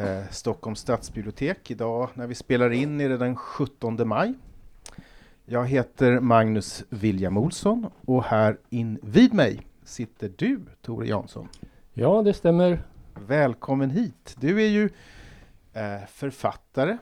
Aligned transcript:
eh, 0.00 0.28
Stockholms 0.30 0.80
stadsbibliotek. 0.80 1.70
Idag 1.70 2.08
när 2.14 2.26
vi 2.26 2.34
spelar 2.34 2.70
in 2.70 3.00
är 3.00 3.08
det 3.08 3.16
den 3.16 3.36
17 3.36 4.08
maj. 4.08 4.34
Jag 5.44 5.66
heter 5.66 6.20
Magnus 6.20 6.84
William 6.88 7.36
Olsson 7.36 7.86
och 8.06 8.24
här 8.24 8.58
invid 8.68 9.34
mig 9.34 9.66
sitter 9.84 10.32
du, 10.36 10.60
Tore 10.82 11.06
Jansson. 11.06 11.48
Ja, 11.92 12.22
det 12.22 12.34
stämmer. 12.34 12.82
Välkommen 13.14 13.90
hit. 13.90 14.36
Du 14.40 14.62
är 14.62 14.68
ju 14.68 14.90
eh, 15.72 16.06
författare 16.08 16.98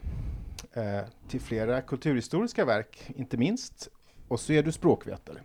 eh, 0.73 1.01
till 1.29 1.41
flera 1.41 1.81
kulturhistoriska 1.81 2.65
verk, 2.65 3.11
inte 3.17 3.37
minst. 3.37 3.89
Och 4.29 4.41
så 4.41 4.53
är 4.53 4.63
du 4.63 4.73
språkvetare. 4.73 5.39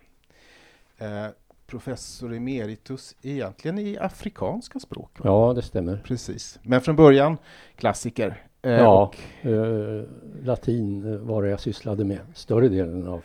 Professor 1.67 2.33
emeritus 2.33 3.15
egentligen 3.21 3.79
i 3.79 3.97
afrikanska 3.97 4.79
språk. 4.79 5.11
va? 5.19 5.21
Ja, 5.23 5.53
det 5.53 5.61
stämmer. 5.61 6.01
Precis. 6.05 6.59
Men 6.63 6.81
från 6.81 6.95
början 6.95 7.37
klassiker. 7.75 8.43
Eh, 8.61 8.71
Ja, 8.71 9.03
och- 9.03 9.47
eh, 9.49 10.03
latin 10.43 11.25
var 11.25 11.43
det 11.43 11.49
jag 11.49 11.59
sysslade 11.59 12.03
med 12.05 12.19
större 12.33 12.69
delen 12.69 13.07
av 13.07 13.13
min 13.13 13.23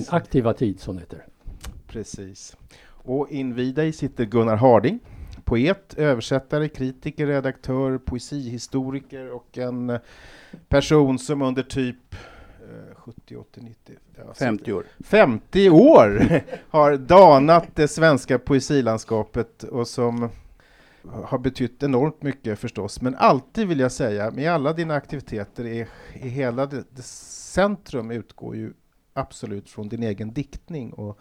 precis. 0.00 0.12
aktiva 0.12 0.52
tid 0.54 0.80
som 0.80 0.98
heter. 0.98 1.26
Precis. 1.86 2.56
Och 3.04 3.30
invid 3.30 3.74
dig 3.74 3.92
sitter 3.92 4.24
Gunnar 4.24 4.56
Harding, 4.56 4.98
poet, 5.44 5.94
översättare, 5.98 6.68
kritiker, 6.68 7.26
redaktör, 7.26 7.98
poesihistoriker 7.98 9.30
och 9.32 9.58
en 9.58 9.98
person 10.68 11.18
som 11.18 11.42
under 11.42 11.62
typ 11.62 12.14
70, 13.04 13.36
80, 13.36 13.60
90, 13.60 13.96
ja, 14.16 14.34
50 14.34 14.72
år. 14.72 14.86
50 15.04 15.70
år 15.70 16.42
har 16.70 16.96
danat 16.96 17.68
det 17.74 17.88
svenska 17.88 18.38
poesilandskapet 18.38 19.62
och 19.62 19.88
som 19.88 20.30
har 21.04 21.38
betytt 21.38 21.82
enormt 21.82 22.22
mycket 22.22 22.58
förstås. 22.58 23.00
Men 23.00 23.14
alltid 23.14 23.68
vill 23.68 23.80
jag 23.80 23.92
säga, 23.92 24.30
med 24.30 24.52
alla 24.52 24.72
dina 24.72 24.94
aktiviteter 24.94 25.64
i, 25.64 25.86
i 26.14 26.28
hela 26.28 26.66
det, 26.66 26.84
det 26.90 27.02
centrum 27.02 28.10
utgår 28.10 28.56
ju 28.56 28.72
absolut 29.12 29.70
från 29.70 29.88
din 29.88 30.02
egen 30.02 30.32
diktning 30.32 30.92
och 30.92 31.18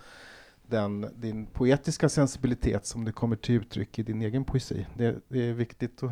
den, 0.67 1.07
din 1.15 1.45
poetiska 1.45 2.09
sensibilitet 2.09 2.85
som 2.85 3.05
det 3.05 3.11
kommer 3.11 3.35
till 3.35 3.55
uttryck 3.55 3.99
i 3.99 4.03
din 4.03 4.21
egen 4.21 4.43
poesi. 4.43 4.85
Det, 4.97 5.15
det 5.27 5.49
är 5.49 5.53
viktigt 5.53 6.03
att, 6.03 6.11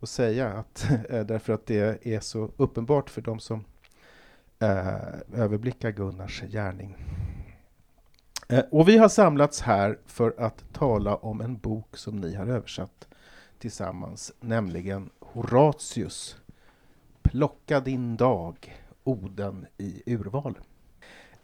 att 0.00 0.08
säga, 0.08 0.48
att, 0.48 0.88
eh, 1.10 1.26
därför 1.26 1.52
att 1.52 1.66
det 1.66 2.06
är 2.06 2.20
så 2.20 2.50
uppenbart 2.56 3.10
för 3.10 3.22
de 3.22 3.40
som 3.40 3.64
eh, 4.58 5.40
överblicka 5.40 5.90
Gunnars 5.90 6.42
gärning. 6.42 6.96
Eh, 8.48 8.64
och 8.70 8.88
vi 8.88 8.98
har 8.98 9.08
samlats 9.08 9.60
här 9.60 9.98
för 10.06 10.34
att 10.38 10.64
tala 10.72 11.16
om 11.16 11.40
en 11.40 11.56
bok 11.56 11.96
som 11.96 12.16
ni 12.16 12.34
har 12.34 12.46
översatt 12.46 13.08
tillsammans, 13.58 14.32
nämligen 14.40 15.10
Horatius 15.20 16.36
Plocka 17.22 17.80
din 17.80 18.16
dag, 18.16 18.76
Oden 19.04 19.66
i 19.78 20.02
urval. 20.06 20.58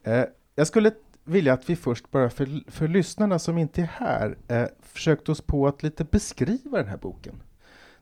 Eh, 0.03 0.25
jag 0.55 0.67
skulle 0.67 0.93
vilja 1.25 1.53
att 1.53 1.71
vi 1.71 1.77
först 1.77 2.11
bara 2.11 2.31
för, 2.31 2.71
för 2.71 2.89
lyssnarna 2.89 3.39
som 3.39 3.59
inte 3.59 3.83
är 3.83 3.87
här 3.87 4.37
eh, 4.49 4.67
försökte 4.81 5.33
oss 5.33 5.41
på 5.41 5.67
att 5.67 5.83
lite 5.83 6.05
beskriva 6.05 6.79
den 6.79 6.89
här 6.89 6.97
boken. 6.97 7.43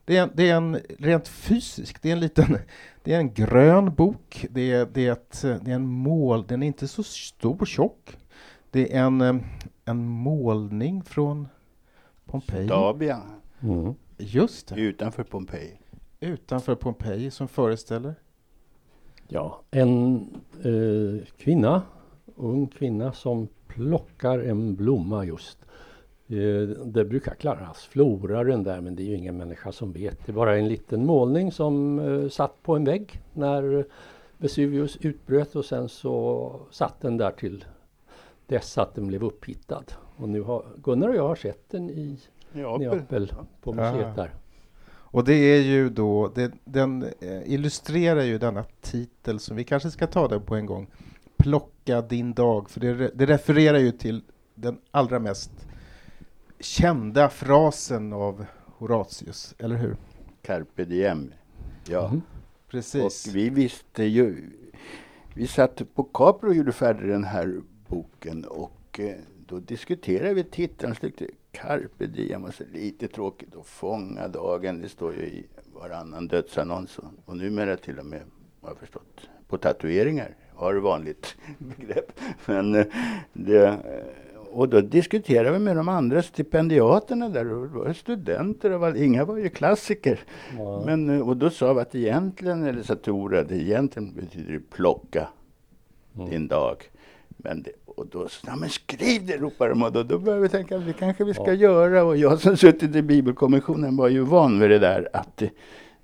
Det 0.05 0.17
är, 0.17 0.23
en, 0.23 0.31
det 0.35 0.51
är 0.51 0.57
en 0.57 0.79
rent 0.99 1.29
fysisk, 1.29 2.03
det 2.03 2.09
är 2.09 2.13
en 2.13 2.21
liten 2.21 2.59
det 3.03 3.13
är 3.13 3.19
en 3.19 3.35
grön 3.35 3.95
bok. 3.95 4.47
Det 4.51 4.73
är, 4.73 4.87
det 4.93 5.07
är, 5.07 5.13
ett, 5.13 5.41
det 5.43 5.71
är 5.71 5.75
en 5.75 5.87
mål. 5.87 6.45
Den 6.47 6.63
är 6.63 6.67
inte 6.67 6.89
så 6.89 7.03
stor 7.03 7.57
och 7.61 7.67
tjock. 7.67 8.17
Det 8.71 8.97
är 8.97 9.01
en, 9.05 9.21
eh, 9.21 9.37
en 9.85 10.05
målning 10.07 11.03
från 11.03 11.49
Pompeji. 12.25 12.67
Davia, 12.69 13.23
Mm. 13.63 13.95
Just 14.19 14.69
det. 14.69 14.81
utanför 14.81 15.23
Pompeji. 15.25 15.81
Utanför 16.21 16.75
Pompeji 16.75 17.31
som 17.31 17.49
föreställer. 17.49 18.15
Ja, 19.29 19.61
en 19.71 20.17
eh, 20.65 21.27
kvinna, 21.39 21.83
ung 22.37 22.67
kvinna 22.67 23.13
som 23.13 23.49
plockar 23.67 24.39
en 24.39 24.77
blomma 24.77 25.25
just. 25.25 25.59
Eh, 26.31 26.69
det 26.69 27.05
brukar 27.05 27.35
kallas 27.35 27.85
floraren 27.85 28.63
där 28.63 28.81
men 28.81 28.97
det 28.97 29.03
är 29.03 29.07
ju 29.07 29.17
ingen 29.17 29.37
människa 29.37 29.73
som 29.73 29.93
vet. 29.93 30.27
Det 30.27 30.33
är 30.33 30.35
bara 30.35 30.57
en 30.57 30.69
liten 30.69 31.07
målning 31.07 31.53
som 31.53 31.99
eh, 31.99 32.29
satt 32.29 32.63
på 32.63 32.77
en 32.77 32.85
vägg 32.85 33.21
när 33.33 33.85
Vesuvius 34.39 34.97
utbröt 35.01 35.57
och 35.57 35.65
sen 35.65 35.89
så 35.89 36.61
satt 36.71 37.01
den 37.01 37.17
där 37.17 37.31
till 37.31 37.65
dess 38.47 38.79
att 38.79 38.95
den 38.95 39.07
blev 39.07 39.25
upphittad. 39.25 39.85
Och 40.17 40.29
nu 40.29 40.43
har 40.43 40.65
Gunnar 40.83 41.09
och 41.09 41.17
jag 41.17 41.29
har 41.29 41.35
sett 41.35 41.71
den 41.71 41.91
i 41.91 42.19
Neapel. 42.53 43.33
På 43.63 43.73
museet 43.73 44.07
Ah. 44.07 44.17
där. 44.17 44.35
Och 45.13 45.25
det 45.25 45.35
är 45.35 45.61
ju 45.61 45.89
då, 45.89 46.29
det, 46.35 46.53
den 46.65 47.03
eh, 47.03 47.53
illustrerar 47.53 48.23
ju 48.23 48.39
denna 48.39 48.65
titel 48.81 49.41
som 49.41 49.57
vi 49.57 49.65
kanske 49.65 49.91
ska 49.91 50.07
ta 50.07 50.29
den 50.29 50.43
på 50.43 50.55
en 50.55 50.67
gång. 50.67 50.87
Plocka 51.37 52.03
din 52.03 52.33
dag, 52.33 52.71
för 52.71 52.81
det, 52.81 53.11
det 53.15 53.27
refererar 53.27 53.79
ju 53.79 53.93
till 53.93 54.23
den 54.55 54.79
allra 54.91 55.19
mest 55.19 55.67
kända 56.61 57.29
frasen 57.29 58.13
av 58.13 58.45
Horatius, 58.67 59.55
eller 59.59 59.77
hur? 59.77 59.97
Carpe 60.43 60.85
diem. 60.85 61.33
Ja, 61.89 62.09
Mhm. 62.09 62.23
Precis. 62.71 63.27
och 63.29 63.35
vi 63.37 63.49
visste 63.51 64.05
ju. 64.05 64.51
Vi 65.35 65.47
satt 65.47 65.95
på 65.95 66.05
Capri 66.05 66.51
och 66.51 66.55
gjorde 66.55 66.73
färdig 66.73 67.09
den 67.09 67.25
här 67.25 67.61
boken 67.89 68.45
och 68.45 69.01
eh, 69.01 69.15
då 69.47 69.59
diskuterade 69.59 70.35
vi 70.35 70.45
titeln. 70.45 70.95
Carpe 71.53 72.07
diem 72.07 72.43
var 72.43 72.51
så 72.51 72.65
lite 72.73 73.09
tråkigt 73.09 73.57
att 73.57 73.67
fånga 73.67 74.29
dagen. 74.29 74.81
Det 74.81 74.89
står 74.89 75.15
ju 75.15 75.23
i 75.23 75.47
varannan 75.75 76.29
dödsannons 76.29 76.99
och, 76.99 77.09
och 77.25 77.37
numera 77.37 77.77
till 77.77 77.99
och 77.99 78.07
med, 78.07 78.23
har 78.61 78.69
jag 78.69 78.79
förstått, 78.79 79.29
på 79.49 79.59
tatueringar. 79.59 80.37
Har 80.55 80.75
vanligt 80.75 81.37
begrepp. 81.59 82.13
Men 82.47 82.75
eh, 82.75 82.87
det, 83.33 83.67
eh, 83.67 84.05
och 84.53 84.69
då 84.69 84.81
diskuterade 84.81 85.51
vi 85.53 85.59
med 85.59 85.77
de 85.77 85.89
andra 85.89 86.23
stipendiaterna 86.23 87.29
där 87.29 87.53
och 87.53 87.69
det 87.69 87.79
var 87.79 87.93
studenter 87.93 88.71
och 88.71 88.87
all- 88.87 88.97
inga 88.97 89.25
var 89.25 89.37
ju 89.37 89.49
klassiker. 89.49 90.21
Ja. 90.59 90.83
Men, 90.87 91.11
eh, 91.11 91.29
och 91.29 91.37
då 91.37 91.51
sa 91.51 91.73
vi 91.73 91.81
att 91.81 91.95
egentligen, 91.95 92.65
eller 92.65 92.83
sa 92.83 92.95
Tora, 92.95 93.43
det 93.43 93.55
egentligen 93.57 94.15
betyder 94.15 94.53
det 94.53 94.71
plocka 94.71 95.29
Mm. 96.17 96.31
din 96.31 96.49
dag. 96.49 96.77
Men 97.37 97.63
det, 97.63 97.71
och 97.85 98.07
då 98.07 98.29
sa 98.29 98.57
men 98.57 98.69
skriv 98.69 99.27
det, 99.27 99.37
ropade 99.37 99.71
de. 99.71 99.83
Och 99.83 99.93
då, 99.93 100.03
då 100.03 100.19
började 100.19 100.43
vi 100.43 100.49
tänka 100.49 100.77
att 100.77 100.87
det 100.87 100.93
kanske 100.93 101.25
vi 101.25 101.35
ska 101.35 101.47
Ja. 101.47 101.53
göra. 101.53 102.05
Och 102.05 102.17
jag 102.17 102.41
som 102.41 102.57
suttit 102.57 102.97
i 102.97 103.03
Bibelkommissionen 103.03 103.97
var 103.97 104.09
ju 104.09 104.21
van 104.21 104.61
vid 104.61 104.71
det 104.71 104.79
där 104.79 105.09
att 105.13 105.37
det, 105.37 105.51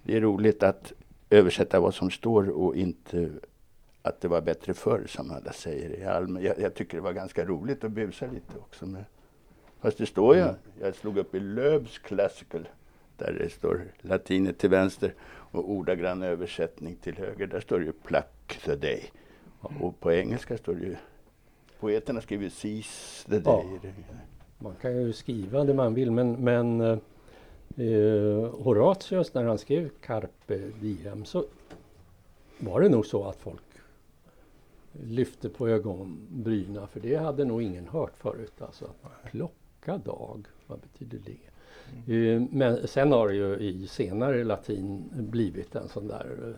det 0.03 0.17
är 0.17 0.21
roligt 0.21 0.63
att 0.63 0.93
översätta 1.31 1.81
vad 1.81 1.95
som 1.95 2.11
står 2.11 2.49
och 2.49 2.77
inte 2.77 3.29
att 4.07 4.21
det 4.21 4.29
var 4.29 4.41
bättre 4.41 4.75
förr 4.75 5.05
som 5.07 5.31
alla 5.31 5.53
säger 5.53 5.91
i 5.91 6.05
allmän. 6.05 6.43
Jag, 6.43 6.59
jag 6.59 6.75
tycker 6.75 6.97
det 6.97 7.03
var 7.03 7.13
ganska 7.13 7.45
roligt 7.45 7.85
att 7.85 7.91
busa 7.91 8.27
lite 8.27 8.59
också. 8.59 8.87
Med, 8.87 9.05
fast 9.81 9.99
det 9.99 10.07
står 10.07 10.35
ju, 10.35 10.43
Mm. 10.43 10.55
jag 10.81 10.95
slog 10.95 11.19
upp 11.19 11.35
i 11.35 11.41
Löbs 11.41 11.99
Classical 11.99 12.69
där 13.17 13.33
det 13.33 13.51
står 13.51 13.83
latinet 14.01 14.59
till 14.59 14.71
vänster 14.71 15.15
och 15.29 15.71
ordagrann 15.71 16.23
översättning 16.23 16.97
till 16.97 17.17
höger. 17.17 17.47
Där 17.47 17.61
står 17.61 17.79
det 17.79 17.85
ju 17.85 17.93
pluck 17.93 18.61
the 18.65 18.77
day. 18.77 19.03
Och 19.61 20.01
på 20.01 20.13
engelska 20.13 20.59
står 20.59 20.75
det 20.75 20.87
ju 20.87 20.97
Poeterna 21.81 22.21
skriver 22.21 22.49
seize 22.49 23.29
the 23.31 23.39
day. 23.39 23.65
Man 24.59 24.75
kan 24.81 24.97
ju 24.97 25.13
skriva 25.13 25.65
det 25.65 25.75
man 25.75 25.95
vill 25.95 26.11
men, 26.11 26.33
men 26.33 26.81
eh, 26.81 26.99
eh, 27.77 28.51
Horatius 28.63 29.35
när 29.35 29.45
han 29.45 29.59
skrev 29.59 29.89
Carpe 30.01 30.59
Diem 30.81 31.25
så 31.25 31.45
var 32.59 32.81
det 32.81 32.89
nog 32.89 33.07
så 33.07 33.25
att 33.25 33.37
folk 33.37 33.61
lyfte 35.05 35.49
på 35.49 35.69
ögonbryna 35.69 36.87
för 36.87 37.01
det 37.01 37.17
hade 37.17 37.45
nog 37.45 37.63
ingen 37.63 37.89
hört 37.89 38.13
förut. 38.19 38.53
Alltså 38.63 38.85
att 38.85 39.31
plocka 39.31 39.99
dag, 39.99 40.47
vad 40.67 40.79
betyder 40.81 41.19
det? 41.27 41.37
Eh, 42.35 42.43
Men 42.51 42.89
sen 42.89 43.13
har 43.13 43.29
det 43.29 43.35
ju 43.35 43.57
i 43.57 43.87
senare 43.87 44.45
latin 44.45 45.05
blivit 45.13 45.75
en 45.75 45.89
sån 45.89 46.09
där 46.09 46.55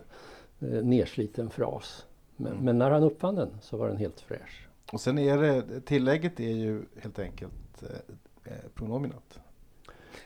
eh, 0.59 0.67
nersliten 0.67 1.49
fras. 1.49 2.05
Men, 2.35 2.51
Mm. 2.51 2.65
men 2.65 2.77
när 2.77 2.91
han 2.91 3.03
uppfann 3.03 3.35
den 3.35 3.49
så 3.61 3.77
var 3.77 3.87
den 3.87 3.97
helt 3.97 4.19
fräsch. 4.21 4.67
Och 4.93 5.01
sen 5.01 5.17
är 5.17 5.37
det, 5.37 5.81
tillägget 5.81 6.39
är 6.39 6.49
ju 6.55 6.81
helt 7.01 7.19
enkelt 7.19 7.83
eh, 7.83 8.51
eh, 8.53 8.59
pronominat. 8.75 9.39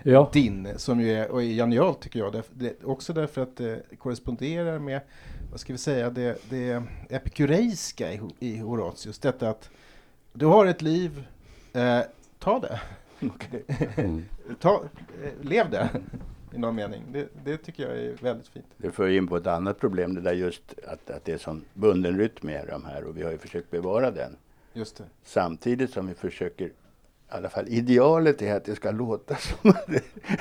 Ja. 0.04 0.30
din, 0.33 0.68
som 0.77 1.01
ju 1.01 1.12
är, 1.12 1.31
och 1.31 1.44
är 1.44 1.48
genialt 1.48 2.01
tycker 2.01 2.19
jag. 2.19 2.33
Därför, 2.33 2.56
det, 2.56 2.83
också 2.83 3.13
därför 3.13 3.42
att 3.42 3.56
det 3.57 3.81
korresponderar 3.98 4.80
med, 4.80 5.01
vad 5.54 5.60
ska 5.60 5.74
vi 5.74 5.80
säga, 5.80 6.10
det, 6.10 6.50
det 6.50 6.84
epikureiska 7.10 8.14
i, 8.14 8.22
i 8.40 8.58
Horatius. 8.58 9.20
Detta 9.20 9.50
att 9.50 9.70
du 10.34 10.46
har 10.46 10.66
ett 10.66 10.82
liv, 10.82 11.28
eh, 11.74 12.00
ta 12.40 12.60
det. 12.60 12.82
Mm. 13.98 14.26
Ta, 14.60 14.84
eh, 15.24 15.32
lev 15.42 15.70
det 15.70 15.90
i 16.54 16.58
någon 16.58 16.76
mening. 16.76 17.04
Det, 17.12 17.28
det 17.44 17.58
tycker 17.58 17.84
jag 17.84 17.98
är 17.98 18.14
väldigt 18.22 18.48
fint. 18.48 18.66
Det 18.78 18.92
för 18.92 19.10
in 19.10 19.28
på 19.28 19.38
ett 19.38 19.48
annat 19.48 19.80
problem, 19.80 20.16
det 20.16 20.22
där 20.22 20.34
just 20.34 20.74
att, 20.88 21.10
att 21.10 21.26
det 21.26 21.34
är 21.34 21.38
sån 21.38 21.66
bunden 21.74 22.18
rytm 22.18 22.50
i 22.50 22.60
de 22.70 22.86
här 22.86 23.04
och 23.04 23.18
vi 23.18 23.24
har 23.24 23.32
ju 23.32 23.38
försökt 23.38 23.72
bevara 23.72 24.12
den. 24.12 24.36
Just 24.74 24.98
det. 24.98 25.04
Samtidigt 25.24 25.92
som 25.92 26.08
vi 26.08 26.14
försöker, 26.14 26.66
i 26.66 26.72
alla 27.30 27.50
fall 27.50 27.68
idealet 27.68 28.42
är 28.42 28.56
att 28.56 28.66
det 28.66 28.76
ska 28.76 28.92
låta 28.92 29.36
som 29.62 29.74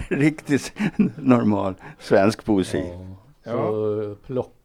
riktigt 0.08 0.72
normal 1.16 1.74
svensk 1.98 2.44
poesi. 2.44 2.98
Ja. 3.42 3.52
Så 3.52 4.16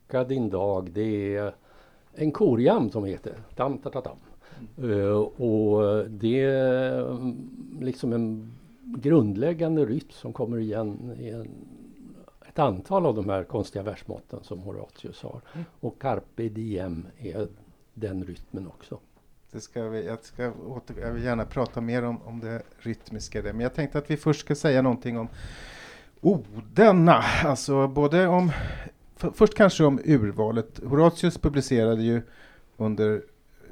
plocka 0.08 0.24
din 0.24 0.50
dag, 0.50 0.92
det 0.92 1.36
är 1.36 1.54
en 2.14 2.32
korjam 2.32 2.90
som 2.92 3.06
heter. 3.06 3.34
Tam, 3.56 3.78
ta, 3.78 3.90
ta, 3.90 4.02
tam. 4.02 4.18
Eh, 4.90 5.18
och 5.18 6.10
det 6.10 6.42
är 6.42 7.12
mm, 7.12 7.50
liksom 7.82 8.14
en 8.14 8.54
grundläggande 8.84 9.86
rytm 9.86 10.10
som 10.10 10.34
kommer 10.34 10.58
igen 10.58 11.16
i 11.20 11.30
en, 11.30 11.48
ett 12.48 12.60
antal 12.60 13.06
av 13.06 13.16
de 13.16 13.30
här 13.30 13.44
konstiga 13.44 13.84
versmåtten 13.84 14.40
som 14.44 14.60
Horatius 14.60 15.24
har. 15.24 15.42
Och 15.80 16.02
carpe 16.02 16.50
diem 16.50 17.08
är 17.18 17.48
den 17.94 18.24
rytmen 18.24 18.68
också. 18.68 19.00
Det 19.52 19.62
ska 19.62 19.90
vi, 19.90 20.06
jag, 20.06 20.24
ska 20.24 20.52
åter, 20.52 20.96
jag 21.02 21.12
vill 21.12 21.24
gärna 21.24 21.46
prata 21.46 21.82
mer 21.82 22.04
om, 22.04 22.22
om 22.26 22.40
det 22.40 22.62
rytmiska. 22.80 23.42
Där. 23.42 23.54
Men 23.54 23.62
jag 23.62 23.74
tänkte 23.74 23.98
att 23.98 24.12
vi 24.12 24.18
först 24.18 24.40
ska 24.40 24.56
säga 24.56 24.82
någonting 24.82 25.18
om 25.18 25.28
oderna. 26.22 27.24
Alltså 27.44 27.88
både 27.88 28.28
om, 28.28 28.52
först 29.18 29.54
kanske 29.54 29.84
om 29.84 30.00
urvalet. 30.06 30.80
Horatius 30.84 31.38
publicerade 31.38 32.02
ju 32.04 32.22
under, 32.78 33.14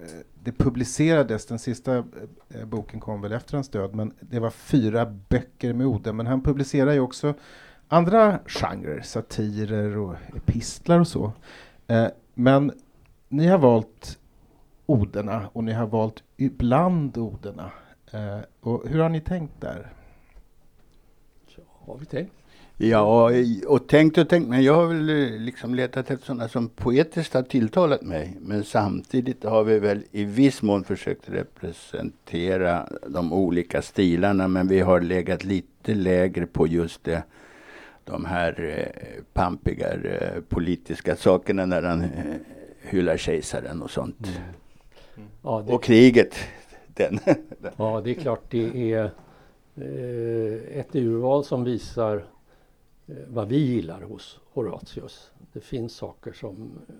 eh, 0.04 0.20
det 0.44 0.52
publicerades, 0.52 1.46
den 1.46 1.60
sista 1.60 1.98
eh, 1.98 2.04
eh, 2.50 2.66
boken 2.66 3.00
kom 3.00 3.22
väl 3.22 3.32
efter 3.32 3.54
hans 3.54 3.70
död, 3.70 3.96
men 3.96 4.14
det 4.20 4.40
var 4.40 4.50
fyra 4.50 5.06
böcker 5.30 5.74
med 5.74 5.88
Ode, 5.88 6.14
Men 6.14 6.28
han 6.28 6.42
publicerar 6.42 6.94
ju 6.94 7.00
också 7.00 7.34
andra 7.88 8.40
genrer, 8.46 9.02
satirer 9.02 9.98
och 9.98 10.16
epistlar 10.36 11.00
och 11.00 11.08
så. 11.08 11.32
Eh, 11.88 12.08
men 12.34 12.72
ni 13.30 13.48
har 13.48 13.58
valt 13.58 14.20
oderna 14.86 15.50
och 15.54 15.64
ni 15.64 15.74
har 15.74 15.88
valt 15.88 16.24
ibland 16.38 17.18
oderna. 17.18 17.72
Eh, 18.12 18.40
och 18.60 18.88
hur 18.88 19.00
har 19.00 19.10
ni 19.10 19.22
tänkt 19.22 19.62
där? 19.62 19.94
Ja, 21.56 21.64
har 21.68 21.98
vi 21.98 22.06
tänkt. 22.06 22.34
Ja, 22.78 23.32
och 23.68 23.88
tänkt 23.88 24.18
och 24.18 24.30
tänkt, 24.30 24.50
men 24.50 24.64
jag 24.64 24.74
har 24.74 24.86
väl 24.86 25.10
eh, 25.10 25.40
liksom 25.40 25.76
letat 25.76 26.12
efter 26.12 26.26
sådana 26.26 26.48
som 26.48 26.70
poetiskt 26.70 27.34
har 27.34 27.42
tilltalat 27.42 28.02
mig. 28.02 28.38
Men 28.42 28.64
samtidigt 28.64 29.44
har 29.44 29.64
vi 29.64 29.80
väl 29.80 30.04
i 30.12 30.24
viss 30.24 30.62
mån 30.62 30.84
försökt 30.84 31.30
representera 31.30 32.90
de 33.08 33.34
olika 33.34 33.82
stilarna, 33.82 34.48
men 34.48 34.68
vi 34.68 34.80
har 34.80 35.02
legat 35.02 35.44
lite 35.44 35.94
lägre 35.94 36.46
på 36.46 36.68
just 36.68 37.04
det, 37.04 37.24
de 38.04 38.26
här 38.26 38.78
eh, 38.78 39.24
pampiga 39.34 39.94
eh, 39.94 40.42
politiska 40.50 41.16
sakerna 41.16 41.66
när 41.66 41.84
han 41.84 42.02
eh, 42.02 42.10
hyllar 42.82 43.18
kejsaren 43.18 43.82
och 43.82 43.92
sånt. 43.92 44.28
Ja, 45.42 45.64
det, 45.68 45.74
Och 45.74 45.84
kriget. 45.84 46.36
Den. 46.88 47.20
Ja, 47.78 48.02
det 48.04 48.10
är 48.10 48.14
klart 48.14 48.44
det 48.50 48.94
är 48.94 49.04
eh, 49.76 50.80
ett 50.80 50.96
urval 50.96 51.44
som 51.46 51.64
visar 51.64 52.26
vad 53.28 53.48
vi 53.48 53.58
gillar 53.58 54.02
hos 54.02 54.40
Horatius. 54.54 55.32
Det 55.54 55.60
finns 55.60 55.96
saker 55.96 56.34
som 56.34 56.72
eh, 56.90 56.96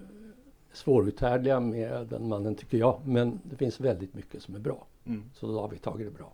är 0.72 0.78
svåruthärdliga 0.78 1.60
med 1.60 2.08
den 2.08 2.28
mannen 2.28 2.56
tycker 2.56 2.78
jag, 2.78 3.00
men 3.06 3.40
det 3.44 3.56
finns 3.56 3.80
väldigt 3.80 4.14
mycket 4.14 4.44
som 4.44 4.56
är 4.56 4.60
bra. 4.60 4.88
Så 5.34 5.48
då 5.48 5.62
har 5.62 5.70
vi 5.70 5.78
tagit 5.78 6.08
det 6.08 6.18
bra. 6.18 6.34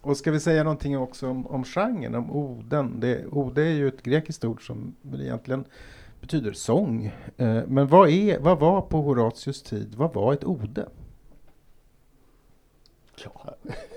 Och 0.00 0.16
ska 0.16 0.30
vi 0.30 0.40
säga 0.40 0.64
någonting 0.64 0.98
också 0.98 1.28
om, 1.28 1.46
om 1.46 1.64
genren, 1.64 2.14
om 2.14 2.30
oden? 2.30 3.00
Det, 3.00 3.26
ode 3.26 3.62
är 3.62 3.72
ju 3.72 3.88
ett 3.88 4.02
grekiskt 4.02 4.44
ord 4.44 4.66
som 4.66 4.96
egentligen 5.14 5.64
betyder 6.20 6.52
sång. 6.52 7.06
Eh, 7.36 7.62
men 7.66 7.86
vad, 7.86 8.08
är, 8.08 8.40
vad 8.40 8.58
var 8.58 8.80
på 8.80 9.02
Horatius 9.02 9.62
tid, 9.62 9.94
vad 9.94 10.14
var 10.14 10.32
ett 10.32 10.44
ode? 10.44 10.88
Ja. 13.24 13.54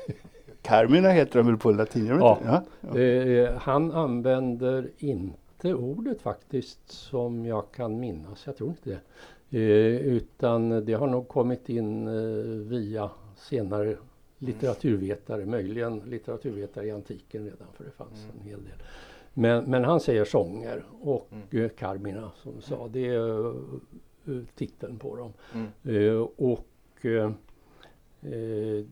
Carmina 0.68 1.10
heter 1.10 1.40
de 1.40 1.48
väl 1.48 1.58
på 1.58 1.72
latin? 1.72 2.06
Ja. 2.08 2.38
inte? 2.38 2.62
ja. 2.82 3.00
Eh, 3.00 3.54
han 3.58 3.92
använder 3.92 4.90
inte 4.98 5.74
ordet 5.74 6.22
faktiskt 6.22 6.92
som 6.92 7.46
jag 7.46 7.72
kan 7.72 8.00
minnas, 8.00 8.46
jag 8.46 8.58
tror 8.58 8.70
inte 8.70 8.90
det. 8.90 9.00
Eh, 9.60 9.96
utan 10.02 10.86
det 10.86 10.94
har 10.94 11.08
nog 11.08 11.28
kommit 11.28 11.70
in 11.70 12.08
eh, 12.08 12.14
via 12.70 13.10
senare 13.36 13.98
litteraturvetare, 14.38 15.46
möjligen 15.46 16.00
litteraturvetare 16.00 16.86
i 16.86 16.92
antiken 16.92 17.44
redan 17.44 17.68
för 17.74 17.84
det 17.84 17.92
fanns 17.92 18.24
Mm. 18.24 18.36
en 18.42 18.48
hel 18.50 18.64
del. 18.64 18.74
Men, 19.34 19.64
men 19.64 19.84
han 19.84 20.00
säger 20.00 20.26
sånger 20.26 20.84
och 21.02 21.30
Mm. 21.52 21.64
eh, 21.66 21.70
Carmina 21.70 22.32
som 22.44 22.56
du 22.56 22.62
sa, 22.62 22.88
det 22.88 23.08
är 23.08 23.48
eh, 23.48 24.42
titeln 24.56 25.00
på 25.00 25.16
dem. 25.16 25.34
Mm. 25.54 25.68
Eh, 26.08 26.18
och 26.38 27.06
eh, 27.06 27.32
eh, 28.22 28.86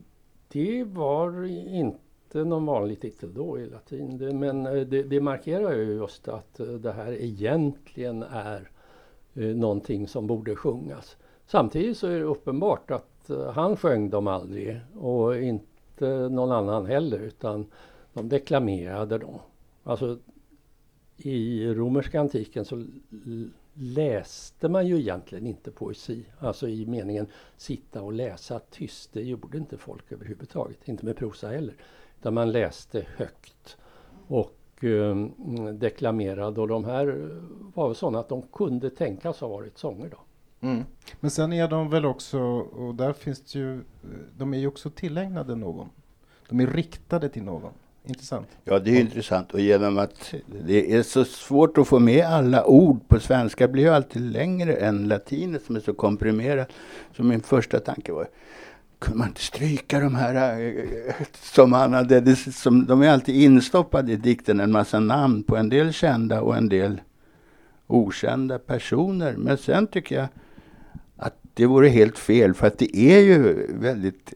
det 0.56 0.84
var 0.84 1.44
inte 1.74 2.44
någon 2.44 2.66
vanlig 2.66 3.00
titel 3.00 3.34
då 3.34 3.58
i 3.58 3.66
latin. 3.66 4.18
Det, 4.18 4.32
men 4.32 4.66
eh, 4.66 4.86
det, 4.86 5.02
det 5.02 5.20
markerar 5.20 5.72
ju 5.72 5.82
just 5.82 6.28
att 6.28 6.60
eh, 6.60 6.66
det 6.66 6.92
här 6.92 7.12
egentligen 7.12 8.22
är 8.22 8.70
eh, 9.34 9.42
någonting 9.42 10.08
som 10.08 10.26
borde 10.26 10.56
sjungas. 10.56 11.16
Samtidigt 11.46 11.98
så 11.98 12.06
är 12.06 12.18
det 12.18 12.24
uppenbart 12.24 12.90
att 12.90 13.30
eh, 13.30 13.50
han 13.50 13.76
sjöng 13.76 14.10
dem 14.10 14.26
aldrig 14.26 14.80
och 14.98 15.36
inte 15.36 16.28
någon 16.28 16.52
annan 16.52 16.86
heller 16.86 17.18
utan 17.18 17.66
de 18.12 18.28
deklamerade 18.28 19.18
dem. 19.18 19.38
Alltså 19.82 20.18
i 21.16 21.66
romerska 21.66 22.20
antiken 22.20 22.64
så 22.64 22.84
läste 23.78 24.68
man 24.68 24.86
ju 24.86 24.98
egentligen 24.98 25.46
inte 25.46 25.70
poesi. 25.70 26.24
Alltså 26.38 26.68
i 26.68 26.86
meningen 26.86 27.26
sitta 27.56 28.02
och 28.02 28.12
läsa 28.12 28.60
tyst. 28.70 29.12
Det 29.12 29.22
gjorde 29.22 29.58
inte 29.58 29.76
folk 29.76 30.12
överhuvudtaget. 30.12 30.88
Inte 30.88 31.04
med 31.04 31.16
prosa 31.16 31.48
heller. 31.48 31.74
Utan 32.20 32.34
man 32.34 32.52
läste 32.52 33.06
högt 33.16 33.76
och 34.28 34.84
eh, 34.84 35.16
deklamerade. 35.72 36.60
Och 36.60 36.68
de 36.68 36.84
här 36.84 37.06
var 37.74 37.88
väl 37.88 37.96
sådana 37.96 38.18
att 38.18 38.28
de 38.28 38.42
kunde 38.42 38.90
tänkas 38.90 39.40
ha 39.40 39.48
varit 39.48 39.78
sånger 39.78 40.08
då. 40.08 40.18
Mm. 40.66 40.84
Men 41.20 41.30
sen 41.30 41.52
är 41.52 41.68
de 41.68 41.90
väl 41.90 42.06
också, 42.06 42.40
och 42.40 42.94
där 42.94 43.12
finns 43.12 43.40
det 43.40 43.58
ju, 43.58 43.84
de 44.36 44.54
är 44.54 44.58
ju 44.58 44.66
också 44.66 44.90
tillägnade 44.90 45.54
någon. 45.54 45.88
De 46.48 46.60
är 46.60 46.66
riktade 46.66 47.28
till 47.28 47.42
någon. 47.42 47.72
Intressant. 48.06 48.48
Ja, 48.64 48.78
det 48.78 48.90
är 48.90 49.00
intressant. 49.00 49.54
Och 49.54 49.60
genom 49.60 49.98
att 49.98 50.34
det 50.64 50.92
är 50.92 51.02
så 51.02 51.24
svårt 51.24 51.78
att 51.78 51.88
få 51.88 51.98
med 51.98 52.24
alla 52.24 52.64
ord 52.64 53.08
på 53.08 53.20
svenska 53.20 53.68
blir 53.68 53.82
ju 53.82 53.88
alltid 53.88 54.22
längre 54.22 54.74
än 54.74 55.08
latinet 55.08 55.64
som 55.64 55.76
är 55.76 55.80
så 55.80 55.94
komprimerat. 55.94 56.68
Så 57.16 57.22
min 57.22 57.40
första 57.40 57.80
tanke 57.80 58.12
var, 58.12 58.28
kunde 58.98 59.18
man 59.18 59.28
inte 59.28 59.40
stryka 59.40 60.00
de 60.00 60.14
här 60.14 60.60
eh, 60.60 61.14
som 61.42 61.72
han 61.72 61.92
hade, 61.92 62.20
det, 62.20 62.36
som, 62.36 62.86
de 62.86 63.02
är 63.02 63.10
alltid 63.10 63.42
instoppade 63.42 64.12
i 64.12 64.16
dikten, 64.16 64.60
en 64.60 64.72
massa 64.72 65.00
namn 65.00 65.42
på 65.42 65.56
en 65.56 65.68
del 65.68 65.92
kända 65.92 66.40
och 66.40 66.56
en 66.56 66.68
del 66.68 67.00
okända 67.86 68.58
personer. 68.58 69.34
Men 69.36 69.58
sen 69.58 69.86
tycker 69.86 70.16
jag 70.16 70.28
det 71.56 71.66
vore 71.66 71.88
helt 71.88 72.18
fel 72.18 72.54
för 72.54 72.66
att 72.66 72.78
det 72.78 72.96
är 72.96 73.20
ju 73.20 73.66
väldigt, 73.68 74.34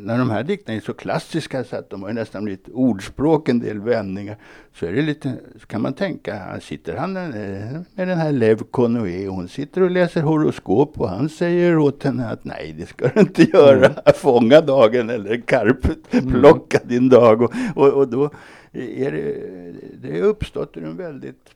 när 0.00 0.18
de 0.18 0.30
här 0.30 0.42
dikterna 0.42 0.76
är 0.76 0.80
så 0.80 0.92
klassiska 0.92 1.64
så 1.64 1.76
att 1.76 1.90
de 1.90 2.02
har 2.02 2.12
nästan 2.12 2.44
blivit 2.44 2.68
ordspråk, 2.68 3.48
en 3.48 3.58
del 3.58 3.80
vändningar, 3.80 4.36
så 4.74 4.86
är 4.86 4.92
det 4.92 5.02
lite, 5.02 5.32
så 5.60 5.66
kan 5.66 5.82
man 5.82 5.92
tänka, 5.92 6.34
här 6.34 6.60
sitter 6.60 6.96
han 6.96 7.12
med 7.12 7.84
den 7.94 8.18
här 8.18 8.32
Lev 8.32 8.62
Konoé 8.70 9.28
och 9.28 9.34
hon 9.34 9.48
sitter 9.48 9.82
och 9.82 9.90
läser 9.90 10.22
horoskop 10.22 11.00
och 11.00 11.08
han 11.08 11.28
säger 11.28 11.78
åt 11.78 12.02
henne 12.02 12.28
att 12.28 12.44
nej 12.44 12.74
det 12.78 12.86
ska 12.86 13.08
du 13.08 13.20
inte 13.20 13.42
göra, 13.42 14.12
fånga 14.14 14.60
dagen 14.60 15.10
eller 15.10 15.40
karp, 15.40 15.86
plocka 16.30 16.80
din 16.84 17.08
dag. 17.08 17.42
Och, 17.42 17.52
och, 17.74 17.88
och 17.88 18.08
då 18.08 18.30
är 18.72 19.10
det, 19.10 19.36
det 20.02 20.18
är 20.18 20.22
uppstått 20.22 20.76
ur 20.76 20.84
en 20.84 20.96
väldigt 20.96 21.50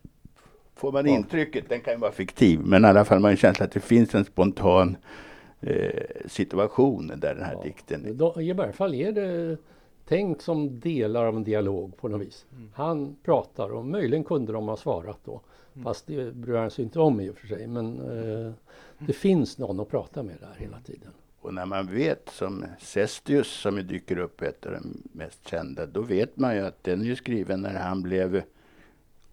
får 0.76 0.92
man 0.92 1.06
intrycket, 1.06 1.68
den 1.68 1.80
kan 1.80 1.94
ju 1.94 2.00
vara 2.00 2.12
fiktiv, 2.12 2.60
men 2.64 2.84
i 2.84 2.88
alla 2.88 3.04
fall 3.04 3.18
man 3.18 3.24
har 3.24 3.30
en 3.30 3.36
känsla 3.36 3.64
att 3.64 3.72
det 3.72 3.80
finns 3.80 4.14
en 4.14 4.24
spontan 4.24 4.96
eh, 5.60 6.02
situation 6.26 7.06
där 7.06 7.34
den 7.34 7.44
här 7.44 7.52
Ja. 7.54 7.62
dikten 7.62 8.16
Då, 8.16 8.40
I 8.42 8.52
varje 8.52 8.72
fall 8.72 8.94
är 8.94 9.12
det 9.12 9.56
tänkt 10.08 10.42
som 10.42 10.80
delar 10.80 11.24
av 11.24 11.36
en 11.36 11.44
dialog 11.44 11.96
på 11.96 12.08
något 12.08 12.20
vis. 12.26 12.46
Han 12.74 13.16
pratar 13.22 13.72
och 13.72 13.84
möjligen 13.84 14.24
kunde 14.24 14.52
de 14.52 14.68
ha 14.68 14.76
svarat 14.76 15.18
då. 15.24 15.40
Fast 15.84 16.06
det 16.06 16.34
bryr 16.34 16.56
han 16.56 16.70
sig 16.70 16.84
inte 16.84 17.00
om 17.00 17.20
i 17.20 17.30
och 17.30 17.36
för 17.36 17.46
sig. 17.46 17.66
Men 17.66 18.00
eh, 18.00 18.52
det 18.98 19.12
finns 19.12 19.58
någon 19.58 19.80
att 19.80 19.88
prata 19.90 20.22
med 20.22 20.34
där 20.40 20.54
hela 20.58 20.80
tiden. 20.80 21.10
Och 21.40 21.54
när 21.54 21.66
man 21.66 21.86
vet 21.86 22.28
som 22.32 22.64
Cestius 22.80 23.46
som 23.48 23.86
dyker 23.86 24.18
upp 24.18 24.42
ett 24.42 24.66
av 24.66 24.72
de 24.72 25.02
mest 25.12 25.48
kända, 25.48 25.86
då 25.86 26.02
vet 26.02 26.36
man 26.36 26.56
ju 26.56 26.66
att 26.66 26.84
den 26.84 27.00
är 27.00 27.04
ju 27.04 27.16
skriven 27.16 27.60
när 27.62 27.74
han 27.74 28.02
blev 28.02 28.42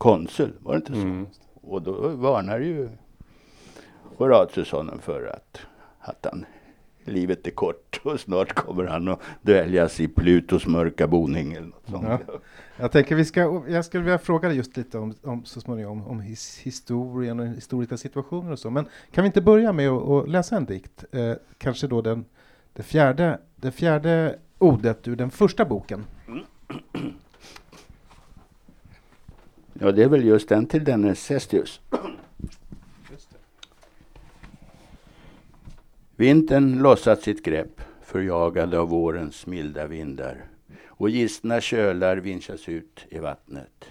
konsul, 0.04 0.54
var 0.60 0.74
det 0.74 0.78
inte 0.78 0.94
så? 0.94 1.00
Mm. 1.00 1.28
Och 1.62 1.82
då 1.82 2.08
varnar 2.08 2.60
ju 2.60 2.90
Horatius 4.18 4.72
honom 4.72 5.00
för 5.00 5.26
att, 5.26 5.60
att 6.00 6.28
han, 6.32 6.46
livet 7.04 7.48
är 7.48 7.52
kort 7.52 8.02
och 8.04 8.20
snart 8.20 8.54
kommer 8.54 8.86
han 8.86 9.08
att 9.08 9.20
döljas 9.42 10.00
i 10.00 10.08
Plutos 10.08 10.68
mörka 10.68 11.08
boning 11.08 11.54
eller 11.54 11.68
något 11.68 11.90
sånt. 11.90 12.08
Ja. 12.28 12.40
Jag 12.78 12.92
tänker 12.92 13.16
vi 13.16 13.26
ska, 13.26 13.64
jag 13.68 13.86
skulle 13.86 14.04
vilja 14.04 14.18
fråga 14.18 14.48
dig 14.48 14.58
just 14.58 14.78
lite 14.78 14.98
om, 14.98 15.14
om 15.24 15.46
så 15.46 15.62
småningom 15.62 16.08
om 16.08 16.20
his, 16.20 16.58
historien 16.58 17.40
och 17.40 17.48
historiska 17.48 17.98
situationer 17.98 18.52
och 18.52 18.60
så. 18.60 18.70
Men 18.70 18.86
kan 19.12 19.24
vi 19.24 19.26
inte 19.26 19.42
börja 19.42 19.74
med 19.74 19.90
att, 19.90 20.10
att 20.10 20.30
läsa 20.30 20.56
en 20.56 20.66
dikt? 20.66 21.06
Eh, 21.12 21.34
kanske 21.58 21.88
då 21.88 22.02
den, 22.02 22.26
det, 22.74 22.84
fjärde, 22.84 23.40
det 23.56 23.72
fjärde 23.72 24.40
ordet 24.58 25.08
ur 25.08 25.16
den 25.16 25.32
första 25.32 25.66
boken. 25.66 26.06
Ja, 29.84 29.92
det 29.92 30.04
är 30.04 30.08
väl 30.08 30.26
just 30.26 30.50
den 30.50 30.66
till 30.66 30.84
denne 30.84 31.16
Cestius. 31.16 31.82
Vintern 36.16 36.82
lossat 36.82 37.22
sitt 37.22 37.44
grepp, 37.44 37.82
förjagad 38.02 38.74
av 38.74 38.90
vårens 38.90 39.48
milda 39.48 39.88
vindar 39.88 40.46
och 40.86 41.10
gistna 41.10 41.62
kölar 41.62 42.18
vinschas 42.18 42.70
ut 42.70 43.06
i 43.10 43.20
vattnet. 43.20 43.86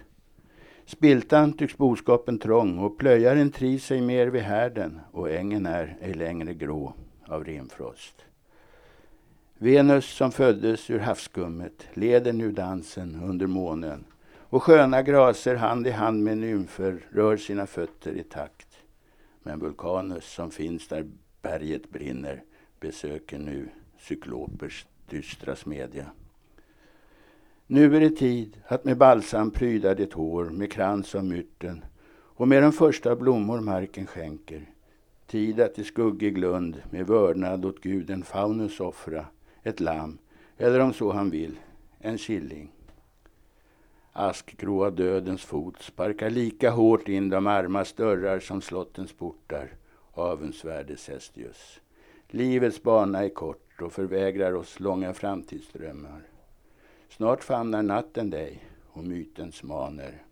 Spiltan 0.87 1.53
tycks 1.53 1.77
boskapen 1.77 2.39
trång 2.39 2.79
och 2.79 2.99
plöjaren 2.99 3.51
trivs 3.51 3.85
sig 3.85 4.01
mer 4.01 4.27
vid 4.27 4.43
härden 4.43 5.01
och 5.11 5.31
ängen 5.31 5.67
är 5.67 5.97
ej 6.01 6.15
längre 6.15 6.55
grå 6.55 6.95
av 7.27 7.45
rimfrost. 7.45 8.25
Venus 9.59 10.07
som 10.07 10.33
föddes 10.33 10.91
ur 10.91 10.99
havsskummet 10.99 11.87
leder 11.95 12.33
nu 12.33 12.53
dansen 12.53 13.21
under 13.25 13.47
månen 13.47 14.05
och 14.53 14.63
sköna 14.63 15.03
graser 15.03 15.57
hand 15.57 15.87
i 15.87 15.91
hand 15.91 16.25
med 16.25 16.39
nymfer 16.39 17.07
rör 17.11 17.37
sina 17.37 17.67
fötter 17.67 18.13
i 18.13 18.23
takt. 18.23 18.69
Men 19.43 19.59
Vulkanus 19.59 20.25
som 20.25 20.51
finns 20.51 20.89
där 20.89 21.11
berget 21.43 21.91
brinner 21.91 22.43
besöker 22.81 23.39
nu 23.39 23.69
cyklopers 23.99 24.87
dystra 25.11 25.57
smedja. 25.57 26.07
Nu 27.67 27.97
är 27.97 28.01
det 28.01 28.11
tid 28.11 28.57
att 28.67 28.85
med 28.85 28.97
balsam 28.97 29.51
pryda 29.51 29.95
ditt 29.95 30.13
hår 30.13 30.45
med 30.45 30.73
krans 30.73 31.15
av 31.15 31.25
myrten 31.25 31.85
och 32.13 32.49
med 32.49 32.63
de 32.63 32.73
första 32.73 33.17
blommor 33.17 33.61
marken 33.61 34.07
skänker. 34.07 34.71
Tid 35.27 35.61
att 35.61 35.79
i 35.79 35.85
skuggig 35.85 36.39
lund 36.39 36.83
med 36.91 37.07
vördnad 37.07 37.65
åt 37.65 37.81
guden 37.81 38.23
Faunus 38.23 38.81
offra 38.81 39.27
ett 39.63 39.81
lamm 39.81 40.19
eller 40.57 40.81
om 40.81 40.93
så 40.93 41.13
han 41.13 41.31
vill, 41.31 41.59
en 41.99 42.19
killing. 42.19 42.71
Askgråa 44.13 44.91
dödens 44.91 45.45
fot 45.45 45.83
sparkar 45.83 46.31
lika 46.31 46.71
hårt 46.71 47.09
in 47.09 47.29
de 47.29 47.47
armas 47.47 47.93
dörrar 47.93 48.41
som 48.41 48.61
slottens 48.61 49.13
portar, 49.13 49.71
avundsvärde 50.13 50.97
Cestius. 50.97 51.81
Livets 52.29 52.83
bana 52.83 53.25
är 53.25 53.29
kort 53.29 53.83
och 53.83 53.93
förvägrar 53.93 54.53
oss 54.53 54.81
långa 54.81 55.15
framtidsdrömmar. 55.15 56.23
Snart 57.09 57.45
famnar 57.45 57.83
natten 57.83 58.31
dig 58.31 58.65
och 58.93 59.05
mytens 59.05 59.63
maner. 59.63 60.23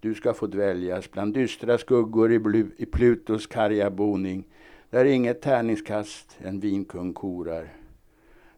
Du 0.00 0.14
ska 0.14 0.34
få 0.34 0.46
dväljas 0.46 1.10
bland 1.10 1.34
dystra 1.34 1.78
skuggor 1.78 2.32
i, 2.32 2.64
i 2.76 2.86
Plutos 2.86 3.46
karga 3.46 3.90
boning 3.90 4.44
där 4.90 5.04
inget 5.04 5.42
tärningskast 5.42 6.38
en 6.38 6.60
vinkung 6.60 7.12
korar. 7.12 7.79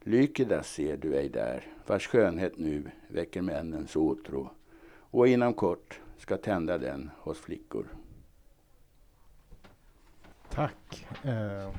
Lykidas 0.05 0.69
ser 0.69 0.97
du 0.97 1.17
ej 1.17 1.29
där, 1.29 1.67
vars 1.87 2.07
skönhet 2.07 2.59
nu 2.59 2.91
väcker 3.09 3.43
männens 3.43 3.97
åtrå 3.97 4.51
och 4.95 5.29
inom 5.29 5.55
kort 5.55 6.01
ska 6.19 6.37
tända 6.37 6.79
den 6.79 7.11
hos 7.19 7.39
flickor. 7.39 7.87
Tack. 10.51 11.07
Eh, 11.25 11.71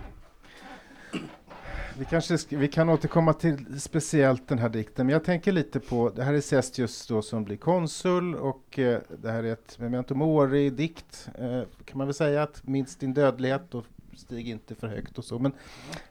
vi, 1.97 2.05
kanske 2.05 2.37
vi 2.49 2.67
kan 2.67 2.89
återkomma 2.89 3.33
till 3.33 3.81
speciellt 3.81 4.47
den 4.47 4.59
här 4.59 4.69
dikten, 4.69 5.05
men 5.05 5.13
jag 5.13 5.23
tänker 5.23 5.51
lite 5.51 5.79
på, 5.79 6.09
det 6.09 6.23
här 6.23 6.33
är 6.33 6.41
Cestius 6.41 7.07
då 7.07 7.21
som 7.21 7.43
blir 7.43 7.57
konsul 7.57 8.35
och 8.35 8.79
eh, 8.79 9.01
det 9.21 9.31
här 9.31 9.43
är 9.43 9.53
ett 9.53 9.79
memento 9.79 10.15
mori-dikt, 10.15 11.29
eh, 11.39 11.61
kan 11.85 11.97
man 11.97 12.07
väl 12.07 12.13
säga, 12.13 12.43
att 12.43 12.67
minst 12.67 12.99
din 12.99 13.13
dödlighet 13.13 13.75
och 13.75 13.85
stig 14.15 14.49
inte 14.49 14.75
för 14.75 14.87
högt 14.87 15.17
och 15.17 15.25
så. 15.25 15.39
Men 15.39 15.53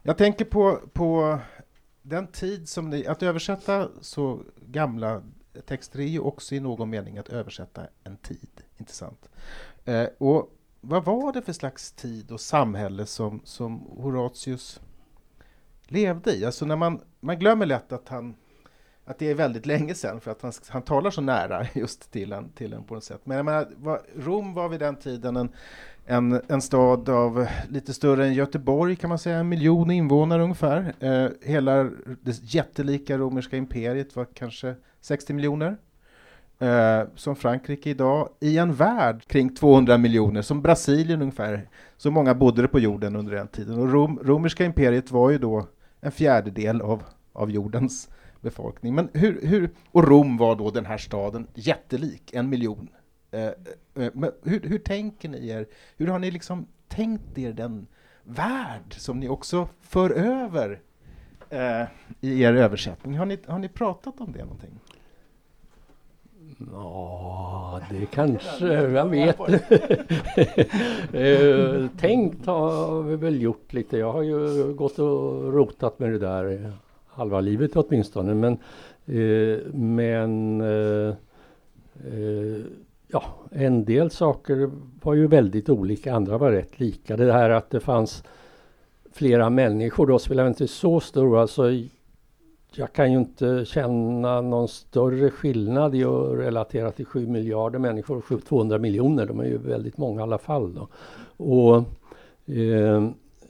jag 0.02 0.18
tänker 0.18 0.44
på, 0.44 0.80
på 0.92 1.38
den 2.02 2.26
tid 2.26 2.68
som 2.68 2.90
ni, 2.90 3.06
att 3.06 3.22
översätta 3.22 3.88
så 4.00 4.42
gamla 4.66 5.22
texter 5.66 6.00
är 6.00 6.06
ju 6.06 6.20
också 6.20 6.54
i 6.54 6.60
någon 6.60 6.90
mening 6.90 7.18
att 7.18 7.28
översätta 7.28 7.86
en 8.04 8.16
tid, 8.16 8.62
inte 8.76 8.92
sant? 8.92 9.30
Eh, 9.84 10.06
och 10.18 10.52
vad 10.80 11.04
var 11.04 11.32
det 11.32 11.42
för 11.42 11.52
slags 11.52 11.92
tid 11.92 12.32
och 12.32 12.40
samhälle 12.40 13.06
som, 13.06 13.40
som 13.44 13.80
Horatius 13.80 14.80
levde 15.84 16.36
i? 16.36 16.44
Alltså 16.44 16.66
när 16.66 16.76
man, 16.76 17.00
man 17.20 17.38
glömmer 17.38 17.66
lätt 17.66 17.92
att 17.92 18.08
han 18.08 18.34
att 19.04 19.18
det 19.18 19.30
är 19.30 19.34
väldigt 19.34 19.66
länge 19.66 19.94
sedan 19.94 20.20
för 20.20 20.30
att 20.30 20.42
han, 20.42 20.52
han 20.68 20.82
talar 20.82 21.10
så 21.10 21.20
nära 21.20 21.66
just 21.74 22.12
till 22.12 22.32
en, 22.32 22.48
till 22.48 22.72
en 22.72 22.84
på 22.84 22.94
något 22.94 23.04
sätt. 23.04 23.20
Men 23.24 23.36
jag 23.36 23.44
menar, 23.44 23.68
var, 23.76 24.00
Rom 24.16 24.54
var 24.54 24.68
vid 24.68 24.80
den 24.80 24.96
tiden 24.96 25.36
en, 25.36 25.48
en, 26.06 26.40
en 26.48 26.62
stad 26.62 27.08
av 27.08 27.46
lite 27.68 27.94
större 27.94 28.26
än 28.26 28.34
Göteborg 28.34 28.96
kan 28.96 29.08
man 29.08 29.18
säga, 29.18 29.36
en 29.36 29.48
miljon 29.48 29.90
invånare 29.90 30.42
ungefär. 30.42 30.94
Eh, 31.00 31.28
hela 31.42 31.90
det 32.22 32.54
jättelika 32.54 33.18
romerska 33.18 33.56
imperiet 33.56 34.16
var 34.16 34.26
kanske 34.34 34.74
60 35.00 35.32
miljoner. 35.32 35.76
Eh, 36.58 37.02
som 37.14 37.36
Frankrike 37.36 37.90
idag, 37.90 38.28
i 38.40 38.58
en 38.58 38.74
värld 38.74 39.24
kring 39.26 39.54
200 39.54 39.98
miljoner, 39.98 40.42
som 40.42 40.62
Brasilien 40.62 41.22
ungefär. 41.22 41.68
Så 41.96 42.10
många 42.10 42.34
bodde 42.34 42.62
det 42.62 42.68
på 42.68 42.78
jorden 42.78 43.16
under 43.16 43.32
den 43.32 43.48
tiden. 43.48 43.78
Och 43.78 43.92
Rom, 43.92 44.20
romerska 44.24 44.64
imperiet 44.64 45.10
var 45.10 45.30
ju 45.30 45.38
då 45.38 45.66
en 46.00 46.12
fjärdedel 46.12 46.80
av, 46.80 47.02
av 47.32 47.50
jordens 47.50 48.08
befolkning. 48.42 48.94
Men 48.94 49.08
hur, 49.14 49.46
hur, 49.46 49.70
och 49.90 50.08
Rom 50.08 50.36
var 50.36 50.56
då 50.56 50.70
den 50.70 50.86
här 50.86 50.98
staden 50.98 51.46
jättelik, 51.54 52.32
en 52.32 52.48
miljon. 52.48 52.88
Eh, 53.30 53.44
eh, 53.44 54.10
men 54.12 54.30
hur, 54.42 54.60
hur 54.60 54.78
tänker 54.78 55.28
ni 55.28 55.48
er, 55.48 55.66
hur 55.96 56.06
har 56.06 56.18
ni 56.18 56.30
liksom 56.30 56.66
tänkt 56.88 57.38
er 57.38 57.52
den 57.52 57.86
värld 58.24 58.94
som 58.94 59.20
ni 59.20 59.28
också 59.28 59.68
för 59.80 60.10
över 60.10 60.80
eh, 61.50 61.82
i 62.20 62.42
er 62.42 62.54
översättning? 62.54 63.18
Har 63.18 63.26
ni, 63.26 63.38
har 63.46 63.58
ni 63.58 63.68
pratat 63.68 64.20
om 64.20 64.32
det 64.32 64.44
någonting? 64.44 64.80
Ja, 66.72 67.80
det 67.90 68.06
kanske, 68.06 68.66
jag 68.66 69.08
vet 69.08 69.40
eh, 71.14 71.86
Tänkt 71.98 72.46
har 72.46 73.02
vi 73.02 73.16
väl 73.16 73.42
gjort 73.42 73.72
lite. 73.72 73.98
Jag 73.98 74.12
har 74.12 74.22
ju 74.22 74.72
gått 74.74 74.98
och 74.98 75.52
rotat 75.54 75.98
med 75.98 76.12
det 76.12 76.18
där 76.18 76.72
halva 77.12 77.40
livet 77.40 77.76
åtminstone. 77.76 78.34
Men, 78.34 78.52
eh, 79.06 79.72
men 79.72 80.60
eh, 80.60 81.14
eh, 82.12 82.64
ja, 83.08 83.24
en 83.50 83.84
del 83.84 84.10
saker 84.10 84.70
var 85.02 85.14
ju 85.14 85.26
väldigt 85.26 85.68
olika, 85.68 86.14
andra 86.14 86.38
var 86.38 86.50
rätt 86.50 86.80
lika. 86.80 87.16
Det 87.16 87.32
här 87.32 87.50
att 87.50 87.70
det 87.70 87.80
fanns 87.80 88.24
flera 89.12 89.50
människor 89.50 90.06
då 90.06 90.18
spelar 90.18 90.48
inte 90.48 90.68
så 90.68 91.00
stor 91.00 91.38
alltså 91.38 91.70
jag 92.74 92.92
kan 92.92 93.12
ju 93.12 93.18
inte 93.18 93.64
känna 93.64 94.40
någon 94.40 94.68
större 94.68 95.30
skillnad 95.30 95.94
i 95.94 96.04
att 96.04 96.38
relatera 96.38 96.90
till 96.90 97.06
7 97.06 97.26
miljarder 97.26 97.78
människor, 97.78 98.40
200 98.48 98.78
miljoner, 98.78 99.26
de 99.26 99.40
är 99.40 99.44
ju 99.44 99.58
väldigt 99.58 99.98
många 99.98 100.20
i 100.20 100.22
alla 100.22 100.38
fall. 100.38 100.74
Då. 100.74 100.88
Och 101.36 101.76
eh, 102.54 103.02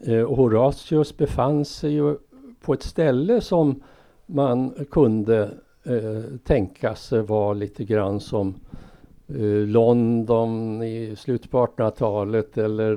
eh 0.06 0.34
Horatius 0.34 1.16
befann 1.16 1.64
sig 1.64 1.92
ju 1.92 2.16
på 2.62 2.72
ett 2.72 2.82
ställe 2.82 3.40
som 3.40 3.82
man 4.26 4.86
kunde 4.90 5.50
eh, 5.84 6.38
tänka 6.44 6.94
sig 6.94 7.22
var 7.22 7.54
lite 7.54 7.84
grann 7.84 8.20
som 8.20 8.54
eh, 9.28 9.66
London 9.66 10.82
i 10.82 11.16
slutet 11.16 11.50
på 11.50 11.66
1800-talet 11.66 12.58
eller 12.58 12.92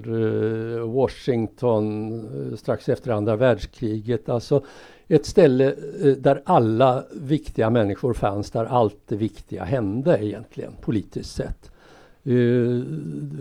eh, 0.77 0.89
Washington 0.89 2.13
eh, 2.19 2.57
strax 2.57 2.89
efter 2.89 3.12
andra 3.12 3.36
världskriget. 3.36 4.29
Alltså 4.29 4.62
ett 5.07 5.25
ställe 5.25 5.74
eh, 6.03 6.12
där 6.12 6.41
alla 6.45 7.03
viktiga 7.13 7.69
människor 7.69 8.13
fanns, 8.13 8.51
där 8.51 8.65
allt 8.65 9.00
det 9.07 9.15
viktiga 9.15 9.63
hände 9.63 10.25
egentligen 10.25 10.74
politiskt 10.81 11.36
sett. 11.36 11.72
Uh, 12.27 12.84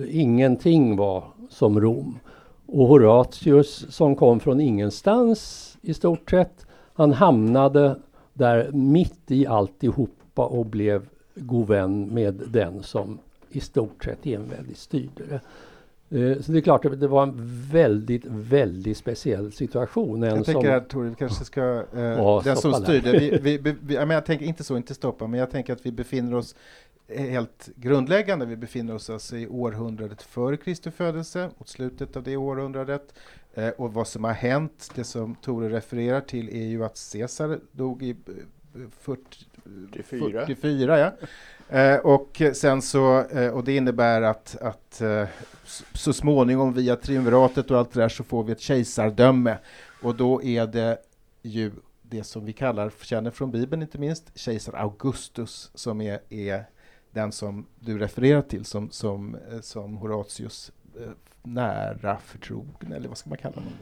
ingenting 0.09 0.97
var 0.97 1.25
som 1.50 1.81
Rom. 1.81 2.19
Och 2.66 2.88
Horatius 2.88 3.87
som 3.88 4.16
kom 4.16 4.40
från 4.40 4.61
ingenstans 4.61 5.74
i 5.85 5.95
stort 5.95 6.31
sett. 6.31 6.67
Han 6.95 7.12
hamnade 7.12 7.97
där 8.33 8.71
mitt 8.73 9.31
i 9.31 9.47
alltihopa 9.47 10.47
och 10.47 10.67
blev 10.67 11.07
god 11.35 11.69
vän 11.69 12.09
med 12.14 12.43
den 12.47 12.83
som 12.83 13.19
i 13.50 13.61
stort 13.61 14.05
sett 14.05 14.26
enväldigt 14.26 14.79
styrde 14.79 15.25
det. 15.29 15.41
Eh, 16.11 16.41
så 16.41 16.53
det 16.53 16.59
är 16.59 16.62
klart 16.62 16.85
att 16.85 17.00
det 17.00 17.09
var 17.09 17.23
en 17.23 17.33
väldigt, 17.73 18.25
väldigt 18.25 18.97
speciell 18.97 19.53
situation. 19.53 20.23
En 20.23 20.37
jag 20.37 20.45
tänker 20.45 20.71
att 20.71 20.88
Tor, 20.88 21.05
vi 21.05 21.14
kanske 21.14 21.45
ska... 21.45 21.85
Eh, 21.95 22.03
ja, 22.03 22.43
den 22.45 22.57
som 22.57 22.73
styrde, 22.73 23.12
vi, 23.12 23.38
vi, 23.38 23.59
vi, 23.83 23.95
jag, 23.95 24.00
menar, 24.00 24.14
jag 24.14 24.26
tänker 24.26 24.47
inte 24.47 24.64
så, 24.64 24.76
inte 24.76 24.95
stoppa, 24.95 25.26
men 25.26 25.41
jag 25.41 25.50
tänker 25.50 25.73
att 25.73 25.87
vi 25.87 25.93
befinner 25.93 26.35
oss 26.35 26.55
helt 27.09 27.69
grundläggande. 27.76 28.47
Vi 28.47 28.57
befinner 28.57 28.95
oss 28.95 29.11
alltså 29.11 29.37
i 29.37 29.49
århundradet 29.49 30.23
före 30.23 30.57
Kristi 30.57 30.91
födelse, 30.91 31.50
mot 31.59 31.69
slutet 31.69 32.17
av 32.17 32.23
det 32.23 32.37
århundradet. 32.37 33.14
Eh, 33.55 33.69
och 33.69 33.95
vad 33.95 34.09
som 34.09 34.25
har 34.25 34.33
hänt, 34.33 34.91
det 34.95 35.05
som 35.05 35.35
Tore 35.35 35.69
refererar 35.69 36.21
till, 36.21 36.49
är 36.49 36.67
ju 36.67 36.85
att 36.85 37.13
Caesar 37.13 37.61
dog 37.73 38.03
i 38.03 38.17
40, 39.01 39.23
44. 39.95 40.47
44 40.47 40.99
ja. 40.99 41.13
Eh, 41.79 41.99
och 41.99 42.43
sen 42.53 42.83
så, 42.83 43.21
eh, 43.21 43.51
och 43.51 43.65
det 43.65 43.77
innebär 43.77 44.23
att, 44.23 44.57
att 44.61 45.01
eh, 45.01 45.27
så 45.93 46.13
småningom 46.13 46.73
via 46.73 46.97
triumviratet 46.97 47.71
och 47.71 47.79
allt 47.79 47.93
det 47.93 48.01
där 48.01 48.09
så 48.09 48.25
får 48.25 48.45
vi 48.45 48.53
ett 48.53 48.61
kejsardöme. 48.61 49.59
Och 50.03 50.15
då 50.15 50.43
är 50.43 50.67
det 50.67 50.99
ju 51.43 51.73
det 52.03 52.25
som 52.25 52.45
vi 52.45 52.53
kallar, 52.53 52.93
känner 53.01 53.31
från 53.31 53.51
Bibeln 53.51 53.83
inte 53.83 53.99
minst, 53.99 54.39
kejsar 54.39 54.73
Augustus 54.73 55.71
som 55.75 56.01
är, 56.01 56.21
är 56.29 56.65
den 57.11 57.33
som 57.33 57.67
du 57.81 57.99
refererar 57.99 58.43
till 58.43 58.65
som, 58.65 58.91
som, 58.91 59.37
eh, 59.51 59.61
som 59.61 59.97
Horatius 59.97 60.73
eh, 60.97 61.11
nära 61.45 62.17
förtrogen, 62.17 62.93
eller 62.93 63.09
vad 63.09 63.19
ska 63.19 63.29
man 63.29 63.39
kalla 63.39 63.55
honom? 63.55 63.73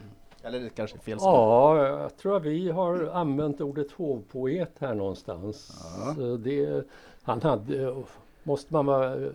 Eller 0.43 0.59
det 0.59 0.69
kanske 0.69 0.97
är 0.97 0.99
fel 0.99 1.17
Ja, 1.21 1.87
jag 1.87 2.17
tror 2.17 2.37
att 2.37 2.43
vi 2.43 2.69
har 2.69 3.09
använt 3.13 3.61
ordet 3.61 3.91
hovpoet 3.91 4.71
här 4.79 4.93
någonstans. 4.93 5.83
Ja. 6.17 6.23
Det, 6.23 6.83
han 7.21 7.41
hade, 7.41 8.03
måste 8.43 8.73
man 8.73 8.85
vara 8.85 9.31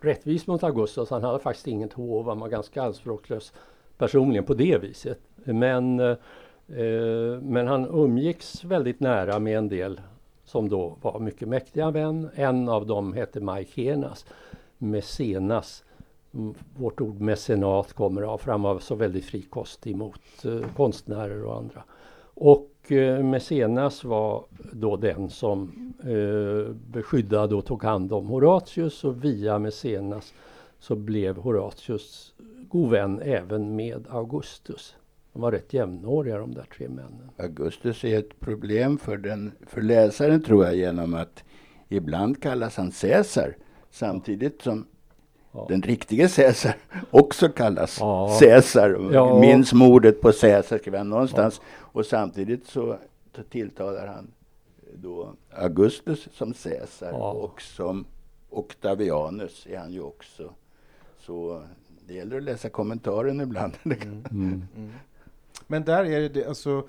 rättvis 0.00 0.46
mot 0.46 0.62
Augustus, 0.62 1.10
han 1.10 1.24
hade 1.24 1.38
faktiskt 1.38 1.66
inget 1.66 1.92
hov, 1.92 2.28
han 2.28 2.40
var 2.40 2.48
ganska 2.48 2.82
anspråklös 2.82 3.52
personligen 3.98 4.44
på 4.44 4.54
det 4.54 4.78
viset. 4.78 5.20
Men, 5.44 6.00
eh, 6.00 6.16
men 7.42 7.66
han 7.66 7.86
umgicks 7.86 8.64
väldigt 8.64 9.00
nära 9.00 9.38
med 9.38 9.58
en 9.58 9.68
del 9.68 10.00
som 10.44 10.68
då 10.68 10.96
var 11.02 11.18
mycket 11.18 11.48
mäktiga 11.48 11.90
män. 11.90 12.30
En 12.34 12.68
av 12.68 12.86
dem 12.86 13.12
hette 13.12 13.40
Maikenas, 13.40 14.26
Mecenas. 14.78 15.84
Vårt 16.76 17.00
ord 17.00 17.20
mecenat 17.20 17.92
kommer 17.92 18.22
av, 18.22 18.38
för 18.38 18.52
han 18.52 18.62
var 18.62 18.78
så 18.78 18.94
väldigt 18.94 19.24
frikostig 19.24 19.96
mot 19.96 20.44
eh, 20.44 20.60
konstnärer 20.76 21.44
och 21.44 21.56
andra. 21.56 21.82
Och 22.34 22.92
eh, 22.92 23.24
Mecenas 23.24 24.04
var 24.04 24.44
då 24.72 24.96
den 24.96 25.30
som 25.30 25.92
eh, 26.02 26.74
beskyddade 26.74 27.54
och 27.54 27.64
tog 27.64 27.82
hand 27.82 28.12
om 28.12 28.26
Horatius 28.26 29.04
och 29.04 29.24
via 29.24 29.58
Mecenas 29.58 30.34
så 30.78 30.96
blev 30.96 31.36
Horatius 31.36 32.34
god 32.68 32.90
vän 32.90 33.20
även 33.24 33.76
med 33.76 34.06
Augustus. 34.10 34.96
De 35.32 35.42
var 35.42 35.52
rätt 35.52 35.72
jämnåriga 35.74 36.38
de 36.38 36.54
där 36.54 36.66
tre 36.76 36.88
männen. 36.88 37.30
Augustus 37.36 38.04
är 38.04 38.18
ett 38.18 38.40
problem 38.40 38.98
för, 38.98 39.16
den, 39.16 39.52
för 39.66 39.82
läsaren 39.82 40.42
tror 40.42 40.64
jag 40.64 40.76
genom 40.76 41.14
att 41.14 41.44
ibland 41.88 42.42
kallas 42.42 42.76
han 42.76 42.90
Caesar 42.90 43.56
samtidigt 43.90 44.62
som 44.62 44.86
ja. 45.52 45.66
den 45.68 45.82
riktige 45.82 46.28
Caesar 46.28 46.76
också 47.10 47.48
kallas 47.48 48.00
ja. 48.00 48.38
Caesar. 48.40 49.10
Ja. 49.12 49.40
Minns 49.40 49.72
mordet 49.72 50.20
på 50.20 50.32
Caesar 50.32 50.78
skrev 50.78 50.94
han 50.94 51.08
någonstans. 51.08 51.60
Ja. 51.62 51.88
Och 51.92 52.06
samtidigt 52.06 52.66
så 52.66 52.98
tilltalar 53.50 54.06
han 54.06 54.30
då 54.94 55.32
Augustus 55.50 56.28
som 56.32 56.52
Caesar 56.52 57.12
och 57.12 57.62
som 57.62 58.04
Octavianus 58.50 59.66
är 59.70 59.78
han 59.78 59.92
ju 59.92 60.00
också. 60.00 60.54
Så 61.18 61.62
det 62.06 62.14
gäller 62.14 62.36
att 62.36 62.42
läsa 62.42 62.68
kommentaren 62.68 63.40
ibland. 63.40 63.72
Mm. 63.84 64.24
Mm. 64.30 64.92
Men 65.66 65.84
där 65.84 66.04
är 66.04 66.28
det 66.28 66.46
alltså, 66.46 66.88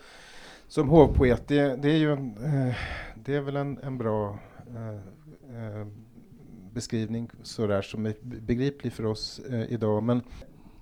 som 0.67 0.89
hovpoet, 0.89 1.47
det, 1.47 1.75
det 1.75 1.89
är 1.89 1.97
ju 1.97 2.11
en, 2.11 2.37
eh, 2.43 2.75
det 3.15 3.35
är 3.35 3.41
väl 3.41 3.55
en, 3.55 3.77
en 3.83 3.97
bra 3.97 4.39
eh, 4.75 4.95
eh, 5.57 5.87
beskrivning 6.73 7.29
sådär 7.43 7.81
som 7.81 8.05
är 8.05 8.13
begriplig 8.21 8.93
för 8.93 9.05
oss 9.05 9.39
eh, 9.39 9.73
idag. 9.73 10.03
Men 10.03 10.21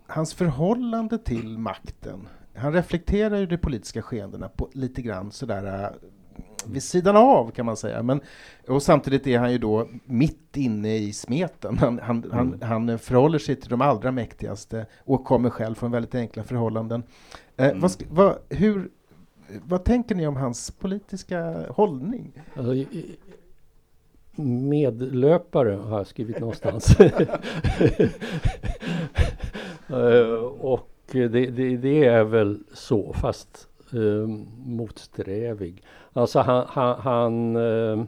hans 0.08 0.34
förhållande 0.34 1.18
till 1.18 1.58
makten, 1.58 2.28
han 2.56 2.74
reflekterar 2.74 3.38
ju 3.38 3.46
de 3.46 3.58
politiska 3.58 4.02
skeendena 4.02 4.50
på 4.50 4.70
lite 4.74 5.02
grann 5.02 5.32
sådär 5.32 5.84
eh, 5.84 5.90
vid 6.66 6.84
sidan 6.84 7.16
av 7.16 7.52
kan 7.52 7.66
man 7.66 7.78
säga. 7.78 8.04
Men, 8.04 8.22
och 8.68 8.84
samtidigt 8.84 9.28
är 9.28 9.40
han 9.40 9.52
ju 9.52 9.58
då 9.58 9.88
mitt 10.06 10.58
inne 10.58 10.98
i 10.98 11.14
smeten. 11.14 11.78
Han, 11.78 12.00
han, 12.04 12.24
mm. 12.24 12.32
han, 12.32 12.62
han 12.62 13.00
förhåller 13.00 13.40
sig 13.40 13.56
till 13.56 13.70
de 13.70 13.82
allra 13.82 14.12
mäktigaste 14.12 14.86
och 15.00 15.26
kommer 15.26 15.50
själv 15.50 15.76
från 15.76 15.92
väldigt 15.92 16.16
enkla 16.16 16.44
förhållanden. 16.44 17.04
Eh, 17.58 17.68
mm. 17.68 17.80
vad, 17.80 17.92
vad, 18.10 18.38
hur, 18.50 18.90
vad 19.64 19.84
tänker 19.84 20.16
ni 20.16 20.28
om 20.28 20.36
hans 20.36 20.72
politiska 20.72 21.66
hållning? 21.70 22.32
Alltså, 22.56 22.86
medlöpare 24.70 25.74
har 25.74 25.98
jag 25.98 26.08
skrivit 26.08 26.40
någonstans. 26.40 26.96
Eh, 29.90 30.44
och 30.60 30.90
det, 31.12 31.28
det, 31.28 31.78
det, 31.78 32.06
är 32.06 32.24
väl 32.24 32.60
så, 32.74 33.14
fast 33.14 33.68
eh, 33.94 34.28
motsträvig. 34.66 35.84
Alltså 36.14 36.40
han, 36.40 36.66
han, 36.68 37.00
han 37.00 37.56
eh, 37.56 38.00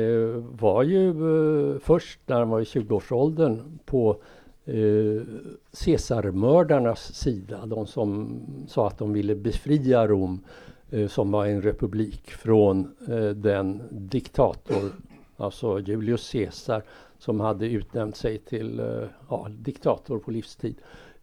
eh 0.00 0.42
var 0.60 0.82
ju 0.82 1.08
eh, 1.08 1.78
först 1.78 2.20
när 2.26 2.38
han 2.38 2.48
var 2.48 2.60
i 2.60 2.64
20-årsåldern 2.64 3.78
på 3.84 4.16
eh, 4.64 5.22
Caesarmördarnas 5.84 7.14
sida. 7.14 7.66
De 7.66 7.86
som 7.86 8.40
sa 8.68 8.86
att 8.86 8.98
de 8.98 9.12
ville 9.12 9.34
befria 9.34 10.06
Rom 10.06 10.44
eh, 10.90 11.08
som 11.08 11.30
var 11.30 11.46
en 11.46 11.62
republik 11.62 12.30
från 12.30 12.94
eh, 13.08 13.28
den 13.28 13.82
diktator, 13.90 14.92
alltså 15.40 15.80
Julius 15.80 16.32
Caesar 16.32 16.82
som 17.18 17.40
hade 17.40 17.66
utnämnt 17.66 18.16
sig 18.16 18.38
till 18.38 18.80
eh, 18.80 19.08
ja, 19.28 19.46
diktator 19.50 20.18
på 20.18 20.30
livstid. 20.30 20.74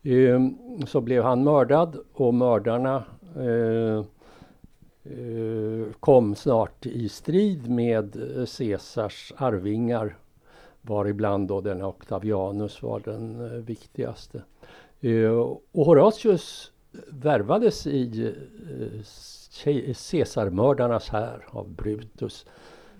Ehm, 0.03 0.57
så 0.87 1.01
blev 1.01 1.23
han 1.23 1.43
mördad 1.43 1.97
och 2.13 2.33
mördarna 2.33 3.03
eh, 3.35 3.97
eh 3.97 5.87
kom 5.99 6.35
snart 6.35 6.85
i 6.85 7.09
strid 7.09 7.69
med 7.69 8.15
eh, 8.15 8.45
Caesars 8.57 9.33
arvingar 9.37 10.17
varibland 10.81 11.47
då 11.47 11.61
denna 11.61 11.87
Octavianus 11.87 12.81
var 12.81 12.99
den 12.99 13.65
viktigaste. 13.65 14.41
Och 15.73 15.85
Horatius 15.85 16.71
värvades 17.07 17.87
i 17.87 18.33
Caesarmördarnas 20.11 21.09
här 21.09 21.45
av 21.49 21.69
Brutus 21.69 22.45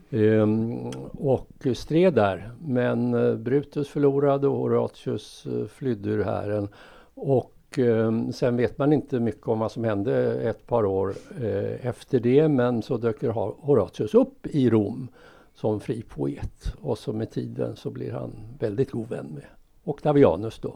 ehm, 0.09 0.89
och 1.13 1.67
stred 1.73 2.13
där. 2.13 2.51
Men 2.61 3.13
eh, 3.13 3.35
Brutus 3.35 3.87
förlorade 3.87 4.47
och 4.47 4.57
Horatius 4.57 5.45
eh, 5.45 5.67
flydde 5.67 6.09
ur 6.09 6.23
hären. 6.23 6.67
Och 7.13 7.53
ehm, 7.77 8.33
sen 8.33 8.57
vet 8.57 8.77
man 8.77 8.93
inte 8.93 9.19
mycket 9.19 9.47
om 9.47 9.59
vad 9.59 9.71
som 9.71 9.83
hände 9.83 10.41
ett 10.49 10.67
par 10.67 10.85
år 10.85 11.13
eh, 11.41 11.87
efter 11.87 12.19
det 12.19 12.47
men 12.47 12.81
så 12.81 12.97
dök 12.97 13.23
Horatius 13.59 14.13
upp 14.13 14.47
i 14.47 14.69
Rom 14.69 15.07
som 15.53 15.79
fri 15.79 16.01
poet. 16.01 16.73
Och 16.81 16.97
så 16.97 17.13
med 17.13 17.31
tiden 17.31 17.75
så 17.75 17.89
blir 17.89 18.11
han 18.11 18.31
väldigt 18.59 18.91
god 18.91 19.09
vän 19.09 19.27
med 19.33 19.45
Octavianus 19.83 20.59
då. 20.59 20.75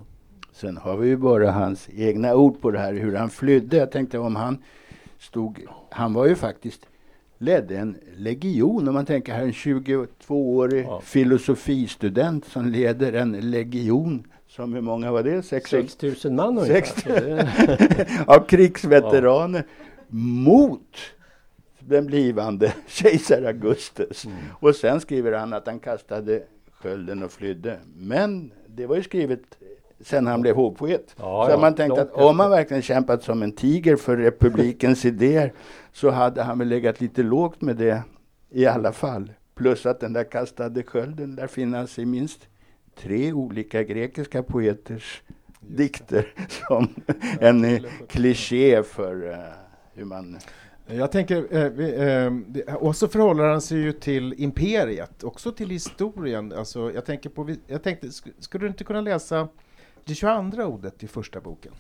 Sen 0.52 0.78
har 0.78 0.98
vi 0.98 1.08
ju 1.08 1.18
bara 1.18 1.52
hans 1.52 1.90
egna 1.94 2.36
ord 2.36 2.62
på 2.62 2.72
det 2.72 2.80
här 2.80 2.94
hur 2.94 3.16
han 3.16 3.30
flydde. 3.30 3.78
Jag 3.78 3.92
tänkte 3.92 4.20
om 4.20 4.36
han 4.36 4.64
stod, 5.20 5.66
han 5.90 6.14
var 6.14 6.26
ju 6.26 6.36
faktiskt 6.36 6.88
ledde 7.42 7.78
en 7.78 7.98
legion. 8.16 8.88
Om 8.88 8.94
man 8.94 9.06
tänker 9.06 9.34
här 9.34 9.44
en 9.44 9.52
22-årig 9.52 10.86
ja. 10.86 11.02
filosofistudent 11.02 12.46
som 12.46 12.66
leder 12.66 13.14
en 13.14 13.32
legion. 13.32 14.28
Som 14.48 14.74
hur 14.74 14.82
många 14.82 15.12
var 15.12 15.24
det? 15.24 15.44
6 15.44 15.74
000 16.24 16.34
man 16.34 16.58
ungefär. 16.58 17.50
av 18.28 18.48
krigsveteraner. 18.48 19.64
Ja. 19.68 20.16
Mot 20.18 20.98
den 21.80 22.06
blivande 22.06 22.74
kejsar 22.88 23.44
Augustus. 23.44 24.26
Mm. 24.26 24.38
Och 24.60 24.76
sen 24.76 25.02
skriver 25.02 25.32
han 25.32 25.54
att 25.54 25.68
han 25.68 25.80
kastade 25.80 26.44
skölden 26.72 27.24
och 27.24 27.32
flydde. 27.32 27.78
Men 27.96 28.52
det 28.68 28.86
var 28.86 28.96
ju 28.96 29.04
skrivet 29.04 29.42
sen 30.04 30.28
han 30.28 30.42
blev 30.42 30.56
hovpoet. 30.56 31.16
Ja, 31.18 31.46
så 31.46 31.52
ja, 31.52 31.58
man 31.58 31.76
tänkte 31.76 32.02
att 32.02 32.14
om 32.14 32.40
han 32.40 32.52
verkligen 32.52 32.82
kämpat 32.82 33.24
som 33.24 33.44
en 33.44 33.52
tiger 33.52 33.96
för 33.96 34.18
republikens 34.18 35.06
idéer 35.06 35.54
så 35.94 36.10
hade 36.10 36.44
han 36.44 36.60
väl 36.60 36.68
legat 36.68 37.02
lite 37.02 37.24
lågt 37.24 37.62
med 37.62 37.76
det 37.76 38.04
i 38.50 38.66
alla 38.66 38.92
fall. 38.92 39.32
Plus 39.56 39.86
att 39.86 40.00
den 40.00 40.14
där 40.14 40.32
kastade 40.32 40.84
skölden 40.84 41.36
där 41.36 41.48
finns 41.48 42.00
i 42.00 42.06
minst 42.06 42.48
tre 42.96 43.34
olika 43.34 43.84
grekiska 43.84 44.44
poeters 44.44 45.22
dikter 45.60 46.34
som 46.68 46.88
en 47.40 47.86
kliché 48.08 48.84
för 48.84 49.24
uh, 49.24 49.38
hur 49.94 50.06
man 50.06 50.38
jag 50.86 51.12
tänker, 51.12 51.48
eh, 51.52 52.66
eh, 52.66 52.76
och 52.76 52.96
så 52.96 53.08
förhåller 53.08 53.44
han 53.44 53.62
sig 53.62 53.78
ju 53.78 53.92
till 53.92 54.34
imperiet, 54.38 55.24
också 55.24 55.52
till 55.52 55.70
historien. 55.70 56.54
Alltså, 56.54 56.92
jag, 56.92 57.06
tänker 57.06 57.30
på, 57.30 57.56
jag 57.68 57.84
tänkte, 57.84 58.12
skulle 58.40 58.66
du 58.66 58.68
inte 58.68 58.84
kunna 58.84 59.02
läsa 59.02 59.48
det 60.06 60.16
22 60.16 60.64
ordet 60.64 61.04
i 61.04 61.08
första 61.08 61.42
boken 61.42 61.72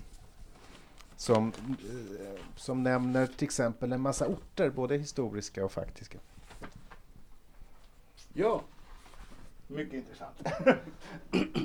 som, 1.22 1.48
eh, 1.48 2.42
som 2.56 2.84
nämner 2.84 3.28
till 3.28 3.46
exempel 3.46 3.92
en 3.92 4.02
massa 4.02 4.28
orter, 4.28 4.70
både 4.70 4.98
historiska 4.98 5.66
och 5.66 5.72
faktiska. 5.72 6.18
Ja, 8.34 8.62
mycket 9.68 9.94
intressant. 9.94 10.38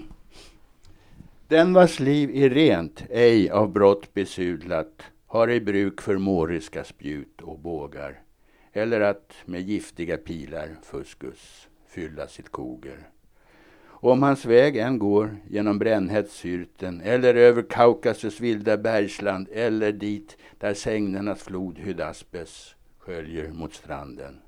Den 1.49 1.73
vars 1.73 2.01
liv 2.01 2.31
är 2.35 2.51
rent, 2.51 3.05
ej 3.11 3.51
av 3.51 3.73
brott 3.73 4.15
besudlat, 4.15 5.03
har 5.27 5.51
i 5.51 5.61
bruk 5.61 6.01
för 6.01 6.19
måriska 6.19 6.85
spjut 6.85 7.41
och 7.41 7.59
bågar, 7.59 8.23
eller 8.73 9.01
att 9.01 9.35
med 9.45 9.61
giftiga 9.61 10.17
pilar 10.17 10.77
fuskus 10.83 11.69
fylla 11.87 12.27
sitt 12.27 12.49
koger. 12.49 13.09
Och 14.07 14.13
om 14.13 14.23
hans 14.23 14.45
väg 14.45 14.77
än 14.77 14.99
går 14.99 15.37
genom 15.51 15.79
brännhetssyrten 15.79 17.01
eller 17.01 17.35
över 17.35 17.63
Kaukasus 17.63 18.41
vilda 18.41 18.77
bergsland 18.77 19.49
eller 19.53 19.93
dit 19.93 20.37
där 20.59 20.75
sängnernas 20.75 21.43
flod 21.43 21.79
Hydaspes 21.79 22.75
sköljer 22.99 23.49
mot 23.53 23.75
stranden. 23.75 24.39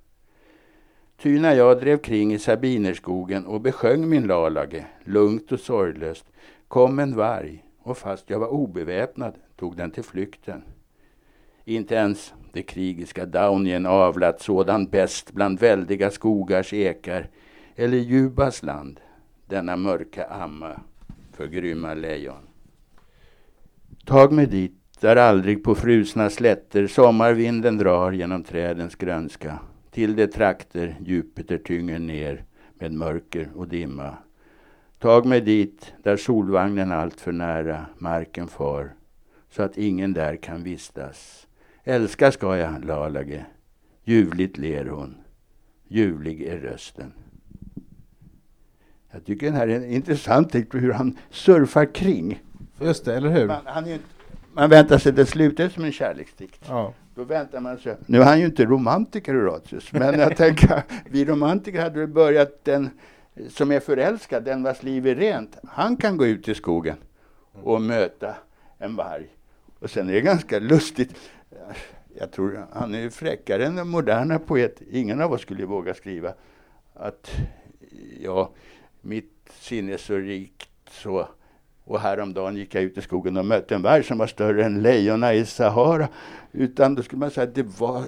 Ty 1.23 1.41
när 1.41 1.55
jag 1.55 1.81
drev 1.81 1.99
kring 1.99 2.35
i 2.35 2.39
Sabinerskogen 2.39 3.47
och 3.47 3.61
besjöng 3.61 4.09
min 4.09 4.27
lalage, 4.27 4.85
lugnt 5.05 5.53
och 5.53 5.61
sorglöst, 5.61 6.27
kom 6.69 6.99
en 6.99 7.17
varg 7.17 7.65
och 7.83 7.99
fast 7.99 8.31
jag 8.31 8.39
var 8.39 8.49
obeväpnad 8.49 9.35
tog 9.57 9.77
den 9.77 9.91
till 9.91 10.05
flykten. 10.05 10.63
Inte 11.65 11.95
ens 11.95 12.35
det 12.53 12.63
krigiska 12.63 13.27
Daunien 13.27 13.87
avlat 13.87 14.41
sådan 14.41 14.87
bäst 14.87 15.33
bland 15.33 15.61
väldiga 15.61 16.11
skogars 16.11 16.73
ekar 16.73 17.31
eller 17.77 17.99
Jubas 17.99 18.63
land, 18.63 19.01
denna 19.49 19.77
mörka 19.77 20.25
amma 20.25 20.81
för 21.33 21.47
grymma 21.47 21.95
lejon. 21.95 22.49
Tag 24.05 24.33
mig 24.33 24.47
dit 24.47 24.73
där 25.01 25.17
aldrig 25.17 25.65
på 25.65 25.75
frusna 25.75 26.31
slätter 26.31 26.87
sommarvinden 26.87 27.79
drar 27.79 28.13
genom 28.13 28.45
trädens 28.45 28.95
grönska 28.95 29.59
till 29.91 30.17
de 30.17 30.27
trakter 30.27 30.97
Jupiter 31.01 31.59
tynger 31.59 31.99
ner 31.99 32.45
med 32.75 32.93
mörker 32.93 33.51
och 33.55 33.69
dimma. 33.69 34.17
Tag 34.99 35.27
mig 35.27 35.41
dit 35.41 35.95
där 36.03 36.17
solvagnen 36.17 36.93
allt 36.93 37.21
för 37.21 37.33
nära 37.33 37.87
marken 37.99 38.49
far 38.49 38.93
så 39.51 39.63
att 39.63 39.79
ingen 39.79 40.13
där 40.13 40.37
kan 40.37 40.63
vistas. 40.63 41.47
Älska 41.85 42.33
ska 42.33 42.57
jag, 42.57 42.85
Lalage. 42.85 43.45
Ljuvligt 44.05 44.59
ler 44.59 44.87
hon. 44.87 45.15
Ljuvlig 45.89 46.43
är 46.43 46.59
rösten. 46.59 47.13
Jag 49.11 49.25
tycker 49.25 49.47
den 49.47 49.55
här 49.55 49.69
är 49.69 49.77
en 49.77 49.91
intressant 49.91 50.53
dikt 50.53 50.75
hur 50.75 50.93
han 50.93 51.19
surfar 51.31 51.95
kring. 51.95 52.43
Just 52.81 53.05
det, 53.05 53.17
eller 53.17 53.29
hur? 53.29 53.47
Man, 53.47 53.63
han 53.65 53.87
är, 53.87 53.99
man 54.53 54.71
väntar 54.71 54.99
sig 54.99 55.13
det 55.13 55.27
slutar 55.27 55.69
som 55.69 55.85
en 55.85 55.93
kärleksdikt. 55.93 56.65
Ja. 56.69 56.95
Då 57.15 57.25
väntar 57.25 57.61
man 57.61 57.79
sig. 57.79 57.97
Nu 58.07 58.21
är 58.21 58.25
han 58.25 58.41
ju 58.41 58.47
inte 58.47 58.65
romantiker 58.65 59.35
Horatius, 59.35 59.93
men 59.93 60.19
jag 60.19 60.37
tänker 60.37 60.83
vi 61.11 61.25
romantiker 61.25 61.83
hade 61.83 62.07
börjat 62.07 62.65
den 62.65 62.91
som 63.49 63.73
är 63.73 63.81
förälskad, 63.81 64.45
den 64.45 64.63
vars 64.63 64.83
liv 64.83 65.07
är 65.07 65.15
rent. 65.15 65.59
Han 65.69 65.97
kan 65.97 66.17
gå 66.17 66.27
ut 66.27 66.49
i 66.49 66.55
skogen 66.55 66.97
och 67.53 67.83
möta 67.83 68.35
en 68.79 68.97
varg. 68.97 69.27
Och 69.79 69.91
sen 69.91 70.09
är 70.09 70.13
det 70.13 70.21
ganska 70.21 70.59
lustigt. 70.59 71.15
Jag 72.19 72.31
tror 72.31 72.67
han 72.73 72.95
är 72.95 73.11
fräckare 73.11 73.67
än 73.67 73.77
den 73.77 73.89
moderna 73.89 74.39
poet. 74.39 74.83
Ingen 74.91 75.21
av 75.21 75.33
oss 75.33 75.41
skulle 75.41 75.65
våga 75.65 75.95
skriva 75.95 76.35
att 76.95 77.31
ja, 78.21 78.51
mitt 79.09 79.51
sinne 79.61 79.99
så 79.99 80.17
rikt 80.17 80.69
så 80.91 81.29
och 81.85 82.01
häromdagen 82.01 82.57
gick 82.57 82.75
jag 82.75 82.83
ut 82.83 82.99
i 82.99 83.01
skogen 83.01 83.37
och 83.37 83.47
mötte 83.47 83.75
en 83.75 83.83
varg 83.83 84.03
som 84.03 84.19
var 84.19 84.27
större 84.27 84.65
än 84.65 84.83
lejonen 84.83 85.35
i 85.35 85.45
Sahara. 85.45 86.09
Utan 86.53 86.95
då 86.95 87.03
skulle 87.03 87.21
man 87.21 87.31
säga 87.31 87.49
att 87.49 87.55
det 87.55 87.81
var 87.81 88.05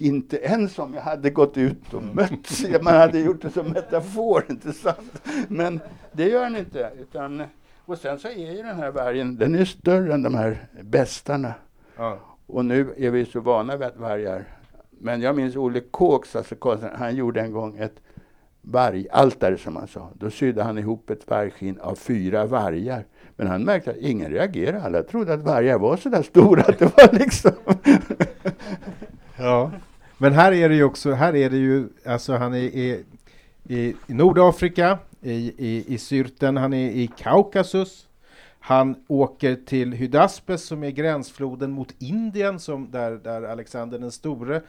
inte 0.00 0.36
en 0.36 0.68
som 0.68 0.94
jag 0.94 1.02
hade 1.02 1.30
gått 1.30 1.56
ut 1.56 1.94
och 1.94 2.02
mött. 2.02 2.82
Man 2.82 2.94
hade 2.94 3.18
gjort 3.18 3.42
det 3.42 3.50
som 3.50 3.66
metafor, 3.66 4.44
inte 4.50 4.72
sant? 4.72 5.22
Men 5.48 5.80
det 6.12 6.28
gör 6.28 6.42
han 6.42 6.56
inte. 6.56 6.90
Utan, 7.00 7.42
och 7.84 7.98
sen 7.98 8.18
så 8.18 8.28
är 8.28 8.52
ju 8.52 8.62
den 8.62 8.76
här 8.76 8.90
vargen, 8.90 9.36
den 9.36 9.54
är 9.54 9.64
större 9.64 10.14
än 10.14 10.22
de 10.22 10.34
här 10.34 10.66
bästarna. 10.82 11.54
Ja. 11.96 12.18
Och 12.46 12.64
nu 12.64 12.94
är 12.96 13.10
vi 13.10 13.24
så 13.24 13.40
vana 13.40 13.76
vid 13.76 13.86
att 13.86 13.96
vargar. 13.96 14.44
Men 14.90 15.20
jag 15.20 15.36
minns 15.36 15.56
Olle 15.56 15.80
Kåks, 15.80 16.36
alltså 16.36 16.54
han 16.94 17.16
gjorde 17.16 17.40
en 17.40 17.52
gång 17.52 17.78
ett 17.78 18.00
vargaltare 18.68 19.58
som 19.58 19.76
han 19.76 19.88
sa. 19.88 20.10
Då 20.14 20.30
sydde 20.30 20.62
han 20.62 20.78
ihop 20.78 21.10
ett 21.10 21.30
vargskinn 21.30 21.80
av 21.80 21.94
fyra 21.94 22.46
vargar. 22.46 23.04
Men 23.36 23.46
han 23.46 23.64
märkte 23.64 23.90
att 23.90 23.96
ingen 23.96 24.30
reagerade. 24.30 24.82
Alla 24.82 25.02
trodde 25.02 25.34
att 25.34 25.40
vargar 25.40 25.78
var 25.78 25.96
så 25.96 26.08
där 26.08 26.22
stora 26.22 26.62
att 26.62 26.78
det 26.78 26.96
var 26.96 27.18
liksom... 27.18 27.52
ja. 29.36 29.70
Men 30.18 30.32
här 30.32 30.52
är 30.52 30.68
det 30.68 30.74
ju 30.74 30.84
också, 30.84 31.12
här 31.12 31.36
är 31.36 31.50
det 31.50 31.56
ju, 31.56 31.88
alltså 32.06 32.36
han 32.36 32.54
är, 32.54 32.76
är 32.76 32.98
i, 33.68 33.96
i 34.06 34.14
Nordafrika, 34.14 34.98
i, 35.20 35.52
i, 35.58 35.94
i 35.94 35.98
Syrten, 35.98 36.56
han 36.56 36.72
är 36.72 36.90
i 36.90 37.10
Kaukasus. 37.18 38.06
Han 38.60 38.94
åker 39.08 39.54
till 39.54 39.92
Hydaspes 39.92 40.64
som 40.64 40.84
är 40.84 40.90
gränsfloden 40.90 41.70
mot 41.70 41.94
Indien, 41.98 42.60
som 42.60 42.90
där, 42.90 43.10
där 43.10 43.42
Alexander 43.42 43.98
den 43.98 44.12
store 44.12 44.62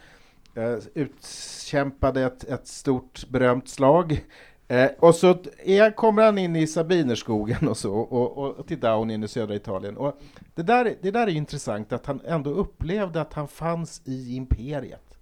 jag 0.58 0.82
utkämpade 0.93 2.24
ett, 2.24 2.43
ett 2.43 2.67
stort 2.67 3.30
berömt 3.30 3.70
slag. 3.70 4.26
Eh, 4.67 4.89
och 5.00 5.15
så 5.15 5.36
är, 5.65 5.91
kommer 5.91 6.24
han 6.24 6.38
in 6.38 6.56
i 6.56 6.67
Sabinerskogen 6.67 7.67
och 7.67 7.78
så, 7.78 7.96
och, 7.96 8.38
och, 8.38 8.56
och 8.56 8.67
till 8.67 8.80
Downien 8.80 9.24
i 9.24 9.28
södra 9.28 9.56
Italien. 9.56 9.98
Och 9.98 10.20
det, 10.56 10.63
där, 10.63 10.96
det 11.02 11.12
där 11.12 11.28
är 11.28 11.32
intressant, 11.32 11.93
att 11.93 12.06
han 12.06 12.22
ändå 12.26 12.50
upplevde 12.50 13.22
att 13.22 13.34
han 13.34 13.48
fanns 13.48 14.02
i 14.06 14.36
imperiet. 14.36 15.17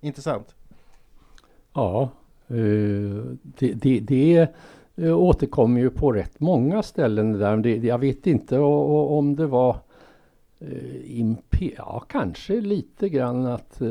Intressant. 0.00 0.54
Ja, 1.72 2.10
eh, 2.48 2.56
det, 3.42 3.72
det, 3.72 4.00
det 4.00 4.48
eh, 4.96 5.18
återkommer 5.18 5.80
ju 5.80 5.90
på 5.90 6.12
rätt 6.12 6.40
många 6.40 6.82
ställen. 6.82 7.32
Där. 7.32 7.56
Det, 7.56 7.76
jag 7.76 7.98
vet 7.98 8.26
inte 8.26 8.58
om 8.58 9.36
det 9.36 9.46
var 9.46 9.76
Eh, 10.60 11.18
Imper 11.20 11.74
ja, 11.76 12.04
kanske 12.08 12.60
lite 12.60 13.08
grann 13.08 13.46
att 13.46 13.80
eh, 13.80 13.88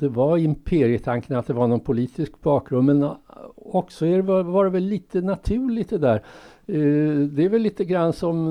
det 0.00 0.08
var 0.08 0.38
imperietanken, 0.38 1.36
att 1.36 1.46
det 1.46 1.52
var 1.52 1.66
någon 1.66 1.80
politisk 1.80 2.40
bakgrund. 2.40 2.86
Men 2.86 3.02
eh, 3.02 3.12
också 3.56 4.06
är 4.06 4.16
det, 4.16 4.22
var, 4.22 4.42
var 4.42 4.64
det 4.64 4.70
väl 4.70 4.82
lite 4.82 5.20
naturligt 5.20 5.90
det 5.90 5.98
där. 5.98 6.22
Eh, 6.66 7.20
det 7.28 7.44
är 7.44 7.48
väl 7.48 7.62
lite 7.62 7.84
grann 7.84 8.12
som 8.12 8.50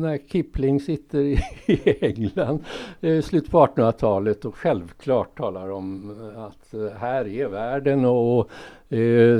när 0.00 0.18
Kipling 0.28 0.80
sitter 0.80 1.18
i, 1.18 1.38
i 1.66 1.80
England 2.00 2.64
i 3.00 3.22
slutet 3.22 3.50
på 3.50 3.66
1800-talet 3.66 4.44
och 4.44 4.56
självklart 4.56 5.38
talar 5.38 5.70
om 5.70 6.16
att 6.36 6.74
här 6.98 7.28
är 7.28 7.48
världen 7.48 8.04
och 8.04 8.50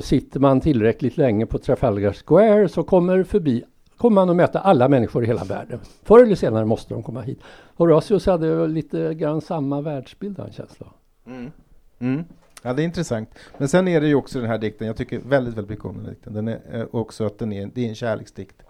sitter 0.03 0.41
man 0.41 0.61
tillräckligt 0.61 1.17
länge 1.17 1.47
på 1.47 1.59
Trafalgar 1.59 2.13
Square 2.13 2.69
så 2.69 2.83
kommer 2.83 3.25
förbi 3.25 3.65
kommer 4.03 4.15
man 4.15 4.31
att 4.31 4.37
möta 4.37 4.61
alla 4.61 4.89
människor 4.89 5.25
i 5.25 5.27
hela 5.27 5.45
världen. 5.45 5.81
Förr 6.03 6.23
eller 6.23 6.35
senare 6.35 6.65
måste 6.65 6.95
de 6.95 7.03
komma 7.03 7.21
hit. 7.21 7.41
Horatius 7.77 8.27
hade 8.27 8.67
lite 8.67 9.15
grann 9.15 9.41
samma 9.41 9.81
världsbild 9.81 10.39
har 10.39 10.47
en 10.47 10.53
känsla 10.53 10.87
mm. 11.27 11.53
mm. 11.99 12.25
Ja, 12.63 12.73
det 12.73 12.83
är 12.83 12.85
intressant. 12.85 13.31
Men 13.59 13.69
sen 13.69 13.89
är 13.89 14.01
det 14.01 14.07
ju 14.07 14.15
också 14.15 14.41
den 14.41 14.49
här 14.49 14.59
dikten, 14.59 14.87
jag 14.87 14.97
tycker 14.97 15.19
väldigt, 15.19 15.55
väldigt 15.55 15.71
mycket 15.71 15.85
om 15.85 15.97
den 15.97 16.05
här 16.05 16.13
dikten. 16.13 16.33
Den 16.33 16.49
är 16.49 16.61
eh, 16.73 16.87
också 16.91 17.27
att 17.27 17.39
den 17.39 17.53
är, 17.53 17.71
det 17.75 17.85
är 17.85 17.89
en 17.89 17.95
kärleksdikt. 17.95 18.63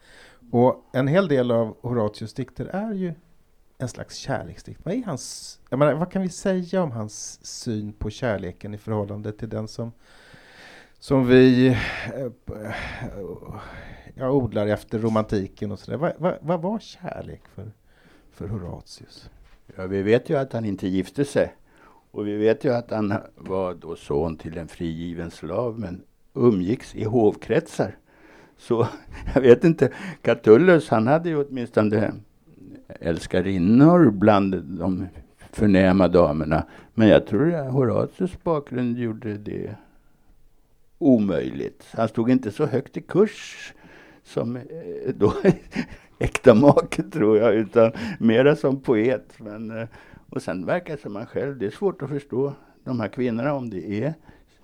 Och 0.50 0.90
en 0.92 1.08
hel 1.08 1.28
del 1.28 1.50
av 1.50 1.76
Horatius 1.80 2.34
dikter 2.34 2.66
är 2.66 2.92
ju 2.92 3.14
en 3.78 3.88
slags 3.88 4.16
kärleksdikt. 4.16 4.80
Vad, 4.84 4.94
är 4.94 5.02
hans, 5.02 5.58
jag 5.70 5.78
menar, 5.78 5.94
vad 5.94 6.10
kan 6.10 6.22
vi 6.22 6.28
säga 6.28 6.82
om 6.82 6.90
hans 6.90 7.46
syn 7.46 7.92
på 7.92 8.10
kärleken 8.10 8.74
i 8.74 8.78
förhållande 8.78 9.32
till 9.32 9.48
den 9.48 9.68
som, 9.68 9.92
som 11.02 11.26
vi 11.26 11.68
eh, 11.68 11.74
jag 14.14 14.34
odlar 14.34 14.66
efter 14.66 14.98
romantiken 14.98 15.72
och 15.72 15.78
sådär. 15.78 15.98
Vad, 15.98 16.12
vad, 16.18 16.34
vad 16.40 16.62
var 16.62 16.78
kärlek 16.78 17.42
för, 17.54 17.70
för 18.32 18.48
Horatius? 18.48 19.30
Ja, 19.76 19.86
vi 19.86 20.02
vet 20.02 20.30
ju 20.30 20.38
att 20.38 20.52
han 20.52 20.64
inte 20.64 20.88
gifte 20.88 21.24
sig. 21.24 21.54
Och 22.10 22.26
vi 22.26 22.36
vet 22.36 22.64
ju 22.64 22.74
att 22.74 22.90
han 22.90 23.14
var 23.36 23.74
då 23.74 23.96
son 23.96 24.36
till 24.36 24.58
en 24.58 24.68
frigiven 24.68 25.30
slav 25.30 25.78
men 25.78 26.02
umgicks 26.34 26.94
i 26.94 27.04
hovkretsar. 27.04 27.96
Så 28.58 28.86
jag 29.34 29.40
vet 29.40 29.64
inte, 29.64 29.92
Catullus 30.22 30.88
han 30.88 31.06
hade 31.06 31.28
ju 31.28 31.44
åtminstone 31.44 32.14
älskarinnor 32.88 34.10
bland 34.10 34.62
de 34.62 35.06
förnäma 35.52 36.08
damerna. 36.08 36.66
Men 36.94 37.08
jag 37.08 37.26
tror 37.26 37.54
att 37.54 37.72
Horatius 37.72 38.42
bakgrund 38.42 38.98
gjorde 38.98 39.38
det 39.38 39.76
omöjligt. 41.02 41.86
Han 41.92 42.08
stod 42.08 42.30
inte 42.30 42.50
så 42.50 42.66
högt 42.66 42.96
i 42.96 43.00
kurs 43.00 43.72
som 44.24 44.56
eh, 44.56 44.62
då 45.14 45.32
äkta 46.18 46.54
make 46.54 47.02
tror 47.02 47.38
jag, 47.38 47.54
utan 47.54 47.92
mera 48.18 48.56
som 48.56 48.80
poet. 48.80 49.32
Men, 49.38 49.78
eh, 49.78 49.88
och 50.30 50.42
sen 50.42 50.66
verkar 50.66 50.96
det 50.96 51.02
som 51.02 51.16
han 51.16 51.26
själv, 51.26 51.58
det 51.58 51.66
är 51.66 51.70
svårt 51.70 52.02
att 52.02 52.08
förstå 52.08 52.52
de 52.84 53.00
här 53.00 53.08
kvinnorna 53.08 53.54
om 53.54 53.70
det 53.70 54.04
är 54.04 54.14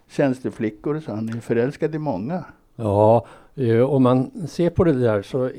tjänsteflickor 0.08 1.00
så 1.00 1.12
han 1.12 1.28
är 1.28 1.40
förälskad 1.40 1.94
i 1.94 1.98
många. 1.98 2.44
Ja, 2.76 3.26
eh, 3.54 3.80
om 3.80 4.02
man 4.02 4.48
ser 4.48 4.70
på 4.70 4.84
det 4.84 4.92
där 4.92 5.22
så 5.22 5.50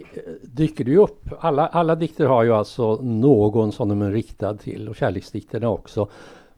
dyker 0.42 0.84
det 0.84 0.92
ju 0.92 0.98
upp. 0.98 1.30
Alla, 1.40 1.68
alla 1.68 1.96
dikter 1.96 2.26
har 2.26 2.44
ju 2.44 2.54
alltså 2.54 2.96
någon 3.02 3.72
som 3.72 3.90
de 3.90 4.02
är 4.02 4.12
riktad 4.12 4.58
till 4.58 4.90
och 4.90 4.96
kärleksdikterna 4.96 5.70
också. 5.70 6.10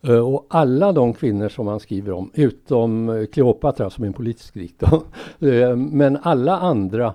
Eh, 0.03 0.33
och 0.33 0.45
alla 0.49 0.91
de 0.91 1.13
kvinnor 1.13 1.49
som 1.49 1.67
han 1.67 1.79
skriver 1.79 2.11
om, 2.11 2.31
utom 2.33 3.09
eh, 3.09 3.25
Kleopatra 3.25 3.89
som 3.89 4.03
är 4.03 4.07
en 4.07 4.13
politisk 4.13 4.53
dikt, 4.53 4.83
eh, 5.39 5.75
men 5.75 6.17
alla 6.21 6.59
andra 6.59 7.13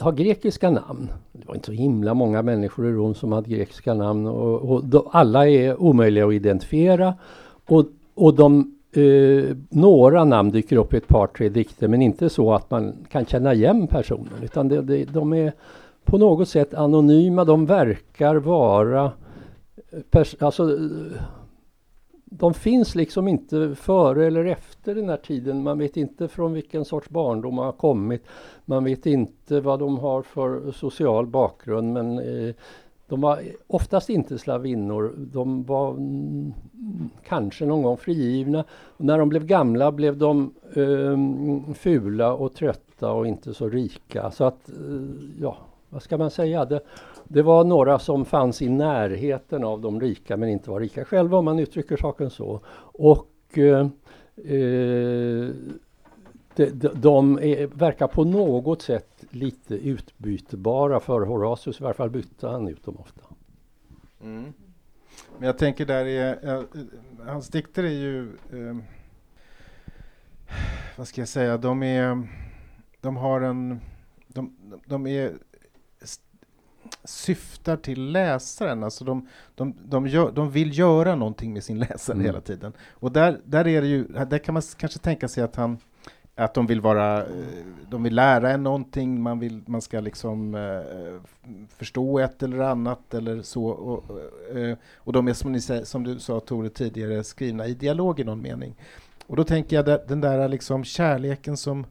har 0.00 0.12
grekiska 0.12 0.70
namn. 0.70 1.08
Det 1.32 1.48
var 1.48 1.54
inte 1.54 1.66
så 1.66 1.72
himla 1.72 2.14
många 2.14 2.42
människor 2.42 2.88
i 2.88 2.92
Rom 2.92 3.14
som 3.14 3.32
hade 3.32 3.50
grekiska 3.50 3.94
namn 3.94 4.26
och, 4.26 4.70
och 4.70 4.84
de, 4.84 5.08
alla 5.10 5.48
är 5.48 5.82
omöjliga 5.82 6.26
att 6.26 6.32
identifiera. 6.32 7.14
Och, 7.66 7.84
och 8.14 8.34
de 8.34 8.74
eh, 8.92 9.56
några 9.68 10.24
namn 10.24 10.50
dyker 10.50 10.76
upp 10.76 10.94
i 10.94 10.96
ett 10.96 11.08
par, 11.08 11.26
tre 11.26 11.48
dikter 11.48 11.88
men 11.88 12.02
inte 12.02 12.28
så 12.28 12.54
att 12.54 12.70
man 12.70 12.92
kan 13.10 13.26
känna 13.26 13.54
igen 13.54 13.86
personen 13.86 14.42
utan 14.42 14.68
det, 14.68 14.82
det, 14.82 15.04
de 15.04 15.32
är 15.32 15.52
på 16.04 16.18
något 16.18 16.48
sätt 16.48 16.74
anonyma. 16.74 17.44
De 17.44 17.66
verkar 17.66 18.36
vara 18.36 19.12
alltså, 20.38 20.78
de 22.38 22.54
finns 22.54 22.94
liksom 22.94 23.28
inte 23.28 23.74
före 23.74 24.26
eller 24.26 24.44
efter 24.44 24.94
den 24.94 25.08
här 25.08 25.16
tiden. 25.16 25.62
Man 25.62 25.78
vet 25.78 25.96
inte 25.96 26.28
från 26.28 26.52
vilken 26.52 26.84
sorts 26.84 27.08
barndom 27.08 27.56
de 27.56 27.58
har 27.58 27.72
kommit. 27.72 28.22
Man 28.64 28.84
vet 28.84 29.06
inte 29.06 29.60
vad 29.60 29.78
de 29.78 29.98
har 29.98 30.22
för 30.22 30.72
social 30.72 31.26
bakgrund 31.26 31.92
men 31.92 32.18
eh, 32.18 32.54
de 33.08 33.20
var 33.20 33.42
oftast 33.66 34.10
inte 34.10 34.38
slavinnor. 34.38 35.14
De 35.16 35.64
var 35.64 35.90
mm, 35.90 36.52
kanske 37.24 37.66
någon 37.66 37.82
gång 37.82 37.96
frigivna. 37.96 38.64
Och 38.70 39.04
när 39.04 39.18
de 39.18 39.28
blev 39.28 39.46
gamla 39.46 39.92
blev 39.92 40.18
de 40.18 40.54
eh, 40.76 41.74
fula 41.74 42.32
och 42.32 42.54
trötta 42.54 43.12
och 43.12 43.26
inte 43.26 43.54
så 43.54 43.68
rika. 43.68 44.30
Så 44.30 44.44
att, 44.44 44.68
eh, 44.68 44.74
ja, 45.40 45.56
vad 45.92 46.02
ska 46.02 46.18
man 46.18 46.30
säga? 46.30 46.64
Det, 46.64 46.80
det 47.24 47.42
var 47.42 47.64
några 47.64 47.98
som 47.98 48.24
fanns 48.24 48.62
i 48.62 48.68
närheten 48.68 49.64
av 49.64 49.80
de 49.80 50.00
rika 50.00 50.36
men 50.36 50.48
inte 50.48 50.70
var 50.70 50.80
rika 50.80 51.04
själva 51.04 51.38
om 51.38 51.44
man 51.44 51.58
uttrycker 51.58 51.96
saken 51.96 52.30
så. 52.30 52.60
Och 52.94 53.58
eh, 53.58 53.86
eh 54.36 55.50
de, 56.54 56.66
de, 56.70 56.88
de 56.94 57.38
är, 57.38 57.66
verkar 57.66 58.06
på 58.06 58.24
något 58.24 58.82
sätt 58.82 59.24
lite 59.30 59.74
utbytbara 59.74 61.00
för 61.00 61.20
Horatius. 61.20 61.80
I 61.80 61.82
varje 61.82 61.94
fall 61.94 62.10
bytte 62.10 62.48
han 62.48 62.68
ut 62.68 62.84
dem 62.84 62.96
ofta. 63.00 63.22
Mm. 64.22 64.52
Men 65.38 65.46
jag 65.46 65.58
tänker 65.58 65.86
där 65.86 66.06
är, 66.06 66.38
äh, 66.44 66.50
eh, 66.50 66.58
eh, 66.58 67.26
hans 67.26 67.48
dikter 67.48 67.84
är 67.84 67.88
ju, 67.88 68.22
äh, 68.52 68.76
vad 70.96 71.08
ska 71.08 71.20
jag 71.20 71.28
säga, 71.28 71.56
de 71.56 71.82
är, 71.82 72.28
de 73.00 73.16
har 73.16 73.40
en, 73.40 73.80
de, 74.28 74.56
de 74.86 75.06
är 75.06 75.32
syftar 77.04 77.76
till 77.76 78.12
läsaren. 78.12 78.84
Alltså 78.84 79.04
de, 79.04 79.28
de, 79.54 79.74
de, 79.84 80.06
gör, 80.06 80.32
de 80.32 80.50
vill 80.50 80.78
göra 80.78 81.14
någonting 81.14 81.52
med 81.52 81.64
sin 81.64 81.78
läsare 81.78 82.14
mm. 82.14 82.26
hela 82.26 82.40
tiden. 82.40 82.72
Och 82.90 83.12
där, 83.12 83.40
där, 83.44 83.66
är 83.66 83.82
det 83.82 83.88
ju, 83.88 84.04
där 84.04 84.38
kan 84.38 84.52
man 84.52 84.62
kanske 84.76 84.98
tänka 84.98 85.28
sig 85.28 85.44
att 85.44 85.56
han 85.56 85.78
att 86.34 86.54
de 86.54 86.66
vill 86.66 86.80
vara, 86.80 87.18
eh, 87.18 87.26
de 87.90 88.02
vill 88.02 88.14
lära 88.14 88.50
en 88.50 88.62
någonting, 88.62 89.22
man, 89.22 89.38
vill, 89.38 89.62
man 89.66 89.80
ska 89.80 90.00
liksom 90.00 90.54
eh, 90.54 91.20
förstå 91.76 92.18
ett 92.18 92.42
eller 92.42 92.58
annat 92.58 93.14
eller 93.14 93.42
så. 93.42 93.66
Och, 93.66 94.18
eh, 94.58 94.76
och 94.96 95.12
de 95.12 95.28
är 95.28 95.32
som, 95.32 95.52
ni, 95.52 95.60
som 95.60 96.04
du 96.04 96.18
sa 96.18 96.40
Tore 96.40 96.68
tidigare, 96.68 97.24
skrivna 97.24 97.66
i 97.66 97.74
dialog 97.74 98.20
i 98.20 98.24
någon 98.24 98.42
mening. 98.42 98.74
Och 99.26 99.36
då 99.36 99.44
tänker 99.44 99.76
jag 99.76 100.00
den 100.08 100.20
där 100.20 100.48
liksom 100.48 100.84
kärleken 100.84 101.56
som, 101.56 101.86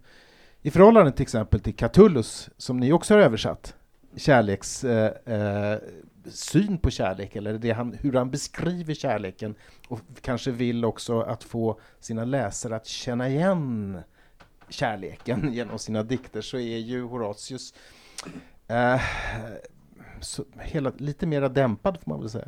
i 0.62 0.71
förhållande 0.71 1.12
till 1.12 1.24
exempel 1.24 1.60
till 1.60 1.76
Catullus, 1.76 2.50
som 2.58 2.78
ni 2.78 2.93
också 2.93 3.13
har 3.13 3.21
översatt, 3.21 3.76
kärleks 4.15 4.84
eh, 4.84 5.34
eh, 5.36 5.78
syn 6.26 6.78
på 6.78 6.89
kärlek, 6.89 7.36
eller 7.36 7.54
det 7.54 7.71
han, 7.71 7.93
hur 8.02 8.13
han 8.13 8.32
beskriver 8.32 8.93
kärleken 8.93 9.56
och 9.88 10.00
kanske 10.21 10.52
vill 10.52 10.86
också 10.86 11.21
att 11.21 11.43
få 11.43 11.80
sina 12.00 12.26
läsare 12.26 12.76
att 12.76 12.86
känna 12.88 13.30
igen 13.30 14.00
kärleken 14.69 15.54
genom 15.54 15.80
sina 15.80 16.04
dikter 16.04 16.41
så 16.41 16.58
är 16.58 16.78
ju 16.78 17.04
Horatius 17.04 17.74
eh, 18.67 19.02
så, 20.21 20.43
hela, 20.60 20.91
lite 20.97 21.28
mer 21.28 21.50
dämpad 21.50 21.97
får 22.02 22.10
man 22.10 22.19
väl 22.19 22.30
säga. 22.30 22.47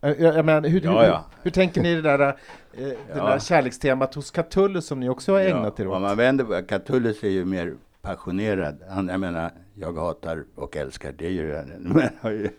Eh, 0.00 0.22
jag, 0.22 0.36
jag 0.36 0.44
menar, 0.44 0.68
hur, 0.68 0.80
ja, 0.80 1.06
ja. 1.06 1.24
Hur, 1.36 1.42
hur, 1.42 1.50
tänker 1.50 1.82
ni 1.82 1.94
det 1.94 2.02
där, 2.02 2.20
eh, 2.20 2.34
det 2.72 2.96
ja. 3.14 3.26
där 3.26 3.38
kärlekstemat 3.38 4.14
hos 4.14 4.30
Catullus 4.30 4.86
som 4.86 5.00
ni 5.00 5.08
också 5.08 5.32
har 5.32 5.40
ägnat 5.40 5.80
er 5.80 5.88
åt? 5.88 5.96
Om 5.96 6.02
man 6.02 6.16
vänder 6.16 6.44
på 6.44 6.66
Catullus 6.66 7.22
är 7.22 7.28
ju 7.28 7.44
mer 7.44 7.74
passionerad. 8.04 8.76
Jag 9.08 9.20
menar, 9.20 9.50
jag 9.74 9.92
hatar 9.92 10.44
och 10.54 10.76
älskar, 10.76 11.12
det 11.18 11.30
gör 11.30 11.44
jag. 11.44 11.66
Men 11.94 12.08
han 12.20 12.32
är 12.32 12.50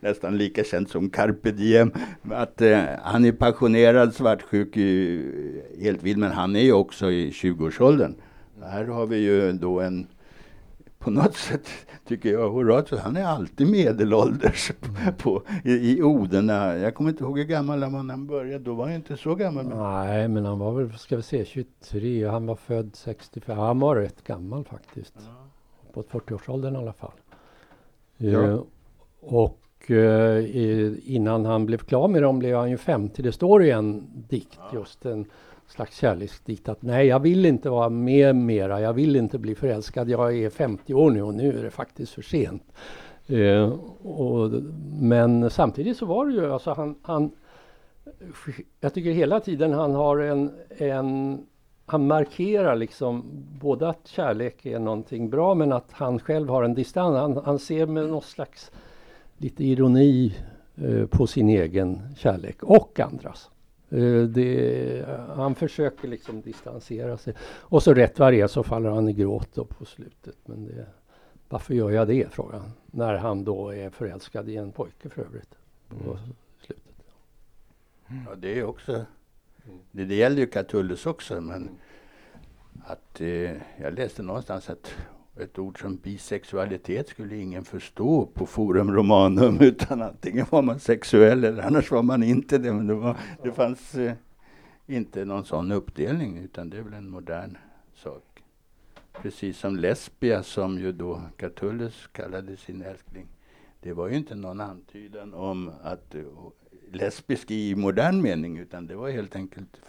nästan 0.00 0.38
lika 0.38 0.64
känt 0.64 0.90
som 0.90 1.10
Carpe 1.10 1.50
Diem. 1.50 1.90
Att, 2.30 2.60
eh, 2.60 2.82
han 3.02 3.24
är 3.24 3.32
passionerad, 3.32 4.14
svartsjuk, 4.14 4.76
eh, 4.76 5.20
helt 5.82 6.02
vild, 6.02 6.18
men 6.18 6.32
han 6.32 6.56
är 6.56 6.60
ju 6.60 6.72
också 6.72 7.10
i 7.10 7.30
20-årsåldern. 7.30 8.14
Här 8.62 8.84
har 8.84 9.06
vi 9.06 9.16
ju 9.16 9.52
då 9.52 9.80
en 9.80 10.06
på 11.04 11.10
något 11.10 11.36
sätt 11.36 11.68
tycker 12.06 12.32
jag 12.32 12.50
Horatio, 12.50 12.96
han 12.96 13.16
är 13.16 13.24
alltid 13.24 13.70
medelålders 13.70 14.72
mm. 14.82 15.14
på, 15.14 15.42
i, 15.64 15.98
i 15.98 16.02
orden. 16.02 16.48
Jag 16.48 16.94
kommer 16.94 17.10
inte 17.10 17.24
ihåg 17.24 17.38
hur 17.38 17.44
gammal 17.44 17.82
han 17.82 17.92
var 17.92 18.02
när 18.02 18.14
han 18.14 18.26
började. 18.26 18.64
Då 18.64 18.74
var 18.74 18.84
han 18.84 18.94
inte 18.94 19.16
så 19.16 19.34
gammal. 19.34 19.66
Nej, 19.66 20.28
men 20.28 20.44
han 20.44 20.58
var 20.58 20.72
väl, 20.72 20.98
ska 20.98 21.16
vi 21.16 21.22
se, 21.22 21.44
23. 21.44 22.26
Han 22.26 22.46
var 22.46 22.56
född 22.56 22.90
65. 22.94 23.58
Han 23.58 23.80
var 23.80 23.96
rätt 23.96 24.24
gammal 24.24 24.64
faktiskt. 24.64 25.14
Ja. 25.16 25.92
På 25.92 26.02
40-årsåldern 26.02 26.74
i 26.74 26.78
alla 26.78 26.92
fall. 26.92 27.12
Ja. 28.16 28.38
Uh, 28.38 28.62
och 29.20 29.90
uh, 29.90 30.44
innan 31.04 31.44
han 31.44 31.66
blev 31.66 31.78
klar 31.78 32.08
med 32.08 32.22
dem 32.22 32.38
blev 32.38 32.56
han 32.56 32.70
ju 32.70 32.76
50. 32.76 33.22
Det 33.22 33.32
står 33.32 33.64
i 33.64 33.70
en 33.70 34.06
dikt 34.28 34.58
ja. 34.72 34.78
just 34.78 35.06
en 35.06 35.26
slags 35.74 35.96
kärleksdikt 35.96 36.68
att 36.68 36.82
nej, 36.82 37.06
jag 37.06 37.20
vill 37.20 37.46
inte 37.46 37.70
vara 37.70 37.88
med 37.88 38.36
mera, 38.36 38.80
jag 38.80 38.92
vill 38.92 39.16
inte 39.16 39.38
bli 39.38 39.54
förälskad, 39.54 40.10
jag 40.10 40.38
är 40.38 40.50
50 40.50 40.94
år 40.94 41.10
nu 41.10 41.22
och 41.22 41.34
nu 41.34 41.58
är 41.58 41.62
det 41.62 41.70
faktiskt 41.70 42.12
för 42.12 42.22
sent. 42.22 42.72
Eh, 43.26 43.68
och, 44.02 44.50
men 45.00 45.50
samtidigt 45.50 45.96
så 45.96 46.06
var 46.06 46.26
det 46.26 46.32
ju, 46.32 46.52
alltså 46.52 46.72
han, 46.72 46.94
han 47.02 47.30
jag 48.80 48.94
tycker 48.94 49.10
hela 49.10 49.40
tiden 49.40 49.72
han 49.72 49.94
har 49.94 50.18
en, 50.18 50.50
en 50.68 51.38
han 51.86 52.06
markerar 52.06 52.76
liksom 52.76 53.24
både 53.60 53.88
att 53.88 54.06
kärlek 54.08 54.66
är 54.66 54.78
någonting 54.78 55.30
bra 55.30 55.54
men 55.54 55.72
att 55.72 55.92
han 55.92 56.18
själv 56.18 56.48
har 56.48 56.62
en 56.62 56.74
distans. 56.74 57.16
Han, 57.16 57.44
han 57.44 57.58
ser 57.58 57.86
med 57.86 58.08
någon 58.08 58.22
slags 58.22 58.70
lite 59.38 59.64
ironi 59.64 60.34
eh, 60.76 61.06
på 61.06 61.26
sin 61.26 61.48
egen 61.48 62.14
kärlek 62.16 62.62
och 62.62 63.00
andras. 63.00 63.50
Eh, 63.90 64.22
det, 64.22 65.04
han 65.36 65.54
försöker 65.54 66.08
liksom 66.08 66.40
distansera 66.40 67.16
sig. 67.16 67.34
Och 67.40 67.82
så 67.82 67.94
rätt 67.94 68.18
vad 68.18 68.32
det 68.32 68.40
är 68.40 68.46
så 68.46 68.62
faller 68.62 68.90
han 68.90 69.08
i 69.08 69.12
gråt 69.12 69.68
på 69.68 69.84
slutet. 69.84 70.36
Men 70.44 70.66
det, 70.66 70.86
varför 71.48 71.74
gör 71.74 71.90
jag 71.90 72.08
det? 72.08 72.32
frågar 72.32 72.58
han. 72.58 72.72
När 72.86 73.14
han 73.14 73.44
då 73.44 73.74
är 73.74 73.90
förälskad 73.90 74.48
i 74.48 74.56
en 74.56 74.72
pojke 74.72 75.08
för 75.08 75.22
övrigt. 75.22 75.54
På 75.88 76.10
mm. 76.10 76.18
slutet. 76.60 77.04
Ja, 78.06 78.34
det 78.36 78.58
är 78.58 78.64
också... 78.64 79.04
Det, 79.90 80.04
det 80.04 80.14
gäller 80.14 80.36
ju 80.36 80.46
Catullus 80.46 81.06
också, 81.06 81.40
men 81.40 81.70
att 82.84 83.20
eh, 83.20 83.52
jag 83.80 83.94
läste 83.94 84.22
någonstans 84.22 84.70
att 84.70 84.94
ett 85.36 85.58
ord 85.58 85.80
som 85.80 85.96
bisexualitet 85.96 87.08
skulle 87.08 87.36
ingen 87.36 87.64
förstå 87.64 88.26
på 88.26 88.46
Forum 88.46 88.92
Romanum 88.92 89.58
utan 89.60 90.02
antingen 90.02 90.46
var 90.50 90.62
man 90.62 90.80
sexuell 90.80 91.44
eller 91.44 91.62
annars 91.62 91.90
var 91.90 92.02
man 92.02 92.22
inte 92.22 92.58
det. 92.58 92.72
Men 92.72 92.86
det, 92.86 92.94
var, 92.94 93.16
det 93.42 93.52
fanns 93.52 93.94
eh, 93.94 94.12
inte 94.86 95.24
någon 95.24 95.44
sån 95.44 95.72
uppdelning 95.72 96.38
utan 96.38 96.70
det 96.70 96.78
är 96.78 96.82
väl 96.82 96.94
en 96.94 97.08
modern 97.08 97.56
sak. 97.94 98.42
Precis 99.12 99.58
som 99.58 99.76
lesbia 99.76 100.42
som 100.42 100.78
ju 100.78 100.92
då 100.92 101.22
Catullus 101.36 102.08
kallade 102.12 102.56
sin 102.56 102.82
älskling. 102.82 103.26
Det 103.80 103.92
var 103.92 104.08
ju 104.08 104.16
inte 104.16 104.34
någon 104.34 104.60
antydan 104.60 105.34
om 105.34 105.72
att 105.82 106.14
eh, 106.14 106.22
lesbisk 106.92 107.50
i 107.50 107.74
modern 107.74 108.22
mening 108.22 108.58
utan 108.58 108.86
det 108.86 108.96
var 108.96 109.10
helt 109.10 109.36
enkelt 109.36 109.80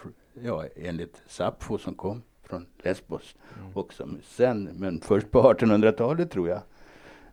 ja, 0.42 0.64
enligt 0.76 1.22
Sappho 1.26 1.78
som 1.78 1.94
kom 1.94 2.22
från 2.48 2.66
Lesbos. 2.78 3.36
Mm. 3.58 3.76
Och 3.76 3.92
som 3.92 4.18
sen, 4.24 4.64
men 4.64 5.00
först 5.00 5.30
på 5.30 5.52
1800-talet 5.52 6.30
tror 6.30 6.48
jag, 6.48 6.62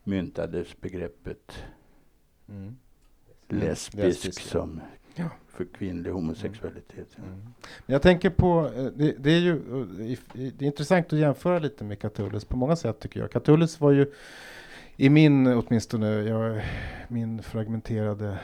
myntades 0.04 0.82
begreppet 0.82 1.52
mm. 2.50 2.76
lesbisk, 3.48 3.94
lesbisk 3.94 4.42
som 4.42 4.82
ja. 5.16 5.30
för 5.48 5.66
kvinnlig 5.66 6.12
homosexualitet. 6.12 7.18
Mm. 7.18 7.30
Mm. 7.30 7.54
Jag 7.86 8.02
tänker 8.02 8.30
på, 8.30 8.72
eh, 8.76 8.86
det, 8.86 9.16
det, 9.20 9.32
är 9.32 9.40
ju 9.40 9.62
det 10.34 10.66
är 10.66 10.68
intressant 10.68 11.14
att 11.14 11.20
jämföra 11.20 11.60
lite 11.60 11.84
med 11.84 12.00
Catullus 12.00 12.46
på 12.46 12.58
många 12.58 12.76
sätt 12.76 13.00
tycker 13.00 13.20
jag. 13.20 13.32
Catullus 13.32 13.80
var 13.80 13.92
ju 13.92 14.14
i 14.98 15.10
min, 15.10 15.48
åtminstone, 15.48 16.08
jag, 16.08 16.62
min 17.08 17.44
fragmenterade 17.44 18.38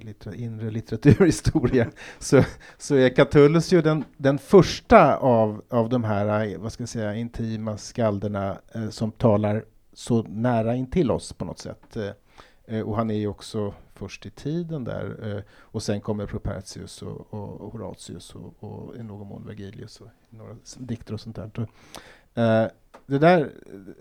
litter, 0.00 0.34
inre 0.34 0.70
litteraturhistoria, 0.70 1.90
så, 2.18 2.42
så 2.78 2.94
är 2.94 3.08
Catullus 3.08 3.72
ju 3.72 3.82
den, 3.82 4.04
den 4.16 4.38
första 4.38 5.16
av, 5.16 5.62
av 5.68 5.88
de 5.88 6.04
här, 6.04 6.58
vad 6.58 6.72
ska 6.72 6.82
jag 6.82 6.88
säga, 6.88 7.14
intima 7.14 7.78
skalderna 7.78 8.58
eh, 8.74 8.88
som 8.88 9.12
talar 9.12 9.64
så 9.92 10.22
nära 10.22 10.74
intill 10.76 11.10
oss 11.10 11.32
på 11.32 11.44
något 11.44 11.58
sätt. 11.58 11.96
Eh, 11.96 12.10
eh 12.66 12.80
och 12.80 12.96
han 12.96 13.10
är 13.10 13.14
ju 13.14 13.26
också 13.28 13.74
först 13.94 14.26
i 14.26 14.30
tiden 14.30 14.84
där. 14.84 15.36
Eh, 15.36 15.42
och 15.58 15.82
sen 15.82 16.00
kommer 16.00 16.26
Propertius 16.26 17.02
och, 17.02 17.34
och 17.34 17.72
Horatius 17.72 18.34
och, 18.34 18.54
och, 18.58 18.96
i 18.96 19.02
någon 19.02 19.26
mån 19.26 19.46
Vergilius 19.46 20.00
och 20.00 20.08
några 20.30 20.56
dikter 20.78 21.14
och 21.14 21.20
sånt 21.20 21.36
där. 21.36 21.68
Eh, 22.34 22.70
det 23.06 23.18
där, 23.18 23.50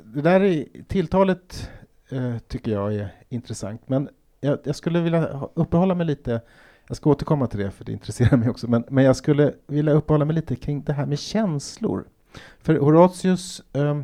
det 0.03 0.21
där 0.21 0.41
är, 0.41 0.65
tilltalet 0.87 1.69
eh, 2.09 2.37
tycker 2.37 2.71
jag 2.71 2.95
är 2.95 3.09
intressant. 3.29 3.89
Men 3.89 4.09
jag, 4.41 4.59
jag, 4.63 4.75
skulle 4.75 5.01
vilja 5.01 5.49
uppehålla 5.53 5.95
mig 5.95 6.05
lite, 6.05 6.41
jag 6.87 6.97
ska 6.97 7.09
återkomma 7.09 7.47
till 7.47 7.59
det 7.59 7.71
för 7.71 7.85
det 7.85 7.91
intresserar 7.91 8.37
mig 8.37 8.49
också, 8.49 8.69
men, 8.69 8.83
men 8.89 9.03
jag 9.03 9.15
skulle 9.15 9.53
vilja 9.67 9.93
uppehålla 9.93 10.25
mig 10.25 10.35
lite 10.35 10.55
kring 10.55 10.83
det 10.83 10.93
här 10.93 11.05
med 11.05 11.19
känslor. 11.19 12.07
För 12.59 12.75
Horatius, 12.75 13.63
eh, 13.73 14.03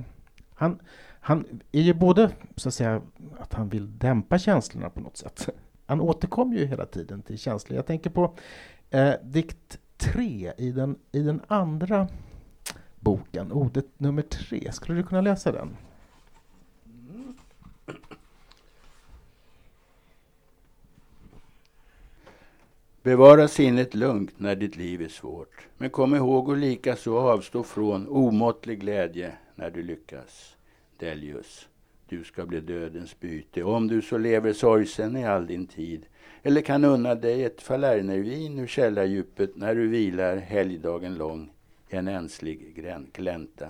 han, 0.54 0.80
han 1.20 1.62
är 1.72 1.82
ju 1.82 1.94
både 1.94 2.32
så 2.56 2.70
att 2.70 2.74
säga 2.74 3.02
att 3.40 3.54
han 3.54 3.70
vill 3.70 3.98
dämpa 3.98 4.38
känslorna 4.38 4.90
på 4.90 5.00
något 5.00 5.18
sätt. 5.18 5.50
Han 5.86 6.02
återkommer 6.02 6.58
ju 6.58 6.66
hela 6.66 6.86
tiden 6.86 7.22
till 7.22 7.38
känslor. 7.38 7.76
Jag 7.76 7.86
tänker 7.86 8.10
på 8.10 8.36
eh, 8.90 9.14
dikt 9.24 9.80
3 9.98 10.54
i 10.58 10.72
den, 10.72 10.96
i 11.12 11.20
den 11.20 11.42
andra 11.48 12.08
boken, 13.00 13.52
ordet 13.52 13.86
nummer 13.98 14.22
tre. 14.22 14.72
Skulle 14.72 14.98
du 14.98 15.04
kunna 15.04 15.22
läsa 15.22 15.52
den? 15.52 15.78
Bevara 23.04 23.48
sinnet 23.48 23.96
lugnt 23.96 24.40
när 24.40 24.56
ditt 24.56 24.76
liv 24.76 25.02
är 25.02 25.08
svårt. 25.08 25.68
Men 25.78 25.90
kom 25.90 26.16
ihåg 26.16 26.52
att 26.52 26.58
likaså 26.58 27.18
avstå 27.18 27.64
från 27.64 28.08
omåttlig 28.08 28.80
glädje 28.80 29.34
när 29.56 29.72
du 29.72 29.84
lyckas. 29.84 30.56
Delius, 30.98 31.70
du 32.10 32.24
ska 32.24 32.46
bli 32.46 32.60
dödens 32.60 33.20
byte 33.20 33.64
om 33.64 33.88
du 33.88 34.02
så 34.02 34.18
lever 34.18 34.54
sorgsen 34.54 35.18
i 35.18 35.26
all 35.26 35.48
din 35.48 35.68
tid. 35.68 36.06
Eller 36.44 36.62
kan 36.62 36.86
unna 36.86 37.16
dig 37.16 37.44
ett 37.44 37.62
falernervin 37.62 38.60
ur 38.60 38.68
källardjupet 38.68 39.56
när 39.56 39.76
du 39.76 39.88
vilar 39.88 40.38
helgdagen 40.38 41.16
lång 41.16 41.52
i 41.90 41.96
en 41.96 42.08
enslig 42.08 42.76
glänta. 43.14 43.68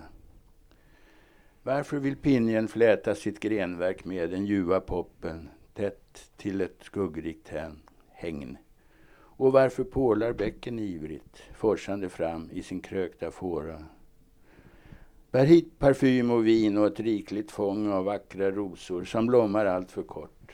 Varför 1.63 1.98
vill 1.98 2.15
pinjen 2.15 2.67
fläta 2.67 3.15
sitt 3.15 3.39
grenverk 3.39 4.06
med 4.06 4.30
den 4.30 4.46
ljuva 4.46 4.80
poppen 4.80 5.50
tätt 5.74 6.32
till 6.38 6.62
ett 6.62 6.78
skuggrikt 6.82 7.52
hägn? 8.12 8.58
Och 9.41 9.51
varför 9.51 9.84
pålar 9.84 10.34
bäcken 10.34 10.80
ivrigt, 10.80 11.43
forsande 11.54 12.10
fram 12.10 12.49
i 12.51 12.63
sin 12.63 12.80
krökta 12.80 13.32
fåra? 13.32 13.86
Bär 15.32 15.45
hit 15.45 15.80
parfym 15.80 16.32
och 16.32 16.47
vin 16.47 16.77
och 16.77 16.88
ett 16.88 16.99
rikligt 16.99 17.51
fång 17.51 17.91
av 17.91 18.06
vackra 18.06 18.51
rosor 18.51 19.04
som 19.04 19.27
blommar 19.27 19.65
allt 19.65 19.91
för 19.91 20.04
kort. 20.04 20.54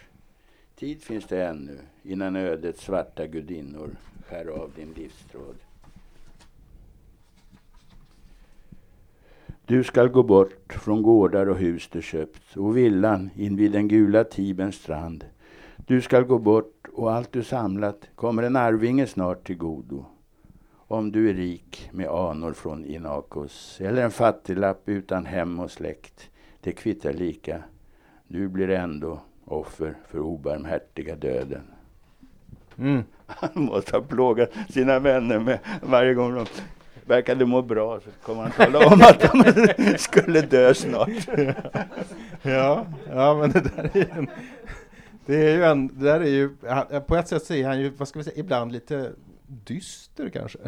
Tid 0.75 1.01
finns 1.01 1.25
det 1.25 1.45
ännu 1.45 1.79
innan 2.03 2.35
ödets 2.35 2.83
svarta 2.83 3.27
gudinnor 3.27 3.89
skär 4.27 4.47
av 4.47 4.71
din 4.75 4.93
livstråd. 4.95 5.55
Du 9.65 9.83
skall 9.83 10.09
gå 10.09 10.23
bort 10.23 10.73
från 10.73 11.01
gårdar 11.01 11.49
och 11.49 11.57
hus 11.57 11.89
du 11.91 12.01
köpt 12.01 12.57
och 12.57 12.77
villan 12.77 13.29
invid 13.35 13.71
den 13.71 13.87
gula 13.87 14.23
Tibens 14.23 14.75
strand. 14.75 15.25
Du 15.87 16.01
skall 16.01 16.23
gå 16.23 16.39
bort 16.39 16.76
och 16.97 17.13
allt 17.13 17.31
du 17.31 17.43
samlat 17.43 18.09
kommer 18.15 18.43
en 18.43 18.55
arvinge 18.55 19.07
snart 19.07 19.47
till 19.47 19.57
godo. 19.57 20.05
Om 20.73 21.11
du 21.11 21.29
är 21.29 21.33
rik 21.33 21.89
med 21.91 22.07
anor 22.07 22.53
från 22.53 22.85
Inakos 22.85 23.77
eller 23.81 24.03
en 24.03 24.11
fattiglapp 24.11 24.81
utan 24.85 25.25
hem 25.25 25.59
och 25.59 25.71
släkt, 25.71 26.29
det 26.61 26.71
kvittar 26.71 27.13
lika. 27.13 27.63
Du 28.27 28.47
blir 28.47 28.69
ändå 28.69 29.19
offer 29.45 29.97
för 30.07 30.19
obarmhärtiga 30.19 31.15
döden. 31.15 31.63
Mm. 32.77 33.03
Han 33.25 33.49
måste 33.53 33.97
ha 33.97 34.01
plågat 34.01 34.49
sina 34.69 34.99
vänner 34.99 35.39
med 35.39 35.59
varje 35.81 36.13
gång 36.13 36.35
de 36.35 36.45
verkade 37.05 37.45
må 37.45 37.61
bra 37.61 37.99
så 37.99 38.09
kom 38.23 38.37
han 38.37 38.51
tala 38.51 38.87
om 38.87 39.01
att 39.01 39.19
de 39.19 39.97
skulle 39.97 40.41
dö 40.41 40.73
snart. 40.73 41.27
ja, 42.41 42.85
ja, 43.09 43.35
men 43.35 43.51
det 43.51 43.59
där 43.59 43.97
är 43.97 44.17
en, 44.17 44.29
det 45.27 45.35
är 45.35 45.55
ju 45.55 45.63
en, 45.63 45.99
där 45.99 46.19
är 46.19 46.25
ju, 46.25 46.49
på 47.07 47.15
ett 47.15 47.27
sätt 47.27 47.51
är 47.51 47.67
han 47.67 47.79
ju, 47.79 47.89
vad 47.89 48.07
ska 48.07 48.19
vi 48.19 48.25
säga, 48.25 48.39
ibland 48.39 48.71
lite 48.71 49.11
dyster 49.47 50.29
kanske. 50.29 50.59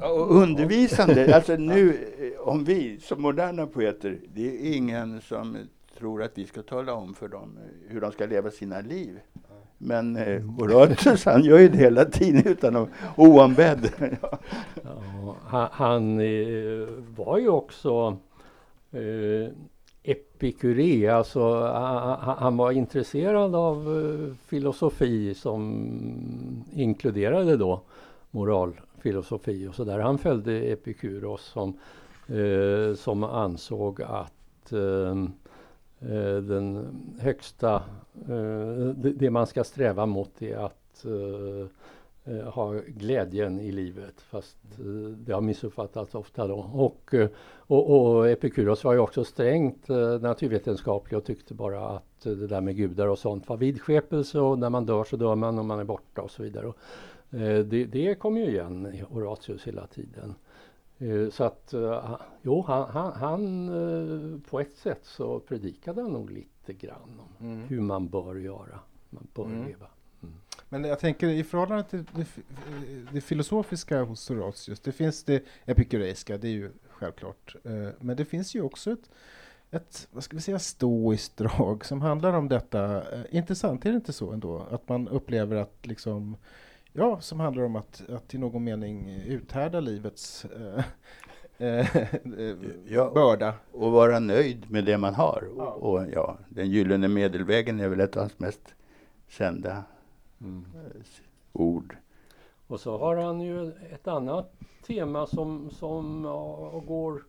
och 0.00 0.36
undervisande, 0.36 1.36
alltså 1.36 1.56
nu, 1.56 1.98
om 2.38 2.64
vi 2.64 3.00
som 3.00 3.22
moderna 3.22 3.66
poeter, 3.66 4.18
det 4.34 4.48
är 4.48 4.76
ingen 4.76 5.20
som 5.20 5.56
tror 5.98 6.22
att 6.22 6.38
vi 6.38 6.46
ska 6.46 6.62
tala 6.62 6.94
om 6.94 7.14
för 7.14 7.28
dem 7.28 7.58
hur 7.88 8.00
de 8.00 8.12
ska 8.12 8.26
leva 8.26 8.50
sina 8.50 8.80
liv. 8.80 9.20
Men 9.78 10.16
eh, 10.16 10.42
Horatius 10.42 11.24
han 11.24 11.42
gör 11.42 11.58
ju 11.58 11.68
det 11.68 11.78
hela 11.78 12.04
tiden 12.04 12.46
utan 12.46 12.76
att 12.76 12.88
oombedd. 13.16 13.90
ja. 14.22 14.38
han, 15.46 15.68
han 15.72 16.20
eh, 16.20 16.88
var 17.16 17.38
ju 17.38 17.48
också 17.48 18.16
eh, 18.92 19.52
Epikuré, 20.10 21.08
alltså 21.08 21.62
han, 21.62 22.36
han, 22.38 22.56
var 22.56 22.72
intresserad 22.72 23.54
av 23.54 23.76
eh, 23.76 24.34
filosofi 24.46 25.34
som 25.34 26.64
inkluderade 26.72 27.56
då 27.56 27.80
moralfilosofi 28.30 29.68
och 29.68 29.74
så 29.74 29.84
där. 29.84 29.98
Han 29.98 30.18
följde 30.18 30.52
Epikuros 30.52 31.44
som, 31.44 31.78
eh, 32.26 32.94
som 32.94 33.24
ansåg 33.24 34.02
att 34.02 34.72
eh, 34.72 35.10
eh 36.10 36.36
den 36.36 36.86
högsta, 37.20 37.74
eh, 38.28 38.88
det 38.94 39.30
man 39.30 39.46
ska 39.46 39.64
sträva 39.64 40.06
mot 40.06 40.42
är 40.42 40.56
att 40.56 41.04
eh, 41.04 41.66
eh, 42.28 42.52
ha 42.52 42.72
glädjen 42.86 43.60
i 43.60 43.72
livet 43.72 44.20
fast 44.20 44.56
det 45.16 45.32
har 45.32 45.40
missuppfattats 45.40 46.14
ofta 46.14 46.46
då. 46.46 46.58
Och, 46.72 47.14
och, 47.56 48.16
och 48.16 48.28
Epikuros 48.28 48.84
var 48.84 48.92
ju 48.92 48.98
också 48.98 49.24
strängt 49.24 49.88
naturvetenskaplig 50.20 51.18
och 51.18 51.24
tyckte 51.24 51.54
bara 51.54 51.88
att 51.88 52.20
det 52.22 52.46
där 52.46 52.60
med 52.60 52.76
gudar 52.76 53.06
och 53.06 53.18
sånt 53.18 53.48
var 53.48 53.56
vidskepelse 53.56 54.40
och 54.40 54.58
när 54.58 54.70
man 54.70 54.86
dör 54.86 55.04
så 55.04 55.16
dör 55.16 55.34
man 55.34 55.58
och 55.58 55.64
man 55.64 55.80
är 55.80 55.84
borta 55.84 56.22
och 56.22 56.30
så 56.30 56.42
vidare. 56.42 56.72
Det, 57.64 57.84
det 57.84 58.14
kommer 58.14 58.40
ju 58.40 58.46
igen 58.46 58.86
i 58.94 59.04
Horatius 59.12 59.66
hela 59.66 59.86
tiden. 59.86 60.34
Eh, 60.98 61.30
så 61.30 61.44
att, 61.44 61.74
jo, 62.42 62.64
han, 62.66 62.90
han, 62.90 63.12
han 63.12 64.42
på 64.50 64.60
ett 64.60 64.76
sätt 64.76 65.04
så 65.04 65.40
predikade 65.40 66.02
han 66.02 66.12
nog 66.12 66.30
lite 66.30 66.72
grann 66.72 67.20
om 67.20 67.46
mm. 67.46 67.68
hur 67.68 67.80
man 67.80 68.08
bör 68.08 68.34
göra, 68.34 68.80
man 69.10 69.26
bör 69.34 69.44
mm. 69.44 69.66
leva. 69.66 69.86
Men 70.68 70.84
jag 70.84 70.98
tänker 70.98 71.28
i 71.28 71.44
förhållande 71.44 71.84
till 71.84 72.04
det, 72.14 72.26
det, 73.12 73.20
filosofiska 73.20 74.02
hos 74.02 74.28
Horatius, 74.28 74.80
det 74.80 74.92
finns 74.92 75.24
det 75.24 75.42
epikureiska, 75.66 76.38
det 76.38 76.48
är 76.48 76.52
ju 76.52 76.70
självklart. 76.88 77.56
Uh, 77.66 77.88
men 78.00 78.16
det 78.16 78.24
finns 78.24 78.54
ju 78.54 78.62
också 78.62 78.92
ett, 78.92 79.10
ett, 79.70 80.08
vad 80.10 80.24
ska 80.24 80.36
vi 80.36 80.42
säga, 80.42 80.58
stoiskt 80.58 81.36
drag 81.36 81.84
som 81.84 82.02
handlar 82.02 82.32
om 82.32 82.48
detta. 82.48 83.02
Intressant, 83.30 83.86
är 83.86 83.90
det 83.90 83.96
inte 83.96 84.12
så 84.12 84.32
ändå? 84.32 84.66
Att 84.70 84.88
man 84.88 85.08
upplever 85.08 85.56
att 85.56 85.86
liksom 85.86 86.36
Ja, 86.92 87.20
som 87.20 87.40
handlar 87.40 87.62
om 87.62 87.76
att, 87.76 88.02
att 88.10 88.34
i 88.34 88.38
någon 88.38 88.64
mening 88.64 89.22
uthärda 89.26 89.80
livets 89.80 90.44
eh, 90.44 90.84
eh, 91.68 91.86
ja, 92.86 93.10
börda. 93.14 93.54
Och 93.72 93.92
vara 93.92 94.18
nöjd 94.18 94.70
med 94.70 94.84
det 94.84 94.98
man 94.98 95.14
har. 95.14 95.48
Ja. 95.56 95.64
Och, 95.64 95.92
och, 95.92 96.06
ja, 96.12 96.38
den 96.48 96.70
gyllene 96.70 97.08
medelvägen 97.08 97.80
är 97.80 97.88
väl 97.88 98.00
ett 98.00 98.16
av 98.16 98.22
hans 98.22 98.38
mest 98.38 98.74
kända 99.28 99.84
mm. 100.40 100.64
Ord. 101.52 101.96
Och 102.66 102.80
så 102.80 102.98
har 102.98 103.16
han 103.16 103.40
ju 103.40 103.72
ett 103.72 104.08
annat 104.08 104.52
tema 104.86 105.26
som, 105.26 105.70
som 105.70 106.24
ja, 106.24 106.82
går 106.86 107.24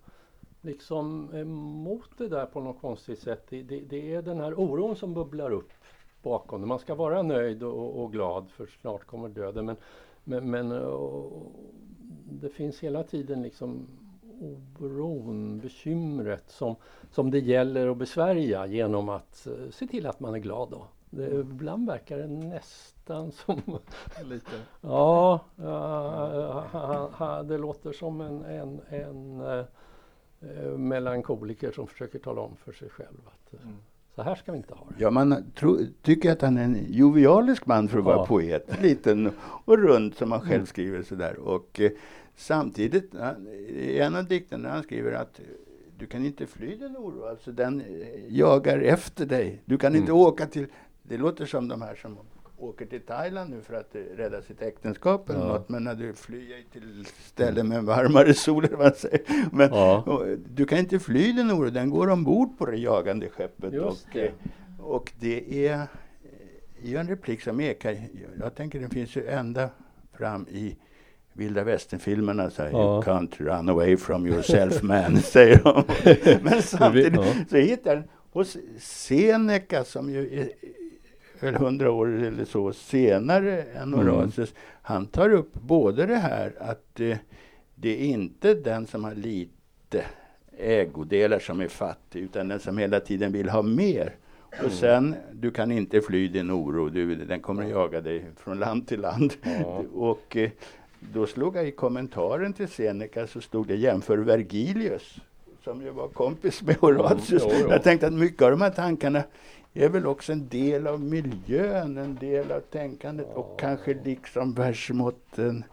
liksom 0.62 1.36
emot 1.36 2.10
det 2.18 2.28
där 2.28 2.46
på 2.46 2.62
något 2.62 2.82
konstigt 2.82 3.20
sätt. 3.20 3.46
Det, 3.50 3.64
det, 3.64 3.80
det 3.80 4.14
är 4.14 4.22
den 4.22 4.40
här 4.40 4.60
oron 4.60 4.96
som 4.96 5.14
bubblar 5.14 5.52
upp 5.52 5.72
bakom 6.24 6.62
det. 6.62 6.68
Man 6.68 6.80
ska 6.80 6.96
vara 6.96 7.22
nöjd 7.22 7.64
och, 7.64 8.04
och 8.04 8.12
glad 8.12 8.50
för 8.50 8.66
snart 8.66 9.06
kommer 9.06 9.30
döden. 9.30 9.66
Men, 9.66 9.76
men, 10.24 10.52
men 10.52 10.72
och, 10.72 11.52
det 12.32 12.50
finns 12.50 12.80
hela 12.80 13.04
tiden 13.04 13.42
liksom 13.42 13.88
oron, 14.80 15.60
bekymret 15.60 16.52
som, 16.52 16.76
som 17.12 17.32
det 17.32 17.40
gäller 17.40 17.88
att 17.88 17.98
besvärja 17.98 18.66
genom 18.66 19.10
att 19.10 19.48
uh, 19.50 19.70
se 19.70 19.88
till 19.88 20.06
att 20.06 20.20
man 20.20 20.34
är 20.34 20.40
glad 20.40 20.70
då. 20.70 20.88
Det, 21.10 21.40
ibland 21.40 21.88
verkar 21.88 22.18
det 22.18 22.28
nästan 22.28 23.32
som... 23.32 23.62
Lite? 24.24 24.52
ja, 24.82 25.46
uh, 25.60 25.66
ha, 25.66 27.10
ha, 27.14 27.44
det 27.44 27.58
låter 27.58 27.92
som 27.92 28.22
en, 28.22 28.46
en, 28.46 28.82
en 28.90 29.42
uh, 29.42 30.78
melankoliker 30.78 31.72
som 31.72 31.88
försöker 31.88 32.20
tala 32.20 32.42
om 32.42 32.56
för 32.56 32.72
sig 32.72 32.90
själv 32.90 33.18
att 33.28 33.64
mm. 33.64 33.76
Så 34.20 34.24
här 34.24 34.36
ska 34.36 34.52
vi 34.52 34.58
inte 34.58 34.74
ha 34.74 34.86
det. 34.86 35.04
Ja, 35.04 35.12
man 35.12 35.52
tro, 35.56 35.78
tycker 36.02 36.32
att 36.32 36.42
han 36.42 36.58
är 36.58 36.64
en 36.64 36.86
jovialisk 36.90 37.66
man 37.66 37.88
för 37.88 38.00
att 38.00 38.06
vara 38.06 38.16
Ja. 38.16 38.26
poet. 38.26 38.82
Liten 38.82 39.32
och 39.66 39.78
rund 39.78 40.16
som 40.16 40.32
han 40.32 40.42
själv 40.42 40.66
skriver 40.66 41.02
sådär. 41.02 41.40
Och 41.40 41.80
eh, 41.80 41.92
samtidigt, 42.36 43.16
i 43.70 44.00
en 44.00 44.16
av 44.16 44.26
dikterna 44.26 44.70
han 44.70 44.84
skriver 44.84 45.12
att 45.12 45.40
eh, 45.40 45.46
du 45.98 46.06
kan 46.06 46.26
inte 46.26 46.46
fly 46.46 46.76
din 46.76 46.98
oro, 46.98 47.26
alltså 47.26 47.52
den 47.52 47.82
eh, 47.82 47.88
jagar 48.38 48.80
efter 48.80 49.26
dig. 49.26 49.62
Du 49.66 49.78
kan 49.78 49.96
inte 49.96 50.12
åka 50.12 50.46
till, 50.46 50.68
det 51.10 51.18
låter 51.18 51.46
som 51.46 51.68
de 51.68 51.82
här 51.82 51.96
som 51.96 52.18
åker 52.58 52.86
till 52.86 53.02
Thailand 53.02 53.50
nu 53.50 53.62
för 53.62 53.74
att 53.74 53.96
eh, 53.96 54.02
rädda 54.02 54.42
sitt 54.42 54.62
äktenskap 54.62 55.30
eller 55.30 55.40
Ja. 55.40 55.48
något, 55.48 55.70
men 55.70 55.84
när 55.84 55.96
du 55.96 56.14
flyr 56.14 56.64
till 56.72 57.06
ställen 57.26 57.68
med 57.68 57.84
varmare 57.84 58.34
sol 58.34 58.66
eller 58.66 58.78
vad 58.78 58.86
man 58.86 58.96
säger. 58.96 59.22
Men 59.52 59.70
Ja. 59.74 60.02
och, 60.08 60.26
du 60.50 60.66
kan 60.66 60.78
inte 60.78 61.00
fly 61.00 61.32
din 61.32 61.52
oro, 61.52 61.70
den 61.70 61.90
går 61.90 62.10
ombord 62.10 62.58
på 62.58 62.66
det 62.66 62.78
jagande 62.78 63.30
skeppet. 63.30 63.74
Just 63.74 64.06
och, 64.08 64.14
det. 64.14 64.26
eh, 64.28 64.34
och 64.80 65.12
det 65.20 65.68
är 65.68 65.74
eh, 65.74 66.90
ju 66.90 66.98
en 66.98 67.08
replik 67.08 67.42
som 67.42 67.60
ekar. 67.60 67.98
Jag 68.40 68.56
tänker 68.56 68.80
den 68.80 68.90
finns 68.90 69.16
ju 69.16 69.28
ända 69.28 69.70
fram 70.14 70.48
i 70.48 70.76
vilda 71.34 71.64
västern-filmerna. 71.64 72.50
Så 72.50 72.62
här, 72.64 72.70
Ja. 72.72 72.78
You 72.96 73.02
can't 73.04 73.38
run 73.38 73.70
away 73.70 73.98
from 73.98 74.28
yourself 74.28 74.82
man, 74.84 75.18
säger 75.22 75.60
de. 75.64 75.84
Men 76.44 76.62
samtidigt 76.62 77.14
Ja. 77.16 77.26
så 77.50 77.58
hittar 77.58 77.96
den 77.96 78.04
hos 78.32 78.58
Seneca 78.80 79.84
som 79.84 80.10
ju 80.10 80.40
är 80.40 80.50
väl 81.44 81.56
hundra 81.56 81.92
år 81.92 82.08
eller 82.08 82.46
så 82.46 82.74
senare 82.74 83.64
än 83.64 83.94
Mm. 83.94 84.08
Horatius. 84.08 84.54
Han 84.82 85.06
tar 85.06 85.30
upp 85.30 85.54
både 85.54 86.06
det 86.06 86.16
här 86.16 86.54
att 86.60 87.00
eh, 87.00 87.18
det 87.76 87.90
är 87.90 88.06
inte 88.06 88.54
den 88.54 88.88
som 88.88 89.04
har 89.04 89.16
lite 89.16 90.06
ägodelar 90.58 91.40
som 91.40 91.62
är 91.62 91.68
fattig 91.68 92.20
utan 92.20 92.48
den 92.48 92.60
som 92.60 92.78
hela 92.78 93.00
tiden 93.00 93.32
vill 93.32 93.50
ha 93.50 93.62
mer. 93.62 94.16
Mm. 94.52 94.66
Och 94.66 94.72
sen, 94.72 95.16
du 95.32 95.52
kan 95.52 95.72
inte 95.72 96.02
fly 96.02 96.28
din 96.28 96.52
oro, 96.52 96.90
du, 96.90 97.16
den 97.16 97.40
kommer 97.40 97.64
att 97.64 97.70
jaga 97.70 98.02
dig 98.02 98.26
från 98.38 98.60
land 98.60 98.88
till 98.88 99.02
land. 99.02 99.34
Ja. 99.64 99.84
Och 99.94 100.38
eh, 100.38 100.50
då 101.00 101.26
slog 101.28 101.56
jag 101.56 101.68
i 101.68 101.72
kommentaren 101.72 102.54
till 102.54 102.68
Seneca 102.68 103.28
så 103.28 103.42
stod 103.42 103.68
det 103.68 103.76
jämför 103.76 104.18
Vergilius 104.18 105.20
som 105.64 105.82
ju 105.82 105.90
var 105.90 106.08
kompis 106.08 106.62
med 106.62 106.76
Horatius. 106.76 107.44
Mm, 107.44 107.56
jo, 107.60 107.66
jo. 107.66 107.72
Jag 107.72 107.84
tänkte 107.84 108.08
att 108.08 108.14
mycket 108.14 108.42
av 108.42 108.52
de 108.52 108.62
här 108.62 108.70
tankarna 108.70 109.24
är 109.74 109.90
väl 109.90 110.08
också 110.08 110.32
en 110.32 110.48
del 110.48 110.88
av 110.88 111.02
miljön, 111.02 111.98
en 111.98 112.16
del 112.16 112.52
av 112.52 112.60
tänkandet 112.60 113.28
och 113.34 113.60
kanske 113.60 113.94
liksom 114.04 114.54
versmåtten 114.54 115.64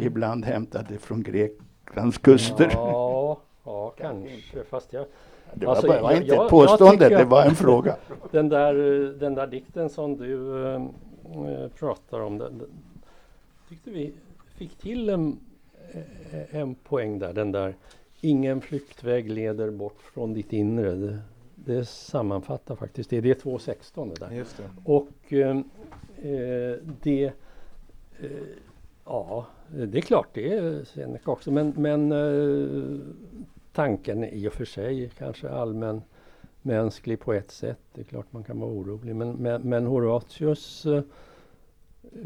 ibland 0.00 0.44
hämtade 0.44 0.98
från 0.98 1.22
Greklands 1.22 2.18
kuster. 2.18 2.70
Ja, 2.72 3.40
ja, 3.64 3.94
kanske. 3.98 4.64
Fast 4.70 4.92
jag, 4.92 5.06
Det 5.54 5.66
var, 5.66 5.72
Alltså, 5.74 5.88
bara, 5.88 6.02
var 6.02 6.12
jag- 6.12 6.22
inte 6.22 6.34
ett 6.36 6.50
påstående, 6.50 7.08
det 7.08 7.24
var 7.24 7.44
en 7.44 7.54
fråga. 7.54 7.96
den, 8.30 8.48
där, 8.48 8.74
den 9.18 9.34
där 9.34 9.46
dikten 9.46 9.90
som 9.90 10.16
du 10.16 10.64
eh, 10.66 10.82
pratar 11.78 12.20
om. 12.20 12.38
Den, 12.38 12.58
den, 12.58 12.68
tyckte 13.68 13.90
vi 13.90 14.12
fick 14.56 14.74
till 14.78 15.08
en, 15.08 15.38
eh, 15.92 16.56
en 16.60 16.74
poäng 16.74 17.18
där. 17.18 17.32
Den 17.32 17.52
där 17.52 17.74
Ingen 18.24 18.60
flyktväg 18.60 19.30
leder 19.30 19.70
bort 19.70 19.98
från 20.14 20.34
ditt 20.34 20.52
inre. 20.52 20.90
Det, 20.90 21.18
det 21.64 21.84
sammanfattar 21.84 22.76
faktiskt 22.76 23.10
det. 23.10 23.20
Det 23.20 23.30
är 23.30 23.34
2.16 23.34 24.14
det 24.14 24.26
där. 24.26 24.36
Just 24.36 24.56
det. 24.56 24.70
Och 24.84 25.32
eh, 25.32 25.56
eh, 26.16 26.76
det, 27.02 27.32
eh, 28.20 28.30
ja, 29.04 29.46
det 29.68 29.98
är 29.98 30.02
klart 30.02 30.28
det 30.32 30.54
är 30.54 30.84
Seneca 30.84 31.30
också. 31.30 31.50
Men, 31.50 31.74
men 31.76 32.12
eh, 32.12 33.00
tanken 33.72 34.24
i 34.24 34.48
och 34.48 34.52
för 34.52 34.64
sig 34.64 35.10
kanske 35.18 35.48
allmän 35.48 36.02
mänsklig 36.62 37.20
på 37.20 37.32
ett 37.32 37.50
sätt. 37.50 37.80
Det 37.94 38.00
är 38.00 38.04
klart 38.04 38.26
man 38.30 38.44
kan 38.44 38.60
vara 38.60 38.70
orolig. 38.70 39.16
Men, 39.16 39.32
men, 39.32 39.62
men 39.62 39.86
Horatius 39.86 40.86
eh, 40.86 41.02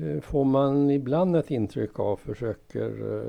eh, 0.01 0.21
får 0.21 0.45
man 0.45 0.91
ibland 0.91 1.37
ett 1.37 1.51
intryck 1.51 1.99
av 1.99 2.17
försöker 2.17 3.23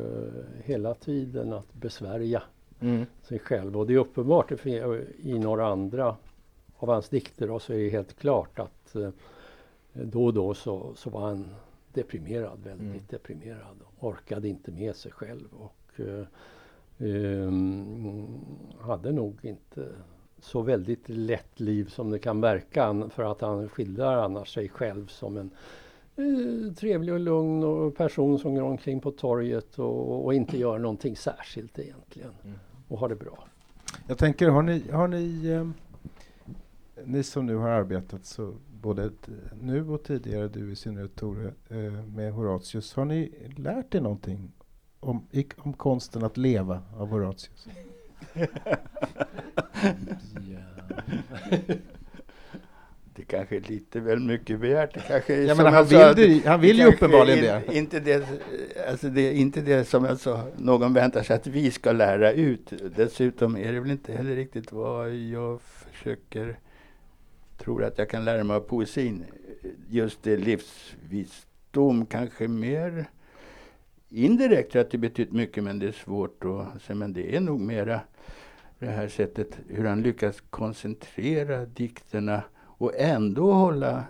hela 0.63 0.93
tiden 0.93 1.53
att 1.53 1.73
besvärja 1.73 2.43
Mm. 2.79 3.05
sig 3.21 3.39
själv. 3.39 3.77
Och 3.77 3.87
det 3.87 3.93
är 3.93 3.97
uppenbart 3.97 4.51
i 5.23 5.39
några 5.39 5.67
andra 5.67 6.15
av 6.77 6.89
hans 6.89 7.09
dikter 7.09 7.51
och 7.51 7.61
så 7.61 7.73
är 7.73 7.77
det 7.77 7.89
helt 7.89 8.19
klart 8.19 8.59
att 8.59 8.95
eh, 8.95 9.09
då 9.93 10.25
och 10.25 10.33
då 10.33 10.53
så, 10.53 10.93
så 10.95 11.09
var 11.09 11.21
han 11.21 11.45
deprimerad, 11.93 12.59
väldigt 12.63 12.87
Mm. 12.87 13.01
deprimerad. 13.09 13.77
Orkade 13.99 14.47
inte 14.47 14.71
med 14.71 14.95
sig 14.95 15.11
själv 15.11 15.47
och 15.59 15.99
ehm, 16.97 18.27
hade 18.79 19.11
nog 19.11 19.45
inte 19.45 19.87
så 20.39 20.61
väldigt 20.61 21.09
lätt 21.09 21.59
liv 21.59 21.85
som 21.89 22.09
det 22.09 22.19
kan 22.19 22.41
verka 22.41 23.09
för 23.09 23.23
att 23.31 23.41
han 23.41 23.69
skildrar 23.69 24.17
annars 24.17 24.53
sig 24.53 24.69
själv 24.69 25.07
som 25.07 25.37
en 25.37 25.49
trevlig 26.79 27.13
och 27.13 27.19
lugn 27.19 27.63
och 27.63 27.95
person 27.95 28.39
som 28.39 28.55
går 28.55 28.61
omkring 28.61 28.99
på 28.99 29.11
torget 29.11 29.79
och, 29.79 30.25
och 30.25 30.33
inte 30.33 30.57
gör 30.57 30.79
någonting 30.79 31.15
särskilt 31.15 31.79
egentligen 31.79 32.31
Mm. 32.43 32.55
och 32.87 32.99
har 32.99 33.09
det 33.09 33.15
bra. 33.15 33.47
Jag 34.07 34.17
tänker, 34.17 34.49
har 34.49 34.61
ni, 34.61 34.91
har 34.91 35.07
ni, 35.07 35.47
eh, 35.47 35.67
ni 37.05 37.23
som 37.23 37.45
nu 37.45 37.55
har 37.55 37.69
arbetat 37.69 38.25
så 38.25 38.53
både 38.81 39.11
nu 39.61 39.89
och 39.89 40.03
tidigare, 40.03 40.47
du 40.47 40.71
i 40.71 40.75
synnerhet 40.75 41.15
Tore, 41.15 41.53
eh, 41.69 42.05
med 42.15 42.33
Horatius, 42.33 42.93
har 42.93 43.05
ni 43.05 43.31
lärt 43.55 43.95
er 43.95 44.01
någonting 44.01 44.51
om, 44.99 45.27
om 45.57 45.73
konsten 45.73 46.23
att 46.23 46.37
leva 46.37 46.81
av 46.97 47.07
Horatius? 47.07 47.67
Det 53.17 53.23
kanske 53.23 53.55
är 53.55 53.61
lite 53.61 53.99
väl 53.99 54.19
mycket 54.19 54.59
begärt. 54.59 54.93
Det 54.93 54.99
kanske 55.07 55.35
är 55.35 55.41
Ja, 55.45 55.55
som 55.55 55.63
men 55.63 55.73
han 55.73 55.87
jag 55.89 56.15
sa, 56.15 56.21
vill 56.21 56.41
det- 56.41 56.47
han 56.49 56.61
vill 56.61 56.79
ju 56.79 56.85
uppenbarligen 56.85 57.39
det. 57.67 57.77
Inte 57.77 57.99
det, 57.99 58.27
alltså 58.89 59.09
det 59.09 59.33
inte 59.33 59.61
det 59.61 59.85
som 59.85 60.05
jag 60.05 60.19
sa, 60.19 60.47
någon 60.57 60.93
väntar 60.93 61.23
sig 61.23 61.35
att 61.35 61.47
vi 61.47 61.71
ska 61.71 61.91
lära 61.91 62.31
ut. 62.31 62.73
Dessutom 62.95 63.57
är 63.57 63.73
det 63.73 63.79
väl 63.79 63.91
inte 63.91 64.13
heller 64.13 64.35
riktigt 64.35 64.71
vad 64.71 65.15
jag 65.15 65.61
försöker, 65.61 66.59
tror 67.57 67.83
att 67.83 67.97
jag 67.97 68.09
kan 68.09 68.25
lära 68.25 68.43
mig 68.43 68.55
av 68.55 68.59
poesin. 68.61 69.23
Just 69.89 70.23
det 70.23 70.37
livsvisdom 70.37 72.05
kanske 72.05 72.47
mer 72.47 73.05
indirekt 74.09 74.75
jag 74.75 74.81
att 74.81 74.91
det 74.91 74.97
betytt 74.97 75.31
mycket 75.31 75.63
men 75.63 75.79
det 75.79 75.87
är 75.87 75.91
svårt 75.91 76.43
att 76.45 76.81
säga. 76.81 76.95
Men 76.95 77.13
det 77.13 77.35
är 77.35 77.39
nog 77.39 77.59
mera 77.59 77.99
det 78.79 78.85
här 78.85 79.07
sättet 79.07 79.59
hur 79.69 79.85
han 79.85 80.01
lyckas 80.01 80.41
koncentrera 80.49 81.65
dikterna 81.65 82.41
och 82.77 82.91
ändå 82.95 83.51
hålla 83.51 84.03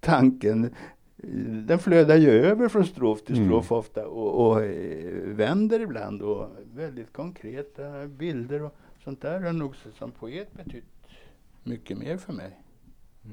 tanken 0.00 0.74
den 1.66 1.78
flödar 1.78 2.16
ju 2.16 2.30
över 2.30 2.68
från 2.68 2.84
strof 2.86 3.22
till 3.24 3.36
Mm. 3.36 3.48
strof 3.48 3.72
ofta 3.72 4.06
och, 4.06 4.46
och 4.46 4.62
eh, 4.62 5.12
vänder 5.24 5.80
ibland 5.80 6.22
och 6.22 6.46
väldigt 6.74 7.12
konkreta 7.12 8.06
bilder 8.06 8.62
och 8.62 8.76
sånt 9.04 9.22
där 9.22 9.40
har 9.40 9.52
nog 9.52 9.74
som 9.98 10.10
poet 10.10 10.52
betytt 10.52 10.84
mycket 11.64 11.98
mer 11.98 12.16
för 12.16 12.32
mig. 12.32 12.60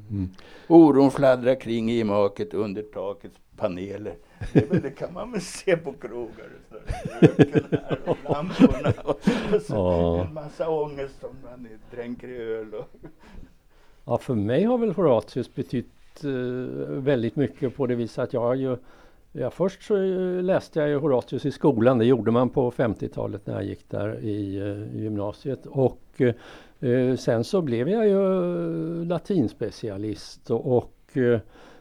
Mm. 0.09 0.29
Oron 0.67 1.11
fladdrar 1.11 1.59
kring 1.59 1.91
i 1.91 2.03
maket 2.03 2.53
under 2.53 2.83
takets 2.83 3.39
paneler. 3.57 4.15
Det, 4.53 4.81
det 4.81 4.91
kan 4.91 5.13
man 5.13 5.31
väl 5.31 5.41
se 5.41 5.77
på 5.77 5.93
krogar. 5.93 6.49
och. 6.69 6.77
Röken 7.21 7.63
här 7.71 7.99
och 8.05 8.17
lamporna 8.23 8.93
och, 9.03 9.19
och 9.55 9.61
så 9.61 10.15
en 10.27 10.33
massa 10.33 10.69
ångest 10.69 11.19
som 11.19 11.35
man 11.43 11.67
dränker 11.91 12.27
i 12.27 12.37
öl. 12.37 12.73
Och, 12.73 12.87
Ja, 14.07 14.17
för 14.17 14.35
mig 14.35 14.63
har 14.63 14.77
väl 14.77 14.91
Horatius 14.91 15.55
betytt 15.55 16.23
eh, 16.23 16.31
väldigt 16.87 17.35
mycket 17.35 17.75
på 17.75 17.87
det 17.87 17.95
viset 17.95 18.23
att 18.23 18.33
jag 18.33 18.41
har 18.41 18.55
ju 18.55 18.77
Ja, 19.31 19.49
först 19.49 19.83
så 19.83 19.95
läste 20.41 20.79
jag 20.79 20.89
ju 20.89 20.97
Horatius 20.97 21.45
i 21.45 21.51
skolan. 21.51 21.97
Det 21.97 22.05
gjorde 22.05 22.31
man 22.31 22.49
på 22.49 22.71
50-talet 22.71 23.47
när 23.47 23.53
jag 23.53 23.63
gick 23.63 23.89
där 23.89 24.19
i 24.19 24.57
eh, 24.57 25.01
gymnasiet. 25.01 25.65
Och 25.65 26.21
eh, 26.79 27.15
sen 27.15 27.43
så 27.43 27.61
blev 27.61 27.89
jag 27.89 28.07
ju 28.07 28.21
eh, 29.01 29.07
latinspecialist 29.07 30.51
och, 30.51 30.77
och 30.77 31.17
eh, 31.17 31.39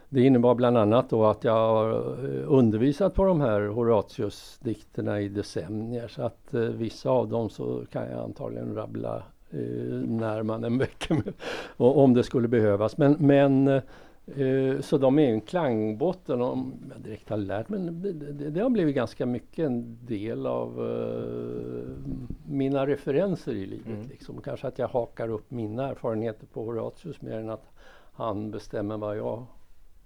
det 0.09 0.21
innebar 0.21 0.55
bland 0.55 0.77
annat 0.77 1.09
då 1.09 1.25
att 1.25 1.43
jag 1.43 1.53
har 1.53 1.89
eh, 1.91 2.43
undervisat 2.47 3.13
på 3.13 3.25
de 3.25 3.41
här 3.41 3.61
Horatius-dikterna 3.61 5.21
i 5.21 5.29
decennier. 5.29 6.07
Så 6.07 6.21
att 6.23 6.53
eh, 6.53 6.61
vissa 6.61 7.09
av 7.09 7.27
dem 7.27 7.49
så 7.49 7.85
kan 7.91 8.11
jag 8.11 8.19
antagligen 8.19 8.75
rabbla 8.75 9.23
när 9.49 10.43
man 10.43 10.63
en 10.63 10.77
vecka 10.77 11.13
med, 11.13 11.33
och, 11.77 11.97
om 12.03 12.13
det 12.13 12.23
skulle 12.23 12.47
behövas. 12.47 12.97
Men, 12.97 13.15
men 13.19 13.67
eh, 13.67 14.81
så 14.81 14.97
de 14.97 15.19
är 15.19 15.29
en 15.29 15.41
klangbotten 15.41 16.41
om 16.41 16.73
jag 16.93 17.01
direkt 17.01 17.29
har 17.29 17.37
lärt 17.37 17.69
mig. 17.69 17.79
Det, 17.79 18.11
det, 18.13 18.49
det 18.49 18.59
har 18.59 18.69
blivit 18.69 18.95
ganska 18.95 19.25
mycket 19.25 19.65
en 19.65 19.97
del 20.05 20.45
av 20.45 20.69
eh, 20.89 22.13
mina 22.47 22.87
referenser 22.87 23.51
i 23.51 23.65
livet. 23.65 23.87
Mm. 23.87 24.07
Liksom. 24.07 24.41
Kanske 24.41 24.67
att 24.67 24.79
jag 24.79 24.87
hakar 24.87 25.29
upp 25.29 25.51
mina 25.51 25.89
erfarenheter 25.89 26.45
på 26.45 26.65
Horatius 26.65 27.21
mer 27.21 27.37
än 27.37 27.49
att 27.49 27.71
han 28.13 28.51
bestämmer 28.51 28.97
vad 28.97 29.17
jag 29.17 29.45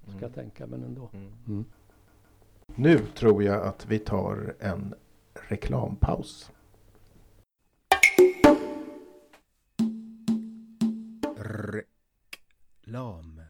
ska 0.07 0.17
Mm. 0.25 0.31
tänka. 0.31 0.67
Men 0.67 0.83
ändå. 0.83 1.09
Mm. 1.13 1.31
Mm. 1.47 1.65
Nu 2.75 2.97
tror 2.97 3.43
jag 3.43 3.63
att 3.67 3.85
vi 3.89 3.99
tar 3.99 4.53
en 4.59 4.93
reklampaus. 5.49 6.51
Reklam. 11.61 13.41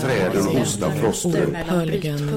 Träden 0.00 0.44
hostar 0.44 0.90
frosten. 0.90 1.56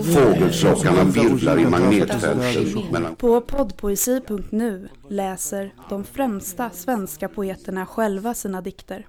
Fågelflockarna 0.03 1.03
virvlar 1.03 1.59
i 1.59 1.65
magnetfälten. 1.65 3.15
På 3.15 3.41
poddpoesi.nu 3.41 4.89
läser 5.09 5.73
de 5.89 6.03
främsta 6.03 6.69
svenska 6.69 7.29
poeterna 7.29 7.85
själva 7.85 8.33
sina 8.33 8.61
dikter. 8.61 9.07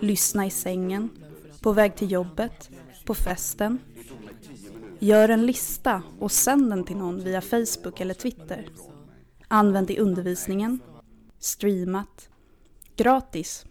Lyssna 0.00 0.46
i 0.46 0.50
sängen, 0.50 1.08
på 1.60 1.72
väg 1.72 1.96
till 1.96 2.10
jobbet, 2.10 2.70
på 3.04 3.14
festen. 3.14 3.78
Gör 4.98 5.28
en 5.28 5.46
lista 5.46 6.02
och 6.18 6.32
sänd 6.32 6.70
den 6.70 6.84
till 6.84 6.96
någon 6.96 7.24
via 7.24 7.40
Facebook 7.40 8.00
eller 8.00 8.14
Twitter. 8.14 8.68
Använd 9.48 9.90
i 9.90 9.98
undervisningen, 9.98 10.80
streamat, 11.38 12.28
Gratis. 12.97 13.65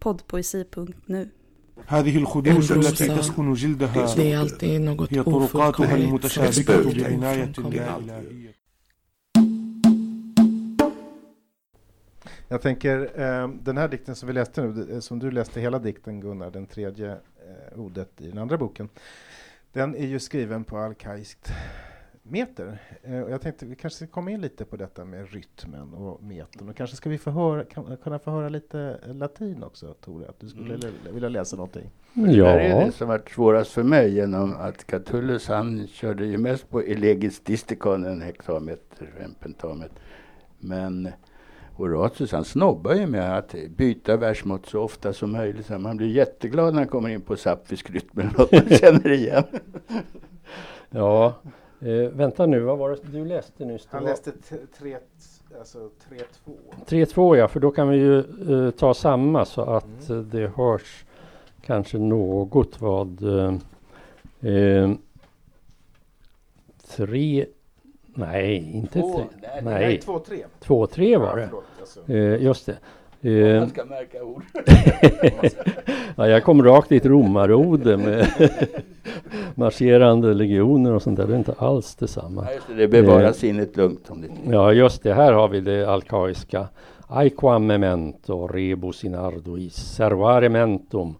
poddpoesi.nu 0.00 1.28
هذه 1.86 2.16
الخدود 2.18 2.70
التي 2.72 3.06
تسكن 3.16 3.52
جلدها 3.54 4.14
Det 4.14 4.32
är 4.32 4.38
alltid 4.38 4.80
något 4.80 5.12
هي 5.12 5.22
طرقاتها 5.22 5.86
ofullkomligt. 5.86 5.92
المتشابكة 5.92 6.82
بعناية 7.02 7.52
لا 7.58 7.98
إلهية 7.98 8.54
Jag 12.48 12.62
tänker, 12.62 13.20
eh, 13.20 13.48
den 13.48 13.76
här 13.76 13.88
dikten 13.88 14.16
som 14.16 14.26
vi 14.26 14.32
läste 14.32 14.62
nu, 14.62 14.72
det- 14.72 15.02
som 15.02 15.18
du 15.18 15.30
läste 15.30 15.60
hela 15.60 15.78
dikten 15.78 16.20
Gunnar, 16.20 16.50
den 16.50 16.66
tredje 16.66 17.10
eh, 17.12 17.78
ordet 17.78 18.20
i 18.20 18.28
den 18.28 18.38
andra 18.38 18.56
boken, 18.58 18.88
den 19.72 19.94
är 19.96 20.06
ju 20.06 20.18
skriven 20.20 20.64
på 20.64 20.78
alkaiskt 20.78 21.52
meter. 22.29 22.77
Eh, 23.03 23.19
och 23.21 23.31
jag 23.31 23.41
tänkte 23.41 23.65
vi 23.65 23.75
kanske 23.75 23.97
ska 23.97 24.07
komma 24.07 24.31
in 24.31 24.41
lite 24.41 24.65
på 24.65 24.75
detta 24.75 25.05
med 25.05 25.31
rytmen 25.33 25.93
och 25.93 26.23
metern 26.23 26.69
och 26.69 26.75
kanske 26.75 26.95
ska 26.95 27.09
vi 27.09 27.17
få 27.17 27.31
höra, 27.31 27.63
kan, 27.63 27.97
kunna 28.03 28.19
få 28.19 28.31
höra 28.31 28.49
lite 28.49 28.99
latin 29.07 29.63
också, 29.63 29.93
Tore, 29.93 30.29
att 30.29 30.39
du 30.39 30.47
skulle 30.49 30.65
Mm. 30.75 30.79
lä- 31.05 31.11
vilja 31.11 31.29
läsa 31.29 31.55
någonting. 31.55 31.89
Det 32.13 32.21
här 32.45 32.59
är 32.59 32.69
Ja, 32.69 32.85
det 32.85 32.91
som 32.91 33.07
varit 33.07 33.29
svårast 33.31 33.71
för 33.71 33.83
mig 33.83 34.13
genom 34.15 34.55
att 34.55 34.87
Catullus 34.87 35.47
han 35.47 35.87
körde 35.87 36.25
ju 36.25 36.37
mest 36.37 36.69
på 36.69 36.81
elegististikon, 36.81 38.05
en 38.05 38.21
hektameter, 38.21 39.13
en 39.19 39.33
pentameter. 39.33 39.97
Men 40.59 41.09
Horatius 41.73 42.31
han 42.31 42.45
snobbar 42.45 42.93
ju 42.93 43.07
med 43.07 43.37
att 43.37 43.55
byta 43.77 44.17
versmått 44.17 44.65
så 44.65 44.81
ofta 44.81 45.13
som 45.13 45.31
möjligt. 45.31 45.65
Så 45.65 45.77
Man 45.79 45.97
blir 45.97 46.07
jätteglad 46.07 46.73
när 46.73 46.81
han 46.81 46.87
kommer 46.89 47.09
in 47.09 47.21
på 47.21 47.35
sapfisk 47.35 47.89
rytm 47.89 48.19
eller 48.19 48.31
något 48.37 48.51
man 48.51 48.69
känner 48.69 49.11
igen. 49.11 49.43
ja. 50.89 51.33
Eh, 51.81 52.09
vänta 52.11 52.45
nu, 52.45 52.59
vad 52.59 52.77
var 52.77 52.89
det 52.89 52.97
du 53.11 53.25
läste 53.25 53.65
nyss? 53.65 53.87
Han 53.89 54.03
läste 54.03 54.31
t- 54.31 54.55
tre, 54.77 54.97
alltså 55.59 55.89
3-2. 56.45 56.55
3-2 56.87 57.35
ja, 57.37 57.47
för 57.47 57.59
då 57.59 57.71
kan 57.71 57.89
vi 57.89 57.97
ju 57.97 58.19
eh, 58.19 58.71
ta 58.71 58.93
samma 58.93 59.45
så 59.45 59.61
att 59.61 60.09
eh, 60.09 60.17
det 60.17 60.51
hörs 60.55 61.05
kanske 61.61 61.97
något 61.97 62.81
vad 62.81 63.23
eh, 63.23 63.53
eh, 64.53 64.91
tre, 66.87 67.45
nej 68.05 68.55
inte 68.73 68.99
Två, 69.01 69.17
tre, 69.17 69.25
nej, 69.41 69.61
nej, 69.63 69.99
2-3. 70.05 70.43
2-3 70.61 71.17
var 71.19 71.37
det. 71.37 71.47
förlåt, 71.47 71.63
alltså. 71.79 72.11
Eh, 72.11 72.43
just 72.43 72.65
det. 72.65 72.77
Om 73.25 73.31
Eh, 73.31 73.59
man 73.59 73.69
ska 73.69 73.85
märka 73.85 74.23
ord. 74.23 74.43
ja, 76.15 76.27
jag 76.27 76.43
kom 76.43 76.63
rakt 76.63 76.91
i 76.91 76.97
ett 76.97 77.05
romarode 77.05 77.97
med 77.97 78.27
marscherande 79.55 80.33
legioner 80.33 80.93
och 80.93 81.01
sånt 81.01 81.17
där. 81.17 81.27
Det 81.27 81.33
är 81.33 81.37
inte 81.37 81.55
alls 81.57 81.95
detsamma. 81.95 82.47
Just 82.53 82.67
det, 82.67 82.73
det 82.73 82.87
bevarar 82.87 83.23
Eh. 83.27 83.31
sinnet 83.31 83.77
lugnt 83.77 84.09
om 84.09 84.21
det 84.21 84.27
Ja, 84.51 84.73
just 84.73 85.03
det. 85.03 85.13
Här 85.13 85.33
har 85.33 85.47
vi 85.47 85.59
det 85.61 85.85
alkaiska. 85.89 86.67
Aequam 87.07 87.65
memento 87.67 88.47
rebus 88.47 89.03
in 89.03 89.15
arduis 89.15 89.75
servare 89.75 90.49
mentum 90.49 91.15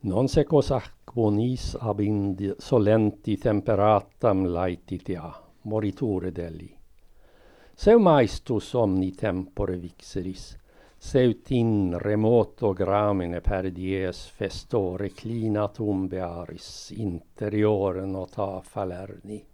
non 0.00 0.28
secos 0.28 0.70
aquonis 0.70 1.76
ab 1.80 2.00
indi 2.00 2.52
solenti 2.58 3.36
temperatam 3.36 4.46
laetitia 4.46 5.34
moritore 5.62 6.30
delli. 6.30 6.70
Seu 7.74 7.98
maestus 7.98 8.74
omni 8.74 9.10
tempore 9.12 9.76
vixeris 9.76 10.56
seut 11.06 11.50
in 11.50 11.98
remoto 11.98 12.72
gramine 12.72 13.40
per 13.40 13.70
dies 13.70 14.26
festo 14.26 14.96
reclinatum 14.96 16.08
bearis 16.08 16.92
interiore 16.92 18.06
nota 18.06 18.62
falerni. 18.62 19.44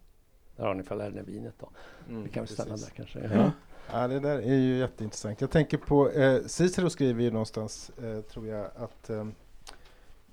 Där 0.56 0.64
har 0.64 0.74
ni 0.74 0.82
falernevinet 0.82 1.54
då. 1.58 1.70
Vi 2.06 2.28
kan 2.28 2.44
väl 2.44 2.48
stanna 2.48 2.70
precis. 2.70 2.86
där 2.86 2.94
kanske. 2.94 3.20
Ja. 3.34 3.50
Ja, 3.92 4.08
det 4.08 4.20
där 4.20 4.38
är 4.38 4.54
ju 4.54 4.78
jätteintressant. 4.78 5.40
Jag 5.40 5.50
tänker 5.50 5.78
på, 5.78 6.10
eh, 6.10 6.42
Cicero 6.46 6.90
skriver 6.90 7.22
ju 7.22 7.30
någonstans, 7.30 7.90
eh, 8.02 8.20
tror 8.20 8.46
jag, 8.46 8.70
att 8.76 9.10
eh, 9.10 9.26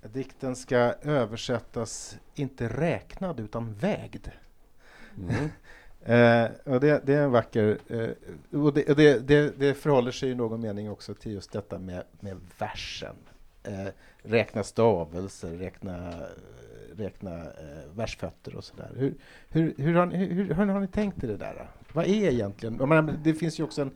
dikten 0.02 0.56
ska 0.56 0.78
översättas, 1.02 2.18
inte 2.36 2.68
räknad, 2.68 3.40
utan 3.40 3.74
vägd. 3.74 4.28
Mm. 5.18 5.50
Eh, 6.10 6.74
och 6.74 6.80
det, 6.80 7.02
det 7.06 7.14
är 7.14 7.24
en 7.24 7.32
vacker... 7.32 7.78
Eh, 7.88 8.60
och 8.60 8.74
det, 8.74 8.98
det, 8.98 9.28
det, 9.28 9.60
det 9.60 9.74
förhåller 9.74 10.12
sig 10.12 10.30
i 10.30 10.36
någon 10.36 10.62
mening 10.62 10.90
också 10.90 11.14
till 11.14 11.32
just 11.32 11.52
detta 11.52 11.80
med, 11.80 12.04
med 12.20 12.38
versen. 12.60 13.16
Eh, 13.64 13.88
räkna 14.24 14.64
stavelser, 14.64 15.50
räkna, 15.50 16.14
räkna 16.98 17.36
eh, 17.36 17.96
versfötter 17.96 18.56
och 18.56 18.64
sådär. 18.64 18.90
Hur, 18.96 19.14
hur, 19.50 19.74
hur, 19.78 19.96
har 19.96 20.06
ni, 20.06 20.18
hur, 20.18 20.54
hur 20.54 20.66
har 20.66 20.80
ni 20.80 20.88
tänkt 20.88 21.24
er 21.24 21.28
det 21.28 21.38
där? 21.38 21.70
Vad 21.94 22.06
är 22.06 22.32
egentligen... 22.32 22.76
Menar, 22.76 23.14
det 23.24 23.34
finns 23.34 23.60
ju 23.60 23.64
också 23.64 23.82
en... 23.82 23.92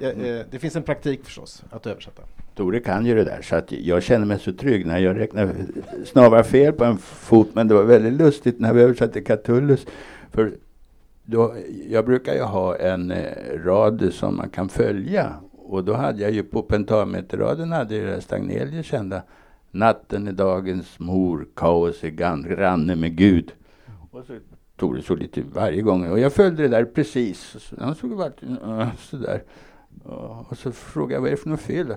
eh, 0.00 0.08
eh, 0.08 0.46
Det 0.50 0.58
finns 0.58 0.76
en 0.76 0.82
praktik 0.82 1.24
förstås 1.24 1.64
att 1.70 1.86
översätta. 1.86 2.22
Tore 2.54 2.80
kan 2.80 3.06
ju 3.06 3.14
det 3.14 3.24
där 3.24 3.42
så 3.42 3.56
att 3.56 3.72
jag 3.72 4.02
känner 4.02 4.26
mig 4.26 4.38
så 4.38 4.52
trygg 4.52 4.86
när 4.86 4.98
jag 4.98 5.18
räknar 5.18 5.54
snavar 6.04 6.42
fel 6.42 6.72
på 6.72 6.84
en 6.84 6.98
fot. 6.98 7.48
Men 7.54 7.68
det 7.68 7.74
var 7.74 7.82
väldigt 7.84 8.12
lustigt 8.12 8.60
när 8.60 8.72
vi 8.72 8.82
översatte 8.82 9.20
Catullus. 9.20 9.86
För 10.30 10.52
då, 11.30 11.54
jag 11.88 12.04
brukar 12.04 12.34
ju 12.34 12.42
ha 12.42 12.76
en 12.76 13.10
eh, 13.10 13.58
rad 13.64 14.12
som 14.12 14.36
man 14.36 14.50
kan 14.50 14.68
följa. 14.68 15.34
Och 15.52 15.84
då 15.84 15.94
hade 15.94 16.22
jag 16.22 16.30
ju 16.30 16.42
på 16.42 16.62
pentameterraden 16.62 17.72
hade 17.72 17.96
jag 17.96 18.22
Stagnelius 18.22 18.86
kända 18.86 19.22
Natten 19.70 20.28
är 20.28 20.32
dagens 20.32 20.98
mor, 20.98 21.48
kaos 21.54 22.04
är 22.04 22.08
granne 22.10 22.96
med 22.96 23.16
Gud. 23.16 23.52
Och 24.10 24.24
så 24.24 24.38
tog 24.76 24.96
det 24.96 25.02
så 25.02 25.14
lite 25.14 25.42
varje 25.52 25.82
gång. 25.82 26.10
Och 26.10 26.18
jag 26.18 26.32
följde 26.32 26.62
det 26.62 26.68
där 26.68 26.84
precis. 26.84 27.56
Så 27.58 27.76
Han 27.80 27.94
såg 27.94 28.10
vart, 28.10 28.42
uh, 28.42 28.94
sådär. 28.98 29.42
Ja, 30.04 30.46
Och 30.48 30.56
så 30.58 30.72
frågade 30.72 31.14
jag 31.14 31.20
vad 31.20 31.28
är 31.28 31.30
det 31.30 31.42
för 31.42 31.48
något 31.48 31.60
fel? 31.60 31.94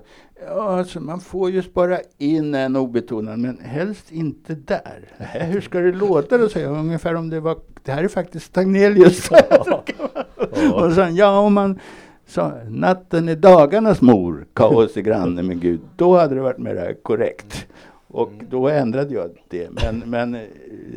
Ja, 0.47 0.77
alltså 0.77 0.99
man 0.99 1.19
får 1.21 1.49
ju 1.51 1.61
spara 1.61 1.97
in 2.17 2.55
en 2.55 2.75
obetonad, 2.75 3.39
men 3.39 3.59
helst 3.59 4.11
inte 4.11 4.55
där. 4.55 5.09
"Nähä, 5.17 5.43
Hur 5.45 5.61
ska 5.61 5.79
det 5.79 5.91
låta 5.91 6.37
då? 6.37 6.49
säger 6.49 6.67
jag. 6.67 6.77
Ungefär 6.77 7.15
om 7.15 7.29
det 7.29 7.39
var, 7.39 7.57
det 7.83 7.91
här 7.91 8.03
är 8.03 8.07
faktiskt 8.07 8.45
Stagnelius. 8.45 9.29
och 10.73 10.79
så 10.81 10.91
sa 10.95 11.01
han, 11.03 11.15
ja 11.15 11.39
om 11.39 11.53
man 11.53 11.79
sa 12.27 12.51
natten 12.67 13.29
är 13.29 13.35
dagarnas 13.35 14.01
mor, 14.01 14.45
kaos 14.53 14.97
är 14.97 15.01
granne 15.01 15.43
med 15.43 15.61
Gud. 15.61 15.79
Då 15.95 16.17
hade 16.17 16.35
det 16.35 16.41
varit 16.41 16.57
mer 16.57 16.95
korrekt. 17.03 17.67
Och 18.11 18.31
då 18.49 18.69
ändrade 18.69 19.13
jag 19.13 19.41
det. 19.47 19.69
Men, 19.69 19.99
men 20.05 20.35
eh, 20.35 20.41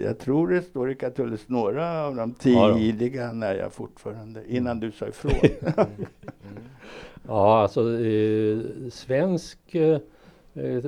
jag 0.03 0.19
tror 0.19 0.49
det 0.49 0.63
står 0.63 0.91
i 0.91 0.95
Catullus 0.95 1.49
några 1.49 2.05
av 2.05 2.17
de 2.17 2.35
Ja 2.43 2.75
tidiga 2.75 3.33
när 3.33 3.55
jag 3.55 3.73
fortfarande, 3.73 4.43
innan 4.49 4.81
du 4.81 4.93
sa 4.93 5.07
ifrån. 5.09 5.33
Ja, 7.29 7.63
alltså 7.63 8.01
eh, 8.01 8.59
svensk, 8.91 9.75
eh, 9.75 9.99
eh, 10.55 10.85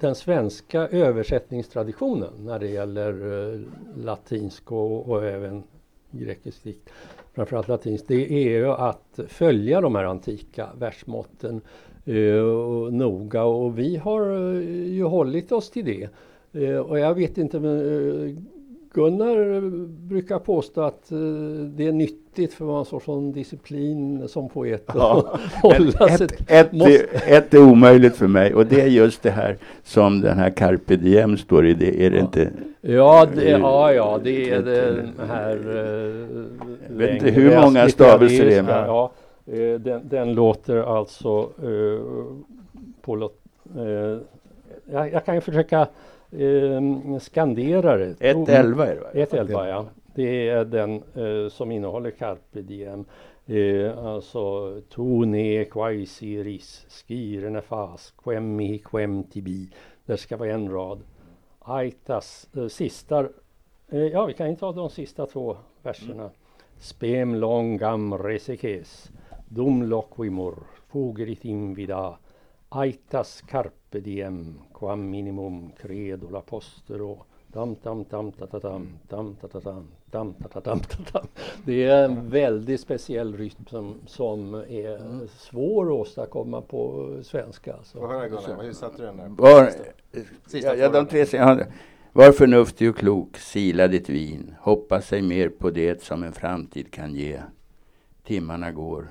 den 0.00 0.14
svenska 0.14 0.88
översättningstraditionen 0.88 2.32
när 2.38 2.58
det 2.58 2.68
gäller 2.68 3.12
eh, 3.52 3.60
latinsk 3.96 4.72
och, 4.72 5.08
och 5.08 5.24
även 5.24 5.62
grekisk 6.10 6.64
dikt, 6.64 6.90
framförallt 7.34 7.68
latinsk, 7.68 8.04
det 8.08 8.32
är 8.32 8.50
ju 8.50 8.66
att 8.66 9.20
följa 9.28 9.80
de 9.80 9.94
här 9.94 10.04
antika 10.04 10.68
versmåtten 10.78 11.60
och 12.40 12.92
noga 12.92 13.42
och 13.44 13.78
vi 13.78 13.96
har 13.96 14.30
eh, 14.56 14.62
ju 14.92 15.04
hållit 15.04 15.52
oss 15.52 15.70
till 15.70 15.84
det. 15.84 16.08
Eh, 16.64 16.76
och 16.78 16.98
jag 16.98 17.14
vet 17.14 17.38
inte, 17.38 17.60
men 17.60 17.78
eh, 17.78 18.34
Gunnar 18.94 19.60
brukar 20.08 20.38
påstå 20.38 20.80
att 20.80 21.12
eh, 21.12 21.18
det 21.76 21.86
är 21.86 21.92
nyttigt 21.92 22.54
för 22.54 22.64
man 22.64 22.74
har 22.90 23.00
sån 23.00 23.32
disciplin 23.32 24.28
som 24.28 24.48
poet 24.48 24.84
Ja, 24.94 25.38
ett, 26.10 26.50
ett, 26.50 26.72
måste- 26.72 27.06
ett 27.26 27.54
är 27.54 27.62
omöjligt 27.70 28.16
för 28.16 28.26
mig 28.26 28.54
och 28.54 28.66
det 28.66 28.80
är 28.80 28.86
just 28.86 29.22
det 29.22 29.30
här 29.30 29.56
som 29.84 30.20
den 30.20 30.38
här 30.38 30.50
carpe 30.50 30.96
diem 30.96 31.36
står 31.36 31.66
i. 31.66 31.74
Det 31.74 32.06
är 32.06 32.10
det 32.10 32.16
Ja. 32.16 32.22
inte. 32.22 32.50
Ja, 32.80 33.26
det, 33.34 33.50
ja, 33.50 33.92
ja, 33.92 34.20
det 34.24 34.50
är 34.50 34.62
den 34.62 35.12
här... 35.28 35.56
Eh, 35.56 36.42
Jag 36.90 36.96
vet 36.96 37.10
inte 37.14 37.30
hur 37.30 37.60
många 37.60 37.88
stavelser 37.88 38.44
det 38.44 38.54
är, 38.56 39.08
eh, 39.52 39.80
den, 39.80 40.08
den 40.08 40.32
låter 40.34 40.76
alltså 40.76 41.50
eh, 41.62 42.02
på... 43.00 43.16
låt- 43.16 43.34
Eh, 43.76 44.18
jag, 44.92 45.12
jag 45.12 45.24
kan 45.24 45.34
ju 45.34 45.40
försöka 45.40 45.80
eh, 46.32 47.18
skandera 47.20 47.96
det. 47.96 48.14
1.11 48.14 48.82
är 48.86 48.94
det 48.94 49.00
va? 49.00 49.06
1.11 49.12 49.68
ja. 49.68 49.86
Det 50.14 50.48
är 50.48 50.64
den 50.64 51.02
eh, 51.14 51.48
som 51.50 51.70
innehåller 51.72 52.10
carpe 52.10 52.60
diem. 52.62 53.04
Eh, 53.46 53.98
alltså 54.06 54.80
tone 54.88 55.64
quaesi 55.64 56.42
ris, 56.42 56.86
skirene 56.88 57.60
fas, 57.60 58.14
quem 58.24 58.56
mihi 58.56 58.78
quem 58.78 59.22
tibi. 59.22 59.68
Det 60.06 60.16
ska 60.16 60.36
vara 60.36 60.50
en 60.52 60.70
rad. 60.70 60.98
Aitas 61.60 62.48
eh, 62.56 62.66
sista, 62.66 63.20
eh, 63.88 63.98
ja 64.06 64.26
vi 64.26 64.32
kan 64.34 64.50
ju 64.50 64.56
ta 64.56 64.72
de 64.72 64.90
sista 64.90 65.26
två 65.26 65.56
verserna. 65.82 66.22
Mm. 66.22 66.30
Spem 66.78 67.34
longam 67.34 68.18
resekes, 68.18 69.10
dum 69.48 69.82
loquimur, 69.82 70.54
fugerit 70.88 71.44
invida, 71.44 72.18
aitas 72.68 73.42
carpe 73.48 74.00
diem, 74.00 74.58
quam 74.72 75.10
minimum 75.10 75.72
credula 75.76 76.40
postero, 76.40 77.24
dam 77.52 77.76
tam 77.76 78.04
tam 78.04 78.32
ta 78.32 78.46
ta 78.46 78.60
tam 78.60 78.98
tam 79.08 79.36
ta 79.40 79.48
ta 79.48 79.60
tam 79.60 79.88
tam 80.10 80.34
ta 80.34 80.48
ta 80.48 80.60
tam 80.60 80.80
ta 80.80 81.02
tam. 81.12 81.26
Det 81.64 81.84
är 81.84 82.04
en 82.04 82.30
väldigt 82.30 82.80
speciell 82.80 83.36
rytm 83.36 83.66
som, 83.66 83.94
som 84.06 84.54
är 84.54 84.96
mm. 84.96 85.28
svår 85.28 85.86
att 85.86 86.00
åstadkomma 86.00 86.60
på 86.60 87.10
svenska. 87.22 87.76
Få 87.92 88.06
höra 88.06 88.28
Gunnar, 88.28 88.62
hur 88.62 88.72
satte 88.72 89.02
du 89.02 89.06
den 89.06 89.16
där? 89.16 89.28
Var, 89.28 89.70
ja, 90.52 90.74
ja, 90.74 90.88
de 90.88 91.06
tre 91.06 91.24
var 92.12 92.32
förnuftig 92.32 92.90
och 92.90 92.96
klok, 92.96 93.36
sila 93.36 93.88
ditt 93.88 94.08
vin, 94.08 94.54
hoppas 94.60 95.06
sig 95.06 95.22
mer 95.22 95.48
på 95.48 95.70
det 95.70 96.02
som 96.02 96.22
en 96.22 96.32
framtid 96.32 96.92
kan 96.92 97.14
ge. 97.14 97.40
Timmarna 98.24 98.72
går. 98.72 99.08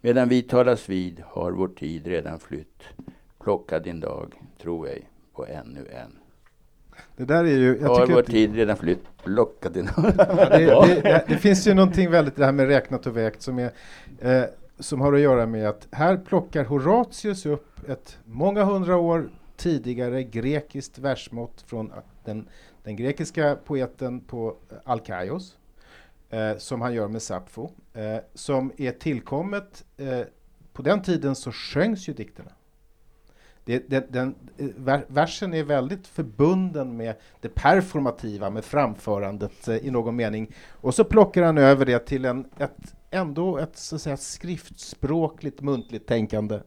Medan 0.00 0.28
vi 0.28 0.42
talas 0.42 0.88
vid 0.88 1.22
har 1.26 1.52
vår 1.52 1.68
tid 1.68 2.06
redan 2.06 2.38
flytt. 2.38 2.82
Plocka 3.38 3.78
din 3.78 4.00
dag, 4.00 4.34
tro 4.62 4.86
ej, 4.86 5.08
på 5.34 5.46
ännu 5.46 5.86
en. 5.90 6.18
Det 7.16 7.24
där 7.24 7.44
är 7.44 7.58
ju... 7.58 7.78
Jag 7.80 7.88
har 7.88 8.06
vår 8.06 8.22
tid 8.22 8.54
redan 8.54 8.76
flytt. 8.76 9.04
Plocka 9.24 9.68
din 9.68 9.86
dag. 9.96 10.12
Ja, 10.60 10.86
det, 10.86 11.00
det, 11.00 11.24
det, 11.28 11.36
finns 11.36 11.66
ju 11.66 11.74
någonting 11.74 12.10
väldigt, 12.10 12.36
det 12.36 12.44
här 12.44 12.52
med 12.52 12.66
räknat 12.66 13.06
och 13.06 13.16
vägt, 13.16 13.42
som, 13.42 13.58
är, 13.58 13.70
eh, 14.18 14.44
som 14.78 15.00
har 15.00 15.12
att 15.12 15.20
göra 15.20 15.46
med 15.46 15.68
att 15.68 15.88
här 15.90 16.16
plockar 16.16 16.64
Horatius 16.64 17.46
upp 17.46 17.88
ett 17.88 18.18
många 18.24 18.64
hundra 18.64 18.96
år 18.96 19.30
tidigare 19.56 20.22
grekiskt 20.22 20.98
versmått 20.98 21.64
från 21.66 21.92
den, 22.24 22.48
den 22.82 22.96
grekiska 22.96 23.56
poeten 23.64 24.20
på 24.20 24.56
Alkaios, 24.84 25.56
eh, 26.30 26.56
som 26.56 26.80
han 26.80 26.94
gör 26.94 27.08
med 27.08 27.22
Sappho, 27.22 27.70
eh, 27.94 28.18
som 28.34 28.72
är 28.76 28.92
tillkommet, 28.92 29.84
eh, 29.96 30.20
på 30.72 30.82
den 30.82 31.02
tiden 31.02 31.34
så 31.34 31.52
sjöngs 31.52 32.08
ju 32.08 32.12
dikterna. 32.12 32.50
Det, 33.64 33.90
det, 33.90 34.12
den, 34.12 34.34
eh, 34.58 35.00
versen 35.06 35.54
är 35.54 35.62
väldigt 35.62 36.06
förbunden 36.06 36.96
med 36.96 37.14
det 37.40 37.48
performativa, 37.48 38.50
med 38.50 38.64
framförandet 38.64 39.68
eh, 39.68 39.76
i 39.76 39.90
någon 39.90 40.16
mening. 40.16 40.54
Och 40.70 40.94
så 40.94 41.04
plockar 41.04 41.42
han 41.42 41.58
över 41.58 41.86
det 41.86 41.98
till 41.98 42.24
en, 42.24 42.46
ett, 42.58 42.94
ändå 43.10 43.58
ett 43.58 43.76
så 43.76 43.96
att 43.96 44.02
säga, 44.02 44.16
skriftspråkligt, 44.16 45.60
muntligt 45.60 46.06
tänkande 46.06 46.60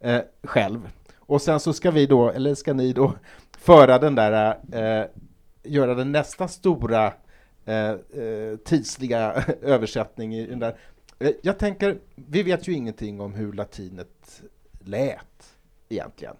eh, 0.00 0.20
själv. 0.42 0.90
Och 1.16 1.42
sen 1.42 1.60
så 1.60 1.72
ska 1.72 1.90
vi 1.90 2.06
då, 2.06 2.30
eller 2.30 2.54
ska 2.54 2.72
ni 2.72 2.92
då, 2.92 3.12
föra 3.58 3.98
den 3.98 4.14
där, 4.14 4.56
eh, 4.72 5.06
göra 5.62 5.94
den 5.94 6.12
nästa 6.12 6.48
stora 6.48 7.12
eh, 7.64 7.90
eh 7.90 8.56
tidsliga 8.64 9.44
översättning 9.62 10.34
i 10.34 10.46
den 10.46 10.58
där. 10.58 10.76
Eh, 11.18 11.30
jag 11.42 11.58
tänker, 11.58 11.98
vi 12.14 12.42
vet 12.42 12.68
ju 12.68 12.72
ingenting 12.72 13.20
om 13.20 13.34
hur 13.34 13.52
latinet 13.52 14.42
lät 14.84 15.56
egentligen. 15.88 16.34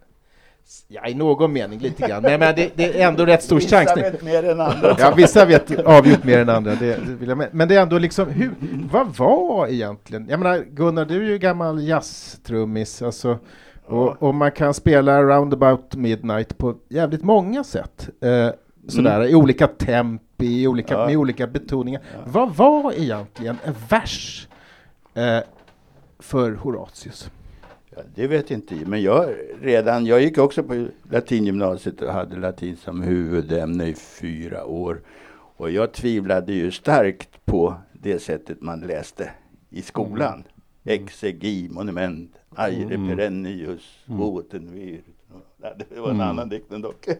Ja, 0.89 1.09
i 1.09 1.15
någon 1.15 1.53
mening 1.53 1.81
lite 1.81 2.09
grann, 2.09 2.23
men, 2.23 2.41
men 2.41 2.55
det, 2.57 2.71
det, 2.75 3.01
är 3.01 3.09
ändå 3.09 3.27
rätt 3.27 3.43
stor 3.43 3.57
vissa 3.57 3.77
chans. 3.77 3.97
Vissa 3.97 4.11
vet 4.11 4.23
mer 4.23 4.45
än 4.45 4.61
andra. 4.61 4.97
Ja, 4.99 5.15
vissa 5.17 5.45
vet 5.45 5.79
avgjort 5.79 6.25
mer 6.25 6.39
än 6.39 6.49
andra, 6.49 6.75
det, 6.75 6.97
det 7.21 7.49
men 7.53 7.69
det 7.69 7.77
är 7.77 7.83
ändå 7.83 7.99
liksom, 7.99 8.29
hur, 8.29 8.55
vad 8.93 9.17
var 9.17 9.69
egentligen, 9.69 10.29
jag 10.29 10.41
menar 10.41 10.65
Gunnar, 10.71 11.05
du 11.05 11.27
är 11.27 11.31
ju 11.31 11.39
gammal 11.39 11.89
jazztrummis, 11.89 13.03
alltså 13.03 13.39
och, 13.87 14.23
och, 14.23 14.35
man 14.35 14.53
kan 14.53 14.75
spela 14.75 15.23
Roundabout 15.23 15.95
Midnight 15.95 16.59
på 16.59 16.75
jävligt 16.89 17.23
många 17.23 17.65
sätt. 17.65 18.09
Eh, 18.21 18.51
sådär, 18.89 19.17
mm. 19.17 19.29
i 19.29 19.35
olika 19.35 19.67
tempi, 19.67 20.63
i 20.63 20.67
olika, 20.67 20.95
ja. 20.95 21.07
med 21.07 21.17
olika 21.17 21.47
betoningar. 21.47 22.03
Ja. 22.15 22.19
Vad 22.27 22.55
var 22.55 22.93
egentligen 22.93 23.57
en 23.65 23.75
vers 23.89 24.49
eh, 25.15 25.39
för 26.19 26.53
Horatius? 26.53 27.31
Ja, 27.97 28.03
det 28.15 28.27
vet 28.27 28.51
inte 28.51 28.75
men 28.87 29.03
jag 29.03 29.29
redan, 29.61 30.07
jag 30.07 30.23
gick 30.23 30.39
också 30.39 30.63
på 30.63 30.87
latingymnasiet 31.11 32.03
och 32.03 32.13
hade 32.13 32.37
latin 32.37 32.77
som 32.77 33.03
huvudämne 33.03 33.87
i 33.87 33.95
fyra 33.95 34.65
år. 34.65 35.01
Och 35.57 35.71
jag 35.71 35.93
tvivlade 35.93 36.53
ju 36.53 36.71
starkt 36.71 37.45
på 37.45 37.75
det 37.93 38.19
sättet 38.19 38.61
man 38.61 38.81
läste 38.81 39.31
i 39.71 39.83
skolan. 39.83 40.33
Mm. 40.35 41.03
Exegi, 41.03 41.69
monument, 41.71 42.37
Aire 42.57 42.95
mm. 42.95 43.09
perennius, 43.09 44.05
mm. 44.09 44.21
Otenvir. 44.21 45.01
Det 45.79 46.01
var 46.01 46.09
en 46.09 46.15
mm. 46.15 46.29
annan 46.29 46.49
dikt 46.49 46.71
dock. 46.71 47.09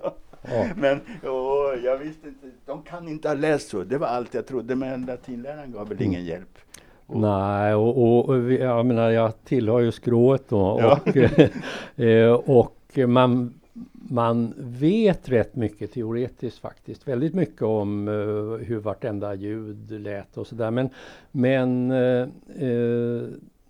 Ja. 0.49 0.67
Men 0.77 1.01
åh, 1.23 1.85
jag 1.85 1.99
visste 1.99 2.29
inte, 2.29 2.47
de 2.67 2.83
kan 2.83 3.09
inte 3.09 3.29
ha 3.29 3.35
läst 3.35 3.69
så. 3.69 3.83
Det 3.83 3.99
var 3.99 4.07
allt 4.07 4.35
jag 4.35 4.47
trodde, 4.47 4.75
men 4.75 5.07
latinläraren 5.07 5.73
gav 5.73 5.89
väl 5.89 6.03
ingen 6.03 6.25
hjälp. 6.25 6.59
Och. 7.07 7.21
Nej, 7.21 7.75
och, 7.75 8.03
och, 8.03 8.29
och, 8.29 8.53
jag 8.53 8.87
menar 8.87 9.11
jag 9.11 9.45
tillhör 9.45 9.81
ju 9.81 9.93
skrået 9.93 10.49
då. 10.49 10.79
Ja. 10.81 11.01
Och, 11.05 11.17
eh, 12.05 12.33
och 12.33 12.99
man, 13.09 13.55
man 13.93 14.55
vet 14.59 15.29
rätt 15.29 15.57
mycket 15.57 15.93
teoretiskt 15.93 16.59
faktiskt. 16.59 17.09
Väldigt 17.09 17.35
mycket 17.35 17.63
om 17.63 18.09
uh, 18.09 18.57
hur 18.57 18.79
vartenda 18.79 19.35
ljud 19.35 19.91
lät 19.91 20.37
och 20.37 20.47
sådär. 20.47 20.71
Men, 20.71 20.91
men 21.31 21.93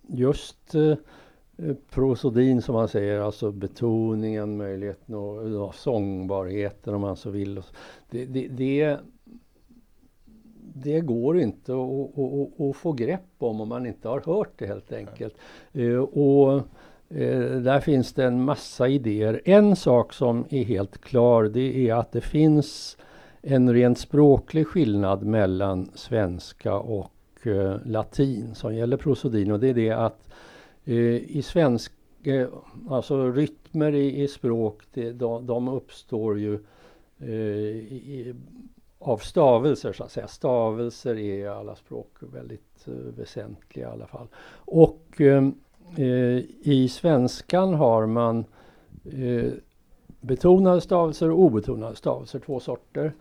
just 0.06 0.74
prosodin 1.90 2.62
som 2.62 2.74
man 2.74 2.88
säger, 2.88 3.20
alltså 3.20 3.52
betoningen, 3.52 4.56
möjligheten 4.56 5.14
och 5.14 5.50
ja, 5.50 5.72
sångbarheten 5.72 6.94
om 6.94 7.00
man 7.00 7.16
så 7.16 7.30
vill. 7.30 7.62
Det, 8.10 8.24
det, 8.24 8.48
det, 8.48 8.98
det 10.74 11.00
går 11.00 11.40
inte 11.40 11.72
att, 11.72 12.18
att, 12.18 12.60
att, 12.60 12.76
få 12.76 12.92
grepp 12.92 13.20
om 13.38 13.60
om 13.60 13.68
man 13.68 13.86
inte 13.86 14.08
har 14.08 14.20
hört 14.20 14.52
det 14.56 14.66
helt 14.66 14.92
enkelt. 14.92 15.34
Uh, 15.76 16.00
och 16.00 16.54
uh, 17.14 17.60
där 17.60 17.80
finns 17.80 18.12
det 18.12 18.24
en 18.24 18.44
massa 18.44 18.88
idéer. 18.88 19.40
En 19.44 19.76
sak 19.76 20.12
som 20.12 20.44
är 20.50 20.64
helt 20.64 20.98
klar 20.98 21.44
det 21.44 21.88
är 21.88 21.94
att 21.94 22.12
det 22.12 22.20
finns 22.20 22.96
en 23.42 23.72
rent 23.72 23.98
språklig 23.98 24.66
skillnad 24.66 25.22
mellan 25.22 25.90
svenska 25.94 26.74
och 26.74 27.10
latin 27.84 28.54
som 28.54 28.74
gäller 28.74 28.96
prosodin 28.96 29.50
och 29.50 29.60
det 29.60 29.68
är 29.68 29.74
det 29.74 29.90
att 29.90 30.28
Eh, 30.84 31.36
i 31.36 31.42
svensk, 31.42 31.92
eh, 32.22 32.48
alltså 32.88 33.32
rytmer 33.32 33.94
i, 33.94 34.22
i 34.22 34.28
språk, 34.28 34.82
det, 34.94 35.12
de, 35.12 35.46
de 35.46 35.68
uppstår 35.68 36.38
ju 36.38 36.58
eh, 37.18 37.28
i, 37.28 38.34
av 38.98 39.18
stavelser 39.18 39.92
så 39.92 40.04
att 40.04 40.12
säga. 40.12 40.28
Stavelser 40.28 41.14
är 41.14 41.38
i 41.38 41.48
alla 41.48 41.76
språk 41.76 42.08
väldigt 42.20 42.60
väsentliga 43.16 43.88
i 43.88 43.92
alla 43.92 44.06
fall. 44.06 44.26
Och 44.54 45.20
i 46.62 46.88
svenskan 46.88 47.74
har 47.74 48.06
man 48.06 48.44
betonade 50.20 50.80
stavelser 50.80 51.30
och 51.30 51.38
obetonade 51.38 51.96
stavelser, 51.96 52.38
två 52.38 52.60
sorter. 52.60 53.12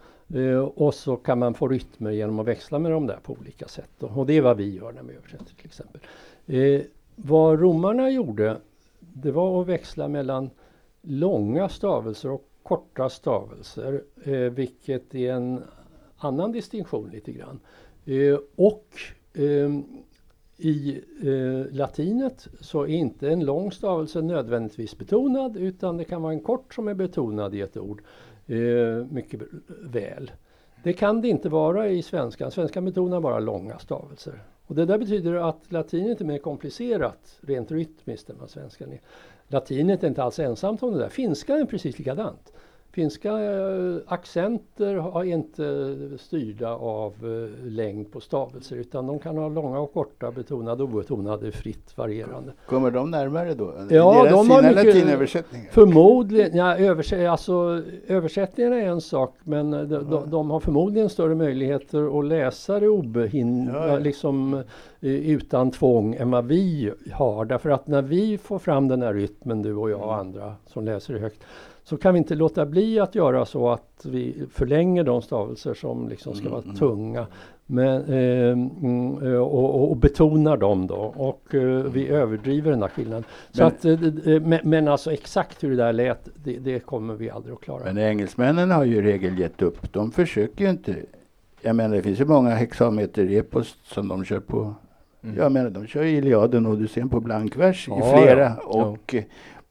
och 0.76 0.93
så 0.93 1.16
kan 1.16 1.39
man 1.39 1.53
få 1.53 1.68
rytmer 1.68 2.11
genom 2.11 2.39
att 2.39 2.47
växla 2.47 2.80
med 2.80 2.91
dem 2.91 3.07
där 3.07 3.20
på 3.24 3.34
olika 3.34 3.68
sätt. 3.68 4.03
Och 4.03 4.26
det 4.26 4.34
är 4.34 4.41
vad 4.41 4.57
vi 4.57 4.76
gör 4.76 4.91
när 4.91 5.03
vi 5.03 5.14
översätter 5.14 5.55
till 5.55 5.66
exempel 5.66 6.01
vad 7.16 7.59
romarna 7.59 8.09
gjorde, 8.09 8.57
det 8.99 9.32
var 9.32 9.61
att 9.61 9.68
växla 9.68 10.07
mellan 10.07 10.49
långa 11.01 11.70
stavelser 11.70 12.32
och 12.32 12.49
korta 12.64 13.09
stavelser, 13.09 14.03
eh, 14.24 14.34
vilket 14.34 15.16
är 15.16 15.34
en 15.34 15.64
annan 16.18 16.51
distinktion 16.51 17.09
lite 17.09 17.32
grann. 17.32 17.59
Eh, 18.05 18.39
och 18.55 18.88
eh, 19.34 19.70
i 20.57 21.01
eh, 21.24 21.76
latinet 21.76 22.47
så 22.59 22.82
är 22.82 22.88
inte 22.88 23.30
en 23.30 23.45
lång 23.45 23.72
stavelse 23.72 24.22
nödvändigtvis 24.22 24.97
betonad 24.97 25.57
utan 25.57 25.97
det 25.97 26.03
kan 26.03 26.22
vara 26.22 26.34
en 26.34 26.39
kort 26.39 26.74
som 26.74 26.88
är 26.88 26.93
betonad 26.93 27.55
i 27.55 27.61
ett 27.61 27.78
ord 27.78 28.01
eh, 28.47 29.05
mycket 29.09 29.41
väl. 29.82 30.32
Det 30.84 30.94
kan 30.94 31.22
det 31.22 31.28
inte 31.28 31.50
vara 31.50 31.90
i 31.90 32.02
svenskan. 32.02 32.52
Svenskan 32.52 32.86
betonar 32.86 33.20
bara 33.20 33.40
långa 33.40 33.80
stavelser. 33.80 34.44
Och 34.66 34.76
det 34.76 34.86
där 34.86 34.98
betyder 34.98 35.34
att 35.34 35.72
latinet 35.72 36.22
är 36.22 36.26
mer 36.26 36.38
komplicerat 36.38 37.40
rent 37.42 37.72
rytmiskt 37.72 38.30
än 38.30 38.36
vad 38.40 38.50
svenskan 38.50 38.92
är. 38.92 39.02
Latinet 39.48 40.04
är 40.04 40.08
inte 40.08 40.24
alls 40.24 40.40
ensamt 40.40 40.84
om 40.84 40.94
det 40.94 41.00
där. 41.00 41.10
Finskan 41.10 41.60
är 41.60 41.66
precis 41.66 41.98
likadant. 41.98 42.54
Finska 42.94 43.30
eh, 43.30 43.96
accenter 44.08 45.20
är 45.20 45.24
inte 45.24 45.98
styrda 46.20 46.70
av 46.76 47.14
eh, 47.22 47.66
längd 47.68 48.12
på 48.12 48.20
stavelser 48.20 48.76
utan 48.76 49.08
de 49.08 49.20
kan 49.20 49.38
ha 49.38 49.50
långa 49.50 49.80
och 49.80 49.94
korta, 49.94 50.32
betonade 50.32 50.84
och 50.84 50.89
obetonade, 50.89 51.52
fritt 51.52 51.98
varierande. 51.98 52.54
Kommer 52.66 52.91
de 52.91 53.12
närmare 53.12 53.54
då? 53.54 53.74
Ja, 53.89 54.28
de 54.30 54.50
har 54.50 54.62
mycket, 54.62 54.86
latinöversättningar? 54.86 55.70
Förmodligen, 55.72 56.58
ja, 56.58 56.78
översätt, 56.78 57.30
alltså, 57.30 57.82
översättningarna 58.08 58.76
är 58.76 58.88
en 58.88 59.02
sak 59.02 59.36
men 59.44 59.72
de, 59.72 59.88
de, 59.88 60.30
de, 60.30 60.50
har 60.50 60.60
förmodligen 60.60 61.10
större 61.10 61.36
möjligheter 61.36 62.20
att 62.20 62.26
läsa 62.26 62.80
det 62.80 62.88
obehind, 62.88 63.70
ja, 63.70 64.00
liksom, 64.00 64.54
eh, 65.02 65.12
utan 65.12 65.72
tvång 65.72 66.16
än 66.16 66.32
vad 66.32 66.46
vi 66.46 66.91
har. 67.12 67.46
Därför 67.46 67.70
att 67.70 67.88
när 67.88 68.02
vi 68.02 68.38
får 68.38 68.60
fram 68.60 68.88
den 68.88 69.02
här 69.02 69.14
rytmen, 69.14 69.62
du 69.62 69.76
och 69.76 69.89
jag 69.89 70.02
och 70.02 70.16
andra 70.16 70.56
som 70.68 70.86
läser 70.86 71.14
det 71.14 71.20
högt, 71.20 71.44
så 71.84 71.98
kan 71.98 72.14
vi 72.14 72.18
inte 72.18 72.36
låta 72.36 72.66
bli 72.66 73.00
att 73.00 73.16
göra 73.16 73.46
så 73.46 73.70
att 73.70 74.06
vi 74.06 74.46
förlänger 74.52 75.04
de 75.04 75.22
stavelser 75.22 75.74
som 75.74 76.10
liksom 76.10 76.36
ska 76.36 76.50
vara 76.50 76.62
mm. 76.62 76.76
tunga. 76.76 77.28
Men, 77.66 78.04
eh, 78.04 78.52
mm, 78.52 79.14
och, 79.42 79.76
och, 79.76 79.92
och, 79.92 79.98
betonar 79.98 80.58
dem 80.58 80.88
då 80.88 80.96
och 81.16 81.56
eh, 81.56 81.84
vi 81.84 82.08
överdriver 82.08 82.72
den 82.72 82.80
där 82.80 82.88
skillnaden. 82.88 83.24
Men, 83.58 83.68
att, 83.68 83.86
eh, 83.86 84.00
men, 84.42 84.60
men 84.64 84.88
alltså 84.88 85.14
exakt 85.14 85.64
hur 85.64 85.70
det 85.70 85.76
där 85.76 85.94
lät, 85.94 86.30
det, 86.44 86.60
det, 86.60 86.80
kommer 86.80 87.14
vi 87.14 87.30
aldrig 87.30 87.54
att 87.54 87.62
klara. 87.62 87.84
Men 87.84 87.98
engelsmännen 87.98 88.72
har 88.72 88.84
ju 88.84 88.96
i 88.96 89.02
regel 89.02 89.40
gett 89.40 89.62
upp. 89.62 89.94
De 89.94 90.12
försöker 90.12 90.64
ju 90.64 90.70
inte. 90.70 90.96
Jag 91.62 91.76
menar 91.76 91.96
det 91.96 92.02
finns 92.02 92.20
ju 92.20 92.26
många 92.26 92.50
hexameter-epos 92.50 93.76
som 93.84 94.08
de 94.08 94.26
kör 94.26 94.40
på. 94.40 94.76
Mm. 95.24 95.38
Jag 95.38 95.52
menar 95.52 95.70
de 95.70 95.88
kör 95.88 96.04
Iliaden 96.04 96.66
och 96.66 96.72
Odysseen 96.72 97.10
på 97.10 97.20
blankvers 97.20 97.88
ja, 97.88 97.98
i 97.98 98.24
flera. 98.24 98.52
Ja, 98.62 98.84
och 98.84 99.14
ja. 99.14 99.22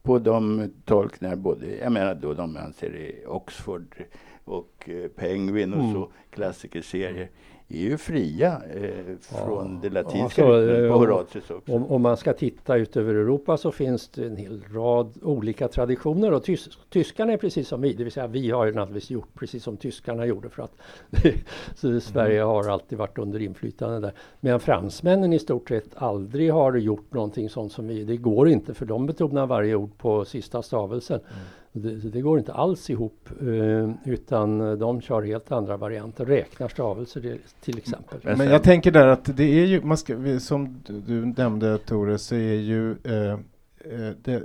På 0.03 0.19
de 0.19 0.71
tolkningar 0.85 1.35
både, 1.35 1.77
jag 1.77 1.91
menar 1.91 2.15
då 2.15 2.33
de 2.33 2.57
anser 2.57 2.95
i 2.95 3.25
Oxford 3.27 4.03
och 4.43 4.89
eh, 4.89 5.07
Penguin 5.07 5.73
och 5.73 5.79
mm. 5.79 5.93
så 5.93 6.11
klassikerserier 6.29 7.29
är 7.69 7.77
ju 7.77 7.97
fria 7.97 8.61
eh, 8.73 8.89
från 9.19 9.73
ja, 9.73 9.79
det 9.81 9.89
latinska 9.89 10.45
alltså, 10.45 10.87
på 10.89 10.97
Horatius 10.97 11.49
också. 11.49 11.73
Om, 11.73 11.91
om, 11.91 12.01
man 12.01 12.17
ska 12.17 12.33
titta 12.33 12.75
ut 12.75 12.97
över 12.97 13.15
Europa 13.15 13.57
så 13.57 13.71
finns 13.71 14.07
det 14.07 14.25
en 14.25 14.37
hel 14.37 14.63
rad 14.73 15.17
olika 15.21 15.67
traditioner 15.67 16.31
och 16.31 16.43
tys, 16.43 16.69
tyskarna 16.89 17.33
är 17.33 17.37
precis 17.37 17.67
som 17.67 17.81
vi, 17.81 17.93
det 17.93 18.03
vill 18.03 18.13
säga 18.13 18.27
vi 18.27 18.51
har 18.51 18.65
ju 18.65 18.73
naturligtvis 18.73 19.09
gjort 19.09 19.33
precis 19.33 19.63
som 19.63 19.77
tyskarna 19.77 20.25
gjorde 20.25 20.49
för 20.49 20.63
att 20.63 20.75
så 21.75 21.99
Sverige 21.99 22.41
mm. 22.41 22.47
har 22.47 22.69
alltid 22.69 22.97
varit 22.97 23.17
under 23.17 23.41
inflytande 23.41 23.99
där. 23.99 24.13
Medan 24.39 24.59
fransmännen 24.59 25.33
i 25.33 25.39
stort 25.39 25.69
sett 25.69 25.89
aldrig 25.95 26.53
har 26.53 26.75
gjort 26.75 27.13
någonting 27.13 27.49
sånt 27.49 27.71
som 27.71 27.87
vi, 27.87 28.03
det 28.03 28.17
går 28.17 28.49
inte 28.49 28.73
för 28.73 28.85
de 28.85 29.05
betonar 29.05 29.45
varje 29.45 29.75
ord 29.75 29.97
på 29.97 30.25
sista 30.25 30.61
stavelsen. 30.61 31.19
Mm. 31.19 31.43
Det, 31.75 31.95
det, 31.95 32.21
går 32.21 32.39
inte 32.39 32.53
alls 32.53 32.89
ihop 32.89 33.29
eh, 33.41 33.91
utan 34.05 34.79
de 34.79 35.01
kör 35.01 35.21
helt 35.21 35.51
andra 35.51 35.77
varianter, 35.77 36.25
räknar 36.25 36.67
stavelser 36.67 37.37
till 37.61 37.77
exempel. 37.77 38.19
Men 38.23 38.47
jag 38.49 38.63
tänker 38.63 38.91
där 38.91 39.07
att 39.07 39.37
det 39.37 39.43
är 39.43 39.65
ju, 39.65 39.81
man 39.81 39.97
ska, 39.97 40.39
som 40.39 40.81
du 40.85 41.25
nämnde 41.25 41.77
Tore, 41.77 42.17
så 42.17 42.35
är 42.35 42.53
ju 42.53 42.91
eh, 42.91 43.39
eh, 43.79 44.11
det, 44.23 44.43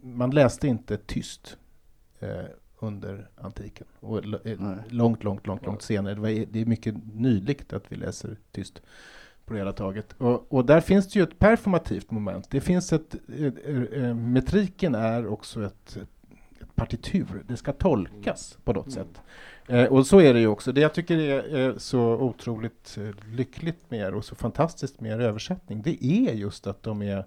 man 0.00 0.30
läste 0.30 0.68
inte 0.68 0.96
tyst 0.96 1.56
eh, 2.20 2.28
under 2.78 3.28
antiken. 3.36 3.86
Och 4.00 4.46
eh, 4.46 4.58
långt, 4.88 5.24
långt, 5.24 5.46
långt, 5.46 5.66
långt 5.66 5.82
senare. 5.82 6.14
Det, 6.14 6.20
var, 6.20 6.46
det 6.50 6.60
är 6.60 6.66
mycket 6.66 6.94
nyligt 7.14 7.72
att 7.72 7.92
vi 7.92 7.96
läser 7.96 8.36
tyst 8.52 8.82
på 9.44 9.52
det 9.52 9.58
hela 9.58 9.72
taget. 9.72 10.14
Och, 10.18 10.52
och, 10.52 10.64
där 10.64 10.80
finns 10.80 11.12
det 11.12 11.18
ju 11.18 11.22
ett 11.22 11.38
performativt 11.38 12.10
moment. 12.10 12.50
Det 12.50 12.60
finns 12.60 12.92
ett, 12.92 13.14
äh, 13.92 14.14
metriken 14.14 14.94
är 14.94 15.26
också 15.26 15.64
ett, 15.64 15.98
partitur. 16.74 17.44
Det 17.48 17.56
ska 17.56 17.72
tolkas 17.72 18.58
på 18.64 18.72
något 18.72 18.96
mm. 18.96 19.06
sätt. 19.06 19.22
Eh, 19.68 19.84
och 19.84 20.06
så 20.06 20.20
är 20.20 20.34
det 20.34 20.40
ju 20.40 20.46
också. 20.46 20.72
Det 20.72 20.80
jag 20.80 20.94
tycker 20.94 21.18
är, 21.18 21.56
är 21.56 21.78
så 21.78 22.00
otroligt 22.00 22.98
eh, 23.00 23.34
lyckligt 23.34 23.90
med 23.90 24.00
er 24.00 24.14
och 24.14 24.24
så 24.24 24.34
fantastiskt 24.34 25.00
med 25.00 25.12
er 25.12 25.20
översättning, 25.20 25.82
det 25.82 26.04
är 26.04 26.32
just 26.32 26.66
att 26.66 26.82
de 26.82 27.02
är 27.02 27.24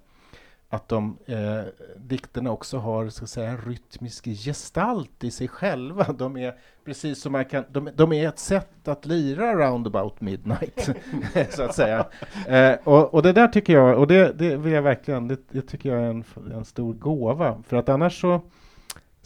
att 0.70 0.90
de 0.90 1.18
eh, 1.26 1.62
dikterna 1.98 2.52
också 2.52 2.78
har 2.78 3.10
så 3.10 3.24
att 3.24 3.30
säga, 3.30 3.50
en 3.50 3.62
rytmisk 3.62 4.26
gestalt 4.26 5.24
i 5.24 5.32
sig 5.32 5.48
själva. 5.48 6.14
De 6.18 6.38
är 6.38 6.56
precis 6.86 7.22
som 7.22 7.32
man 7.32 7.46
kan, 7.46 7.64
de, 7.72 7.90
de 7.96 8.14
är 8.14 8.28
ett 8.28 8.40
sätt 8.40 8.88
att 8.88 9.06
lira 9.06 9.54
roundabout 9.54 10.22
midnight, 10.22 10.90
så 11.50 11.64
att 11.64 11.76
säga. 11.76 12.06
Eh, 12.48 12.76
och, 12.84 13.14
och, 13.14 13.24
det 13.24 13.34
där 13.34 13.48
tycker 13.48 13.74
jag, 13.74 14.00
och 14.00 14.08
det, 14.08 14.34
det 14.34 14.58
vill 14.58 14.74
jag 14.74 14.82
verkligen, 14.82 15.28
det, 15.28 15.38
det 15.52 15.62
tycker 15.62 15.90
jag 15.90 16.04
är 16.04 16.10
en, 16.10 16.24
en 16.54 16.66
stor 16.66 16.94
gåva, 16.94 17.64
för 17.68 17.78
att 17.78 17.90
annars 17.90 18.22
så 18.22 18.42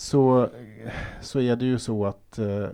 så, 0.01 0.49
så 1.21 1.39
är 1.39 1.55
det 1.55 1.65
ju 1.65 1.79
så 1.79 2.05
att 2.05 2.39
uh, 2.39 2.67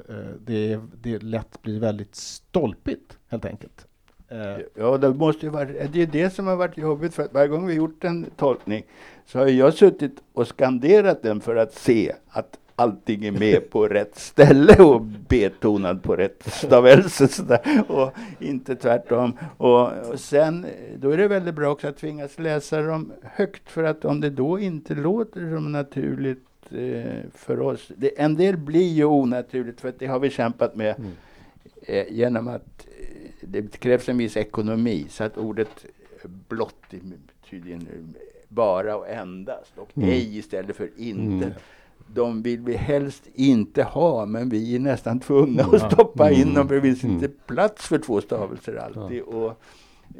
det, 0.45 0.80
det 1.01 1.23
lätt 1.23 1.61
blir 1.61 1.80
väldigt 1.80 2.15
stolpigt, 2.15 3.17
helt 3.28 3.45
enkelt. 3.45 3.88
Uh. 4.32 4.65
Ja, 4.75 4.97
det 4.97 5.13
måste 5.13 5.49
vara, 5.49 5.65
det 5.65 6.01
är 6.01 6.07
det 6.07 6.30
som 6.30 6.47
har 6.47 6.55
varit 6.55 6.78
jobbigt, 6.78 7.13
för 7.13 7.23
att 7.23 7.34
varje 7.34 7.47
gång 7.47 7.67
vi 7.67 7.73
gjort 7.73 8.03
en 8.03 8.25
tolkning 8.36 8.84
så 9.25 9.39
har 9.39 9.47
jag 9.47 9.73
suttit 9.73 10.23
och 10.34 10.47
skanderat 10.47 11.23
den 11.23 11.41
för 11.41 11.55
att 11.55 11.73
se 11.73 12.13
att 12.28 12.59
allting 12.75 13.25
är 13.25 13.32
med 13.32 13.69
på 13.69 13.88
rätt 13.88 14.19
ställe 14.19 14.84
och 14.84 15.01
betonad 15.01 16.03
på 16.03 16.15
rätt 16.15 16.53
stavelse 16.53 17.59
och 17.88 18.11
inte 18.39 18.75
tvärtom. 18.75 19.38
Och, 19.57 19.91
och, 19.91 20.19
sen, 20.19 20.65
då 20.97 21.09
är 21.09 21.17
det 21.17 21.28
väldigt 21.28 21.55
bra 21.55 21.69
också 21.69 21.88
att 21.88 21.97
tvingas 21.97 22.39
läsa 22.39 22.82
dem 22.82 23.11
högt 23.23 23.69
för 23.69 23.84
att 23.84 24.05
om 24.05 24.21
det 24.21 24.30
då 24.30 24.59
inte 24.59 24.95
låter 24.95 25.55
som 25.55 25.71
naturligt 25.71 26.46
eh, 26.46 26.46
för 27.34 27.59
oss. 27.59 27.91
Det, 27.97 28.22
en 28.22 28.36
del 28.36 28.57
blir 28.57 28.93
ju 28.93 29.05
onaturligt 29.05 29.82
för 29.82 29.93
det 29.99 30.07
har 30.07 30.20
vi 30.20 30.30
kämpat 30.30 30.76
med 30.76 30.95
mm. 30.97 31.11
eh, 31.82 32.13
genom 32.13 32.47
att 32.47 32.88
eh, 32.99 33.32
det 33.41 33.80
krävs 33.80 34.09
en 34.09 34.18
viss 34.18 34.38
ekonomi 34.38 35.05
så 35.09 35.24
att 35.24 35.38
ordet 35.38 35.86
blott 36.47 36.93
tydligen 37.49 37.88
bara 38.47 38.95
och 38.95 39.09
endast 39.09 39.78
och 39.78 39.97
mm. 39.97 40.09
ej 40.09 40.38
istället 40.38 40.76
för 40.76 40.89
inte. 40.97 41.45
Mm. 41.45 41.57
De 42.13 42.41
vill 42.41 42.59
vi 42.59 42.76
helst 42.76 43.24
inte 43.34 43.84
ha 43.84 44.26
men 44.26 44.49
vi 44.49 44.76
är 44.76 44.80
nästan 44.80 45.20
tvungna 45.20 45.63
mm. 45.63 45.76
att 45.76 45.91
stoppa 45.91 46.32
in 46.32 46.53
dem 46.53 46.68
för 46.68 46.76
det 46.76 46.82
finns 46.82 47.03
inte 47.03 47.26
mm. 47.26 47.38
plats 47.45 47.88
för 47.88 47.97
två 47.97 48.22
stavelser 48.22 48.76
alltid. 48.76 49.22
Och, 49.22 49.61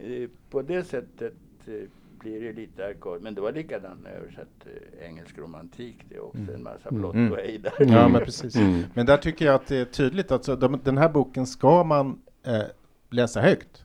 eh, 0.04 0.30
på 0.50 0.62
det 0.62 0.84
sättet 0.84 1.34
eh, 1.66 1.74
blir 2.20 2.42
det 2.42 2.54
lite 2.54 2.86
arkad. 2.86 3.22
Men 3.22 3.36
det 3.36 3.42
var 3.42 3.52
likadant 3.52 4.04
när 4.04 4.10
jag 4.10 4.20
översatt 4.20 4.66
eh, 4.66 5.08
engelsk 5.08 5.38
romantik. 5.38 5.96
Det 6.10 6.16
är 6.16 6.26
också 6.26 6.38
mm. 6.38 6.56
en 6.56 6.64
massa 6.64 6.92
blått 6.92 7.16
mm. 7.16 7.32
och 7.32 7.40
ej 7.40 7.58
där. 7.58 7.74
Ja, 7.80 8.08
men 8.08 8.22
precis. 8.22 8.56
Mm. 8.56 8.84
Men 8.94 9.06
där 9.06 9.18
tycker 9.18 9.46
jag 9.46 9.56
att 9.56 9.68
det 9.68 9.78
är 9.78 9.86
tydligt. 9.86 10.32
Alltså, 10.32 10.56
de, 10.56 10.80
den 10.84 10.98
här 10.98 11.10
boken 11.10 11.48
ska 11.48 11.84
man 11.84 12.22
eh, 12.46 12.62
läsa 13.10 13.42
högt. 13.42 13.84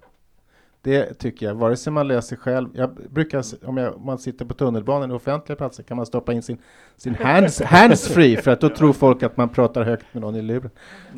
Det 0.85 1.19
tycker 1.19 1.47
jag, 1.47 1.55
vare 1.55 1.77
sig 1.77 1.93
man 1.93 2.09
läser 2.09 2.37
själv. 2.37 2.69
Jag 2.75 2.91
brukar, 3.11 3.45
om, 3.69 3.77
jag, 3.77 3.97
om 3.97 4.07
man 4.07 4.19
sitter 4.19 4.45
på 4.45 4.55
tunnelbanan 4.55 5.11
i 5.11 5.15
offentliga 5.15 5.57
platser 5.57 5.83
kan 5.83 5.97
man 5.97 6.07
stoppa 6.07 6.33
in 6.33 6.43
sin, 6.43 6.59
sin 6.97 7.15
hands, 7.15 7.63
handsfree 7.65 8.37
för 8.37 8.51
att 8.51 8.61
då 8.61 8.69
tror 8.69 8.93
folk 8.93 9.23
att 9.23 9.37
man 9.37 9.49
pratar 9.49 9.83
högt 9.83 10.07
med 10.13 10.21
någon 10.21 10.37
i 10.37 10.43
luren. 10.43 10.71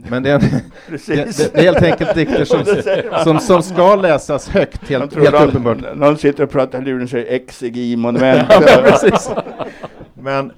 Men 0.09 0.23
det 0.23 0.31
är, 0.31 0.35
en, 0.35 0.41
det, 1.07 1.07
det, 1.07 1.55
är 1.55 1.63
helt 1.63 1.83
enkelt 1.83 2.15
dikter 2.15 2.45
som, 2.45 2.65
som, 3.25 3.41
som 3.41 3.63
ska 3.63 3.97
läsas 3.97 4.49
högt, 4.49 4.89
helt, 4.89 5.15
helt 5.15 5.33
någon, 5.33 5.49
uppenbart. 5.49 5.97
Någon 5.97 6.19
sitter 6.19 6.45
och 6.45 6.51
pratar 6.51 6.83
i 6.83 6.85
luren 6.85 7.03
och 7.03 7.11
säger 7.11 7.35
exegi-monument. 7.35 8.49
men, 10.15 10.53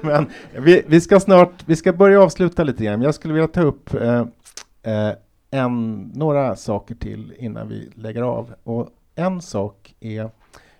men 0.00 0.26
vi, 0.52 0.82
vi, 0.86 1.00
ska 1.00 1.20
snart, 1.20 1.52
vi 1.66 1.76
ska 1.76 1.92
börja 1.92 2.22
avsluta 2.22 2.64
lite 2.64 2.84
grann. 2.84 3.02
Jag 3.02 3.14
skulle 3.14 3.34
vilja 3.34 3.48
ta 3.48 3.62
upp 3.62 3.94
eh, 3.94 4.18
eh, 4.82 5.12
en, 5.50 6.02
några 6.14 6.56
saker 6.56 6.94
till 6.94 7.34
innan 7.38 7.68
vi 7.68 7.90
lägger 7.94 8.22
av. 8.22 8.54
Och 8.62 8.88
en 9.14 9.42
sak 9.42 9.94
är 10.00 10.30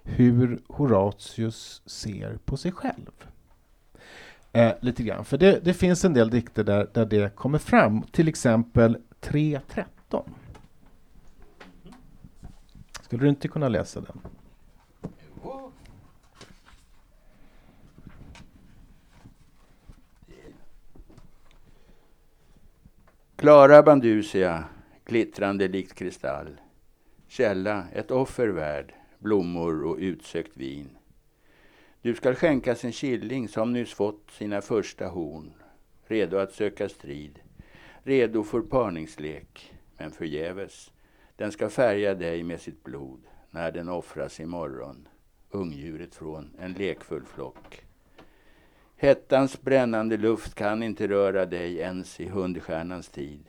hur 0.03 0.61
Horatius 0.69 1.83
ser 1.87 2.39
på 2.45 2.57
sig 2.57 2.73
själv. 2.73 3.11
Eh, 4.53 4.73
lite 4.81 5.03
grann. 5.03 5.25
För 5.25 5.39
det, 5.39 5.65
det, 5.65 5.75
finns 5.75 6.05
en 6.05 6.15
del 6.15 6.31
dikter 6.31 6.65
där, 6.65 6.91
där 6.95 7.07
det 7.07 7.35
kommer 7.35 7.59
fram. 7.59 8.03
Till 8.03 8.29
exempel 8.29 8.99
3.13. 9.21 10.23
Skulle 13.03 13.23
du 13.23 13.29
inte 13.29 13.49
kunna 13.49 13.69
läsa 13.69 14.01
den? 14.01 14.21
Klara 23.39 23.83
Bandusia, 23.83 24.65
glittrande 25.05 25.69
likt 25.69 25.95
kristall. 25.95 26.61
Källa, 27.29 27.85
ett 27.93 28.11
offer 28.11 28.49
värd, 28.49 28.95
blommor 29.19 29.85
och 29.85 29.97
utsökt 29.99 30.57
vin. 30.57 30.89
Du 32.03 32.15
skall 32.15 32.35
skänkas 32.35 32.85
en 32.85 32.93
killing 32.93 33.49
som 33.49 33.73
nyss 33.73 33.95
fått 33.95 34.31
sina 34.31 34.61
första 34.61 35.07
horn, 35.07 35.53
redo 36.07 36.37
att 36.37 36.53
söka 36.53 36.89
strid, 36.89 37.39
redo 38.03 38.43
för 38.43 38.61
parningslek, 38.61 39.73
men 39.99 40.11
förgäves. 40.11 40.91
Den 41.37 41.53
ska 41.53 41.69
färga 41.69 42.15
dig 42.15 42.43
med 42.43 42.61
sitt 42.61 42.85
blod 42.85 43.21
när 43.51 43.73
den 43.73 43.89
offras 43.89 44.41
imorgon, 44.41 45.09
ungdjuret 45.51 46.15
från 46.15 46.51
en 46.59 46.73
lekfull 46.73 47.25
flock. 47.25 47.88
Hettans 49.01 49.63
brännande 49.63 50.17
luft 50.17 50.55
kan 50.55 50.83
inte 50.83 51.09
röra 51.09 51.47
dig 51.47 51.77
ens 51.77 52.21
i 52.21 52.29
hundstjärnans 52.29 53.09
tid. 53.09 53.45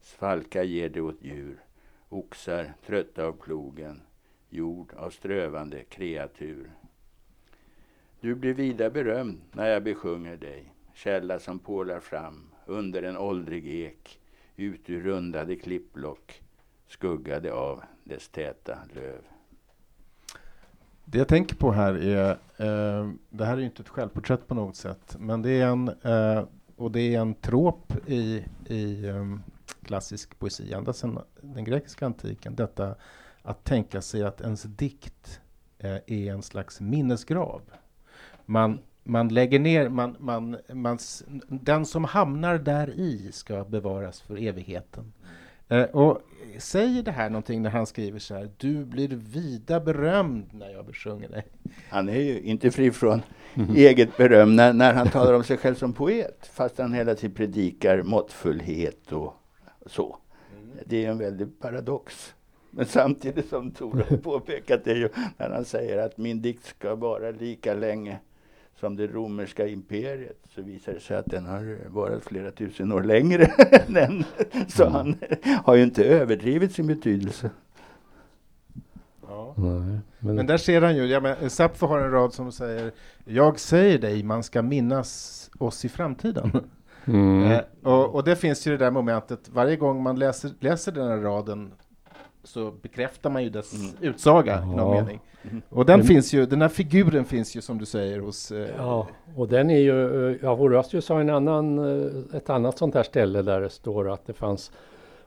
Svalka 0.00 0.62
ger 0.62 0.88
det 0.88 1.00
åt 1.00 1.22
djur, 1.22 1.64
oxar 2.08 2.72
trötta 2.86 3.26
av 3.26 3.32
plogen, 3.32 4.00
jord 4.48 4.92
av 4.96 5.10
strövande 5.10 5.84
kreatur. 5.84 6.70
Du 8.20 8.34
blir 8.34 8.54
vida 8.54 8.90
berömd 8.90 9.40
när 9.52 9.70
jag 9.70 9.82
besjunger 9.82 10.36
dig, 10.36 10.72
källa 10.94 11.38
som 11.38 11.58
pålar 11.58 12.00
fram 12.00 12.50
under 12.66 13.02
en 13.02 13.16
åldrig 13.16 13.66
ek, 13.66 14.20
ut 14.56 14.90
ur 14.90 15.00
rundade 15.00 15.56
klippblock, 15.56 16.42
skuggade 16.86 17.52
av 17.52 17.82
dess 18.04 18.28
täta 18.28 18.78
löv. 18.94 19.37
Det 21.10 21.18
jag 21.18 21.28
tänker 21.28 21.56
på 21.56 21.72
här 21.72 21.94
är, 21.94 22.30
eh, 22.56 23.10
det 23.30 23.44
här 23.44 23.52
är 23.52 23.58
ju 23.58 23.64
inte 23.64 23.82
ett 23.82 23.88
självporträtt 23.88 24.48
på 24.48 24.54
något 24.54 24.76
sätt, 24.76 25.16
men 25.18 25.42
det 25.42 25.50
är 25.50 25.66
en, 25.66 25.88
eh, 25.88 26.44
och 26.76 26.92
det 26.92 27.14
är 27.14 27.20
en 27.20 27.34
trop 27.34 27.92
i, 28.06 28.44
i 28.66 29.06
um, 29.08 29.42
klassisk 29.82 30.38
poesi, 30.38 30.72
ända 30.72 30.92
sedan 30.92 31.18
den 31.40 31.64
grekiska 31.64 32.06
antiken, 32.06 32.56
detta 32.56 32.94
att 33.42 33.64
tänka 33.64 34.02
sig 34.02 34.24
att 34.24 34.40
ens 34.40 34.62
dikt 34.62 35.40
eh, 35.78 35.96
är 36.06 36.32
en 36.32 36.42
slags 36.42 36.80
minnesgrav. 36.80 37.62
Man, 38.46 38.78
man 39.02 39.28
lägger 39.28 39.58
ner, 39.58 39.88
man, 39.88 40.16
man, 40.18 40.56
man, 40.72 40.98
den 41.48 41.86
som 41.86 42.04
hamnar 42.04 42.58
där 42.58 42.90
i 42.90 43.32
ska 43.32 43.64
bevaras 43.64 44.20
för 44.20 44.36
evigheten. 44.36 45.12
Eh, 45.68 45.82
och 45.82 46.22
säger 46.58 47.02
det 47.02 47.10
här 47.10 47.30
någonting 47.30 47.62
när 47.62 47.70
han 47.70 47.86
skriver 47.86 48.18
så 48.18 48.34
här, 48.34 48.50
du 48.56 48.84
blir 48.84 49.08
vida 49.08 49.80
berömd 49.80 50.44
när 50.52 50.70
jag 50.70 50.86
besjunger 50.86 51.28
dig. 51.28 51.46
Han 51.88 52.08
är 52.08 52.20
ju 52.20 52.40
inte 52.40 52.70
fri 52.70 52.90
från 52.90 53.22
mm. 53.54 53.76
eget 53.76 54.16
beröm 54.16 54.56
när, 54.56 54.72
när 54.72 54.94
han 54.94 55.08
talar 55.08 55.32
om 55.32 55.44
sig 55.44 55.56
själv 55.56 55.74
som 55.74 55.92
poet, 55.92 56.50
fast 56.52 56.78
han 56.78 56.92
hela 56.92 57.14
tiden 57.14 57.36
predikar 57.36 58.02
måttfullhet 58.02 59.12
och 59.12 59.34
så. 59.86 60.18
Mm. 60.56 60.78
Det 60.86 61.04
är 61.04 61.10
en 61.10 61.18
väldig 61.18 61.60
paradox. 61.60 62.34
Men 62.70 62.86
samtidigt 62.86 63.48
som 63.48 63.70
Tor 63.70 64.06
har 64.10 64.16
påpekat 64.16 64.84
det 64.84 64.92
ju 64.92 65.08
när 65.36 65.50
han 65.50 65.64
säger 65.64 65.98
att 65.98 66.18
min 66.18 66.42
dikt 66.42 66.64
ska 66.64 66.94
vara 66.94 67.30
lika 67.30 67.74
länge 67.74 68.18
som 68.80 68.96
det 68.96 69.06
romerska 69.06 69.66
imperiet 69.66 70.38
så 70.54 70.62
visar 70.62 70.92
det 70.92 71.00
sig 71.00 71.16
att 71.16 71.26
den 71.26 71.46
har 71.46 71.78
varit 71.88 72.24
flera 72.24 72.50
tusen 72.50 72.92
år 72.92 73.02
längre 73.02 73.44
än 73.86 73.94
den. 73.94 74.24
Så 74.68 74.82
mm. 74.82 74.94
han 74.94 75.16
har 75.64 75.74
ju 75.74 75.82
inte 75.82 76.04
överdrivit 76.04 76.72
sin 76.72 76.86
betydelse. 76.86 77.50
Ja. 79.28 79.54
Nej, 79.56 79.98
men... 80.18 80.34
men... 80.34 80.46
där 80.46 80.56
ser 80.56 80.82
han 80.82 80.96
ju, 80.96 81.06
ja, 81.06 81.20
men 81.20 81.50
Sapfo 81.50 81.86
har 81.86 81.98
en 81.98 82.10
rad 82.10 82.34
som 82.34 82.52
säger 82.52 82.92
Jag 83.24 83.58
säger 83.58 83.98
dig, 83.98 84.22
man 84.22 84.42
ska 84.42 84.62
minnas 84.62 85.50
oss 85.58 85.84
i 85.84 85.88
framtiden. 85.88 86.50
Mm. 87.04 87.42
Eh, 87.42 87.60
och, 87.82 88.14
och 88.14 88.24
det 88.24 88.36
finns 88.36 88.66
ju 88.66 88.70
det 88.70 88.84
där 88.84 88.90
momentet, 88.90 89.48
varje 89.48 89.76
gång 89.76 90.02
man 90.02 90.18
läser, 90.18 90.50
läser 90.60 90.92
den 90.92 91.08
här 91.08 91.18
raden 91.18 91.72
så 92.48 92.70
bekräftar 92.70 93.30
man 93.30 93.42
ju 93.42 93.50
dess 93.50 93.74
mm. 93.74 93.94
utsaga 94.00 94.52
ja. 94.52 94.72
i 94.72 94.76
någon 94.76 94.96
mening. 94.96 95.20
Mm. 95.42 95.62
Och 95.68 95.86
den, 95.86 95.98
den 95.98 96.08
finns 96.08 96.32
ju, 96.32 96.46
den 96.46 96.62
här 96.62 96.68
figuren 96.68 97.24
finns 97.24 97.56
ju 97.56 97.60
som 97.60 97.78
du 97.78 97.86
säger 97.86 98.18
hos... 98.18 98.50
Eh, 98.50 98.68
ja, 98.76 99.08
och 99.36 99.48
den 99.48 99.70
är 99.70 99.78
ju, 99.78 100.30
eh, 100.30 100.36
ja 100.42 100.54
Horatius 100.54 101.08
har 101.08 101.20
en 101.20 101.30
annan, 101.30 101.78
eh, 101.78 102.36
ett 102.36 102.50
annat 102.50 102.78
sånt 102.78 102.94
här 102.94 103.02
ställe 103.02 103.42
där 103.42 103.60
det 103.60 103.70
står 103.70 104.12
att 104.12 104.26
det 104.26 104.32
fanns 104.32 104.72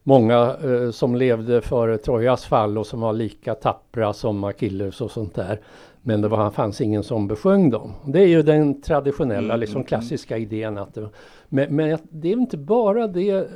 många 0.03 0.55
eh, 0.63 0.91
som 0.91 1.15
levde 1.15 1.61
före 1.61 1.97
Trojas 1.97 2.45
fall 2.45 2.77
och 2.77 2.87
som 2.87 3.01
var 3.01 3.13
lika 3.13 3.55
tappra 3.55 4.13
som 4.13 4.43
Achilles 4.43 5.01
och 5.01 5.11
sånt 5.11 5.35
där. 5.35 5.59
Men 6.03 6.21
det 6.21 6.27
var, 6.27 6.51
fanns 6.51 6.81
ingen 6.81 7.03
som 7.03 7.27
besjöng 7.27 7.69
dem. 7.69 7.93
Det 8.05 8.19
är 8.19 8.27
ju 8.27 8.41
den 8.41 8.81
traditionella, 8.81 9.53
mm, 9.53 9.59
liksom 9.59 9.77
mm, 9.77 9.87
klassiska 9.87 10.37
mm. 10.37 10.47
idén. 10.47 10.77
Att 10.77 10.93
det, 10.93 11.09
men, 11.49 11.75
men, 11.75 11.97
det 12.09 12.27
är 12.27 12.33
inte 12.33 12.57
bara 12.57 13.07
det, 13.07 13.47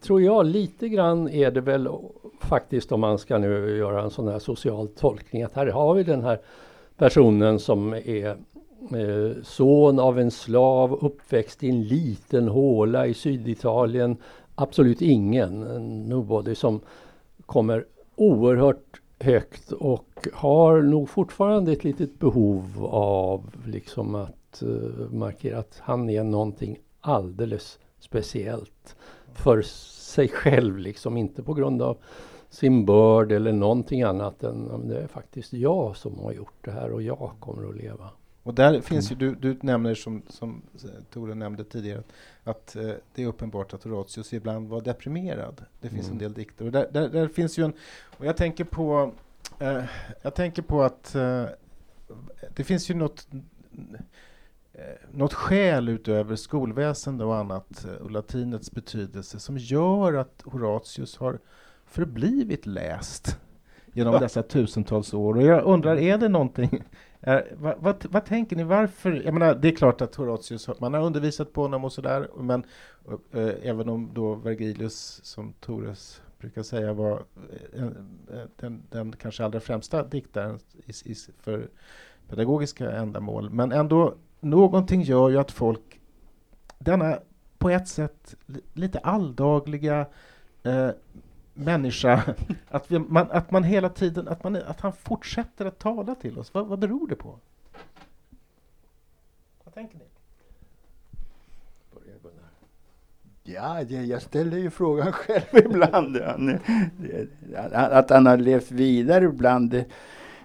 tror 0.00 0.22
jag, 0.22 0.46
lite 0.46 0.88
grann 0.88 1.28
är 1.28 1.50
det 1.50 1.60
väl 1.60 1.88
faktiskt 2.40 2.92
om 2.92 3.00
man 3.00 3.18
ska 3.18 3.38
nu 3.38 3.76
göra 3.76 4.02
en 4.02 4.10
sån 4.10 4.28
här 4.28 4.38
social 4.38 4.88
tolkning 4.88 5.42
att 5.42 5.54
här 5.54 5.66
har 5.66 5.94
vi 5.94 6.02
den 6.02 6.22
här 6.22 6.40
personen 6.96 7.58
som 7.58 7.92
är 7.92 8.28
eh, 8.94 9.42
son 9.42 9.98
av 9.98 10.18
en 10.18 10.30
slav 10.30 10.98
uppväxt 11.00 11.62
i 11.62 11.68
en 11.68 11.82
liten 11.82 12.48
håla 12.48 13.06
i 13.06 13.14
Syditalien. 13.14 14.16
Absolut 14.54 15.02
ingen, 15.02 15.60
nobody 16.08 16.54
som 16.54 16.80
kommer 17.46 17.84
oerhört 18.16 18.99
högt 19.20 19.72
och 19.72 20.28
har 20.32 20.82
nog 20.82 21.08
fortfarande 21.08 21.72
ett 21.72 21.84
litet 21.84 22.18
behov 22.18 22.86
av 22.90 23.54
liksom 23.66 24.14
att 24.14 24.62
uh, 24.62 25.10
markera 25.10 25.58
att 25.58 25.78
han 25.82 26.10
är 26.10 26.24
någonting 26.24 26.78
alldeles 27.00 27.78
speciellt 27.98 28.96
för 29.34 29.62
sig 29.62 30.28
själv, 30.28 30.78
liksom 30.78 31.16
inte 31.16 31.42
på 31.42 31.54
grund 31.54 31.82
av 31.82 31.96
sin 32.50 32.86
börd 32.86 33.32
eller 33.32 33.52
någonting 33.52 34.02
annat 34.02 34.42
än 34.42 34.88
det 34.88 34.98
är 34.98 35.06
faktiskt 35.06 35.52
jag 35.52 35.96
som 35.96 36.18
har 36.18 36.32
gjort 36.32 36.64
det 36.64 36.70
här 36.70 36.90
och 36.90 37.02
jag 37.02 37.30
kommer 37.40 37.68
att 37.68 37.76
leva. 37.76 38.10
Och 38.42 38.54
där 38.54 38.80
finns 38.80 39.12
ju, 39.12 39.14
du, 39.14 39.34
du 39.34 39.56
nämner 39.62 39.94
som, 39.94 40.22
som 40.28 40.62
Tore 41.10 41.34
nämnde 41.34 41.64
tidigare, 41.64 42.02
att 42.44 42.76
eh, 42.76 42.90
det 43.14 43.22
är 43.22 43.26
uppenbart 43.26 43.74
att 43.74 43.84
Horatius 43.84 44.32
ibland 44.32 44.68
var 44.68 44.80
deprimerad. 44.80 45.64
Det 45.80 45.88
finns 45.88 46.06
mm. 46.06 46.12
en 46.12 46.18
del 46.18 46.32
dikter. 46.32 46.64
Och 46.64 46.72
där, 46.72 46.88
där, 46.92 47.08
där, 47.08 47.28
finns 47.28 47.58
ju 47.58 47.64
en, 47.64 47.72
och 48.18 48.26
jag 48.26 48.36
tänker 48.36 48.64
på, 48.64 49.12
eh, 49.58 49.84
jag 50.22 50.34
tänker 50.34 50.62
på 50.62 50.82
att 50.82 51.14
eh, 51.14 51.44
det 52.56 52.64
finns 52.64 52.90
ju 52.90 52.94
något 52.94 53.28
eh, 54.72 54.82
något 55.10 55.34
skäl 55.34 55.88
utöver 55.88 56.36
skolväsende 56.36 57.24
och 57.24 57.36
annat 57.36 57.84
eh, 57.84 57.94
och 57.94 58.10
latinets 58.10 58.72
betydelse 58.72 59.40
som 59.40 59.58
gör 59.58 60.14
att 60.14 60.42
Horatius 60.44 61.16
har 61.16 61.38
förblivit 61.86 62.66
läst 62.66 63.38
genom 63.92 64.14
dessa 64.20 64.42
tusentals 64.42 65.14
år. 65.14 65.36
Och 65.36 65.42
jag 65.42 65.64
undrar, 65.64 65.96
är 65.96 66.18
det 66.18 66.28
någonting 66.28 66.82
Eh, 67.22 67.40
vad, 67.56 67.74
vad, 67.78 68.06
vad, 68.10 68.24
tänker 68.24 68.56
ni, 68.56 68.64
varför? 68.64 69.22
Jag 69.24 69.34
menar, 69.34 69.54
det 69.54 69.68
är 69.68 69.76
klart 69.76 70.00
att 70.00 70.14
Horatius, 70.14 70.68
man 70.80 70.94
har 70.94 71.00
undervisat 71.00 71.52
på 71.52 71.62
honom 71.62 71.84
och 71.84 71.92
sådär, 71.92 72.28
men 72.36 72.64
eh, 73.08 73.40
eh, 73.40 73.54
även 73.62 73.88
om 73.88 74.10
då 74.14 74.34
Vergilius, 74.34 75.20
som 75.22 75.52
Tores 75.52 76.22
brukar 76.38 76.62
säga, 76.62 76.92
var 76.92 77.22
eh, 77.72 77.82
en, 77.82 78.18
eh, 78.32 78.42
den, 78.56 78.82
den, 78.90 79.12
kanske 79.12 79.44
allra 79.44 79.60
främsta 79.60 80.04
diktaren 80.04 80.58
i, 80.86 81.10
i, 81.10 81.14
för 81.38 81.68
pedagogiska 82.28 82.92
ändamål, 82.92 83.50
men 83.50 83.72
ändå, 83.72 84.14
någonting 84.40 85.02
gör 85.02 85.30
ju 85.30 85.38
att 85.38 85.50
folk, 85.50 86.00
denna 86.78 87.18
på 87.58 87.70
ett 87.70 87.88
sätt 87.88 88.34
lite 88.74 88.98
alldagliga 88.98 90.06
eh, 90.62 90.90
människa, 91.60 92.34
att, 92.68 92.90
vi, 92.90 92.98
man, 92.98 93.30
att 93.30 93.50
man 93.50 93.64
hela 93.64 93.88
tiden, 93.88 94.28
att, 94.28 94.44
man, 94.44 94.56
att 94.56 94.80
han 94.80 94.92
fortsätter 94.92 95.66
att 95.66 95.78
tala 95.78 96.14
till 96.14 96.38
oss. 96.38 96.54
Vad, 96.54 96.66
vad 96.66 96.78
beror 96.78 97.08
det 97.08 97.16
på? 97.16 97.38
Vad 99.64 99.74
tänker 99.74 99.98
ni? 99.98 100.04
Ja, 103.42 103.82
jag 103.82 104.22
ställer 104.22 104.58
ju 104.58 104.70
frågan 104.70 105.12
själv 105.12 105.64
ibland. 105.66 106.16
Att 107.72 108.10
han 108.10 108.26
har 108.26 108.36
levt 108.36 108.70
vidare 108.70 109.24
ibland 109.24 109.84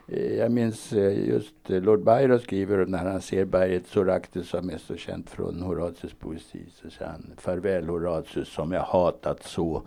Eh, 0.08 0.34
jag 0.34 0.52
minns 0.52 0.94
eh, 0.94 1.28
just 1.28 1.70
eh, 1.70 1.82
Lord 1.82 2.04
Byron 2.04 2.40
skriver 2.40 2.86
när 2.86 3.06
han 3.06 3.22
ser 3.22 3.46
berget 3.46 3.88
Soractus 3.88 4.50
som 4.50 4.70
är 4.70 4.78
så 4.78 4.96
känt 4.96 5.30
från 5.30 5.62
Horatius 5.62 6.14
poesi. 6.14 6.66
Så 6.74 6.90
säger 6.90 7.12
han 7.12 7.32
farväl 7.38 7.90
Horatius 7.90 8.48
som 8.48 8.72
jag 8.72 8.82
hatat 8.82 9.44
så. 9.44 9.82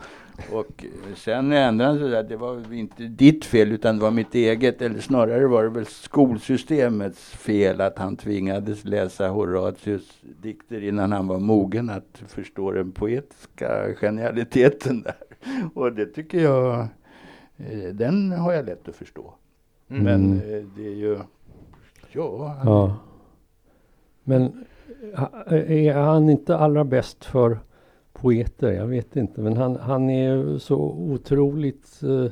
Och 0.52 0.84
sen 1.16 1.52
ändrade 1.52 1.90
han 1.90 1.98
sig 1.98 2.18
att 2.18 2.28
det 2.28 2.36
var 2.36 2.72
inte 2.72 3.02
ditt 3.02 3.44
fel 3.44 3.72
utan 3.72 3.96
det 3.96 4.02
var 4.02 4.10
mitt 4.10 4.34
eget. 4.34 4.82
Eller 4.82 5.00
snarare 5.00 5.46
var 5.46 5.62
det 5.62 5.68
väl 5.68 5.86
skolsystemets 5.86 7.30
fel 7.30 7.80
att 7.80 7.98
han 7.98 8.16
tvingades 8.16 8.84
läsa 8.84 9.28
Horatius 9.28 10.20
dikter 10.42 10.84
innan 10.84 11.12
han 11.12 11.26
var 11.26 11.38
mogen 11.38 11.90
att 11.90 12.22
förstå 12.28 12.70
den 12.70 12.92
poetiska 12.92 13.94
genialiteten 13.94 15.02
där. 15.02 15.16
Och 15.74 15.92
det 15.92 16.06
tycker 16.06 16.40
jag, 16.40 16.88
den 17.92 18.32
har 18.32 18.52
jag 18.52 18.66
lätt 18.66 18.88
att 18.88 18.96
förstå. 18.96 19.34
Mm. 19.89 20.05
Men 20.05 20.32
eh, 20.32 20.64
det 20.76 20.86
är 20.86 20.95
ju, 20.95 21.18
ja. 22.12 22.57
ja. 22.64 22.97
Men 24.24 24.64
är 25.47 25.95
han 25.95 26.30
inte 26.30 26.57
allra 26.57 26.84
bäst 26.84 27.24
för 27.24 27.59
poeter? 28.12 28.72
Jag 28.72 28.86
vet 28.86 29.16
inte. 29.16 29.41
Men 29.41 29.57
han, 29.57 29.76
han 29.76 30.11
är 30.11 30.59
så 30.59 30.76
otroligt 30.91 32.01
uh, 32.03 32.30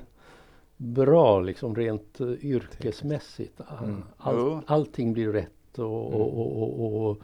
bra 0.77 1.41
liksom 1.41 1.75
rent 1.75 2.21
yrkesmässigt. 2.41 3.61
Mm. 3.83 4.03
All, 4.17 4.61
allting 4.67 5.13
blir 5.13 5.33
rätt 5.33 5.79
och, 5.79 6.15
mm. 6.15 6.21
och, 6.21 6.63
och, 6.63 7.11
och 7.11 7.19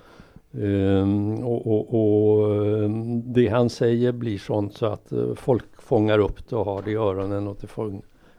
Um, 0.55 1.45
och, 1.45 1.67
och, 1.67 1.95
och 1.95 2.51
um, 2.51 3.33
det 3.33 3.49
han 3.49 3.71
säger 3.71 4.13
blir 4.13 4.39
sånt 4.39 4.75
så 4.77 4.87
att 4.87 5.13
folk 5.37 5.83
fångar 5.83 6.19
upp 6.19 6.49
det 6.49 6.57
och 6.57 6.65
har 6.65 6.83
det 6.83 6.91
i 6.91 6.95
öronen 6.95 7.47
och 7.47 7.57
det 7.61 7.67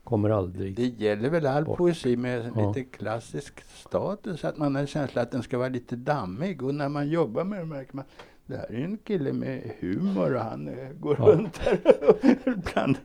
kommer 0.04 0.30
aldrig 0.30 0.76
Det 0.76 0.88
gäller 0.88 1.30
väl 1.30 1.46
all 1.46 1.66
bort. 1.66 1.78
poesi 1.78 2.18
med 2.18 2.52
ja. 2.56 2.68
lite 2.68 2.84
klassisk 2.84 3.64
status, 3.76 4.46
att 4.46 4.58
man 4.58 4.76
har 4.76 4.82
en 4.82 4.88
känsla 4.88 5.22
att 5.22 5.32
den 5.32 5.44
ska 5.44 5.58
vara 5.58 5.70
lite 5.70 5.96
dammig. 5.96 6.64
Och 6.64 6.76
när 6.76 6.90
man 6.90 7.10
jobbar 7.10 7.44
med 7.44 7.60
det 7.60 7.66
märker 7.66 7.96
man 7.96 8.06
det 8.46 8.56
här 8.56 8.72
är 8.72 8.84
en 8.84 8.98
kille 8.98 9.34
med 9.34 9.72
humor 9.80 10.36
och 10.36 10.42
han 10.42 10.68
uh, 10.68 10.76
går 11.00 11.16
ja. 11.20 11.26
runt 11.26 11.58
här 11.58 11.80
bland 12.74 12.98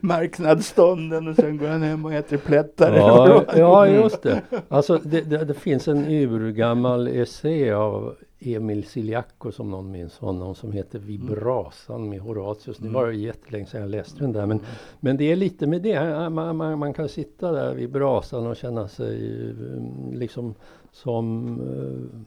marknadsstånden 0.00 1.28
och 1.28 1.36
sen 1.36 1.58
går 1.58 1.66
han 1.66 1.82
hem 1.82 2.04
och 2.04 2.14
äter 2.14 2.36
plättar. 2.36 2.96
Ja, 2.96 3.44
ja 3.56 3.86
just 4.02 4.22
det. 4.22 4.42
Alltså 4.68 4.98
det, 5.04 5.20
det, 5.20 5.44
det, 5.44 5.54
finns 5.54 5.88
en 5.88 6.04
urgammal 6.04 7.08
essä 7.08 7.76
av 7.76 8.14
Emil 8.38 8.84
Siliaco 8.84 9.52
som 9.52 9.70
någon 9.70 9.90
minns 9.90 10.18
honom 10.18 10.54
som 10.54 10.72
heter 10.72 10.98
Vibrasan 10.98 12.08
med 12.08 12.20
Horatius. 12.20 12.78
Det 12.78 12.88
var 12.88 13.10
jättelänge 13.10 13.66
sedan 13.66 13.80
jag 13.80 13.90
läste 13.90 14.18
den 14.18 14.32
där 14.32 14.46
men, 14.46 14.60
men 15.00 15.16
det 15.16 15.32
är 15.32 15.36
lite 15.36 15.66
med 15.66 15.82
det. 15.82 16.30
Man, 16.30 16.56
man, 16.56 16.78
man 16.78 16.92
kan 16.94 17.08
sitta 17.08 17.52
där 17.52 17.74
vid 17.74 17.90
brasan 17.90 18.46
och 18.46 18.56
känna 18.56 18.88
sig 18.88 19.50
mm, 19.50 20.12
liksom 20.12 20.54
som 20.92 21.60
uh, 21.60 22.20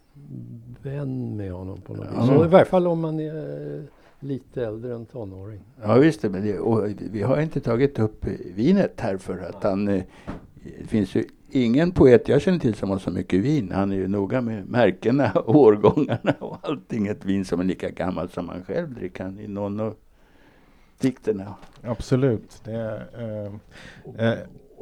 vän 0.84 1.38
med 1.38 1.52
honom 1.52 1.82
på 1.82 1.94
något 1.94 2.08
vis. 2.08 2.28
Så 2.28 2.46
I 2.46 2.48
varje 2.48 2.66
fall 2.66 2.88
om 2.88 3.00
man 3.00 3.20
är 3.20 3.88
lite 4.20 4.66
äldre 4.66 4.96
än 4.96 5.06
tonåring. 5.06 5.62
Ja 5.82 5.94
visst, 5.96 6.24
men 6.24 6.44
det, 6.44 6.60
och 6.60 6.88
vi 7.00 7.22
har 7.22 7.42
inte 7.42 7.60
tagit 7.60 8.00
upp 8.00 8.26
vinet 8.56 9.02
här 9.02 9.18
för 9.18 9.38
att 9.38 9.64
han 9.64 9.88
eh, 9.88 10.04
det 10.80 10.88
finns 10.88 11.16
ju 11.16 11.24
ingen 11.50 11.92
poet 11.92 12.28
jag 12.28 12.42
känner 12.42 12.60
till 12.60 12.76
som 12.76 12.90
har 12.90 12.98
så 12.98 13.12
mycket 13.12 13.40
vin. 13.40 13.72
Han 13.72 13.92
är 13.92 13.96
ju 13.96 14.08
noga 14.08 14.42
med 14.42 14.70
märkena, 14.70 15.32
årgångarna 15.46 16.34
och 16.40 16.58
allting. 16.62 17.08
Ett 17.08 17.26
vin 17.26 17.46
som 17.46 17.60
är 17.60 17.64
lika 17.64 17.90
gammalt 17.90 18.34
som 18.34 18.50
han 18.50 18.64
själv 18.64 18.94
dricker 18.94 19.42
i 19.42 19.48
någon 19.48 19.80
av 19.80 19.96
dikterna. 21.00 21.56
Absolut. 21.82 22.62
Det 22.64 22.72
är, 22.72 23.08
eh, 24.18 24.28
eh, 24.28 24.40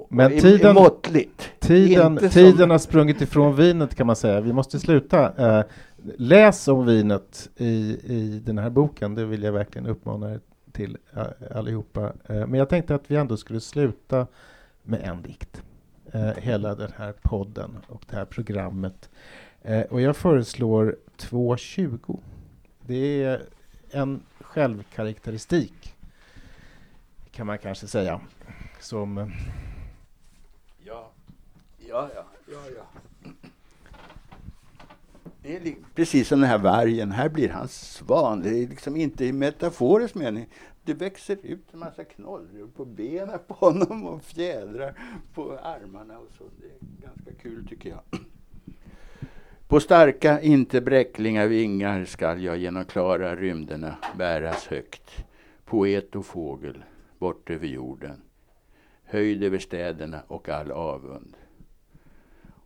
men 0.10 0.40
tiden, 0.40 0.76
måttligt. 0.76 1.52
Tiden, 1.60 2.30
tiden 2.30 2.70
har 2.70 2.78
sprungit 2.78 3.22
ifrån 3.22 3.56
vinet 3.56 3.96
kan 3.96 4.08
man 4.08 4.16
säga. 4.16 4.42
Vi 4.42 4.54
måste 4.54 4.80
sluta. 4.80 5.34
Eh, 5.58 5.66
läs 6.18 6.68
om 6.68 6.86
vinet 6.86 7.50
i, 7.58 8.00
i 8.04 8.42
den 8.46 8.58
här 8.58 8.70
boken. 8.70 9.16
Det 9.16 9.26
vill 9.26 9.44
jag 9.44 9.52
verkligen 9.52 9.88
uppmana 9.88 10.32
er 10.32 10.40
till 10.72 10.98
eh, 11.14 11.58
allihopa. 11.58 12.14
Eh, 12.30 12.48
men 12.48 12.54
jag 12.54 12.70
tänkte 12.70 12.96
att 12.96 13.12
vi 13.12 13.16
ändå 13.16 13.38
skulle 13.38 13.60
sluta 13.60 14.28
med 14.84 15.02
en 15.04 15.22
dikt 15.22 15.62
eh, 16.12 16.32
hela 16.38 16.76
den 16.76 16.92
här 16.98 17.14
podden 17.22 17.78
och 17.88 18.02
det 18.10 18.16
här 18.16 18.26
programmet. 18.26 19.10
Och 19.90 20.02
jag 20.02 20.16
föreslår 20.16 20.96
2.20. 21.18 22.20
Det 22.82 23.24
är 23.24 23.42
en 23.92 24.24
självkaraktäristik 24.40 25.96
kan 27.32 27.48
man 27.48 27.58
kanske 27.58 27.88
säga. 27.88 28.20
Som... 28.80 29.32
Ja, 31.92 32.10
ja, 32.16 32.26
ja. 32.46 32.54
ja, 32.54 32.60
ja. 32.78 33.32
Det 35.42 35.56
är 35.56 35.76
precis 35.96 36.28
som 36.28 36.40
den 36.40 36.50
här 36.50 36.58
vargen. 36.58 37.12
Här 37.12 37.30
blir 37.30 37.50
han 37.50 37.68
svan. 37.68 38.42
Det 38.42 38.50
är 38.50 38.68
liksom 38.68 38.96
inte 38.96 39.26
i 39.26 39.34
metaforisk 39.34 40.16
mening 40.16 40.48
det 40.84 40.94
växer 40.94 41.38
ut 41.44 41.74
en 41.74 41.80
massa 41.80 42.04
knollor 42.04 42.68
på 42.76 42.86
benen 42.86 43.40
på 43.48 43.54
honom 43.54 44.06
och 44.06 44.24
fjädrar 44.24 45.00
på 45.34 45.58
armarna 45.58 46.20
och 46.20 46.32
så. 46.38 46.44
Det 46.60 46.66
är 46.66 47.08
ganska 47.08 47.34
kul 47.42 47.68
tycker 47.68 47.90
jag. 47.90 48.02
På 49.68 49.80
starka, 49.80 50.42
inte 50.42 50.82
bräckliga 50.82 51.48
vingar 51.48 52.06
skall 52.06 52.44
jag 52.44 52.58
genom 52.58 52.86
klara 52.86 53.36
rymderna 53.36 53.98
bäras 54.18 54.68
högt. 54.68 55.26
Poet 55.66 56.16
och 56.16 56.26
fågel, 56.26 56.84
bort 57.20 57.50
över 57.50 57.68
jorden. 57.68 58.22
Höjd 59.04 59.44
över 59.44 59.60
städerna 59.60 60.22
och 60.28 60.50
all 60.50 60.72
avund. 60.72 61.38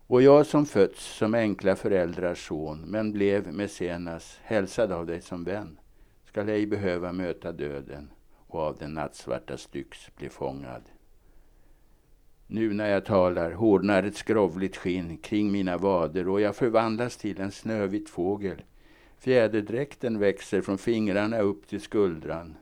Och 0.08 0.22
jag 0.22 0.46
som 0.46 0.66
fötts 0.66 1.16
som 1.16 1.34
enkla 1.34 1.76
föräldrars 1.76 2.48
son, 2.48 2.80
men 2.86 3.12
blev 3.12 3.52
Mecenas 3.52 4.38
hälsad 4.42 4.92
av 4.92 5.06
dig 5.06 5.20
som 5.20 5.44
vän 5.44 5.78
skall 6.24 6.48
ej 6.48 6.66
behöva 6.66 7.12
möta 7.12 7.52
döden 7.52 8.10
och 8.46 8.60
av 8.60 8.76
den 8.76 8.94
nattsvarta 8.94 9.56
styx 9.56 10.16
bli 10.16 10.28
fångad. 10.28 10.82
Nu 12.46 12.74
när 12.74 12.88
jag 12.88 13.04
talar 13.04 13.50
hårdnar 13.50 14.02
ett 14.02 14.16
skrovligt 14.16 14.76
skinn 14.76 15.18
kring 15.18 15.52
mina 15.52 15.78
vader 15.78 16.28
och 16.28 16.40
jag 16.40 16.56
förvandlas 16.56 17.16
till 17.16 17.40
en 17.40 17.50
snövit 17.50 18.10
fågel. 18.10 18.62
Fjäderdräkten 19.18 20.18
växer 20.18 20.60
från 20.60 20.78
fingrarna 20.78 21.38
upp 21.38 21.68
till 21.68 21.80
skuldran. 21.80 22.54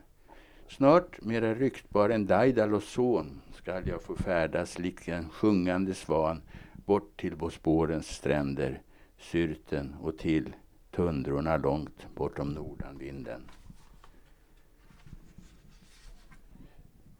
Snart, 0.67 1.21
mera 1.21 1.55
ryktbar 1.55 2.09
än 2.09 2.25
Daidalos 2.25 2.89
son, 2.89 3.41
skall 3.53 3.87
jag 3.87 4.01
få 4.01 4.15
färdas 4.15 4.79
lik 4.79 5.07
en 5.07 5.29
sjungande 5.29 5.93
svan 5.93 6.41
bort 6.85 7.21
till 7.21 7.35
Bosporens 7.35 8.07
stränder, 8.07 8.81
Syrten 9.17 9.95
och 10.01 10.17
till 10.17 10.53
tundrorna 10.91 11.57
långt 11.57 12.07
bortom 12.15 12.49
nordanvinden. 12.49 13.41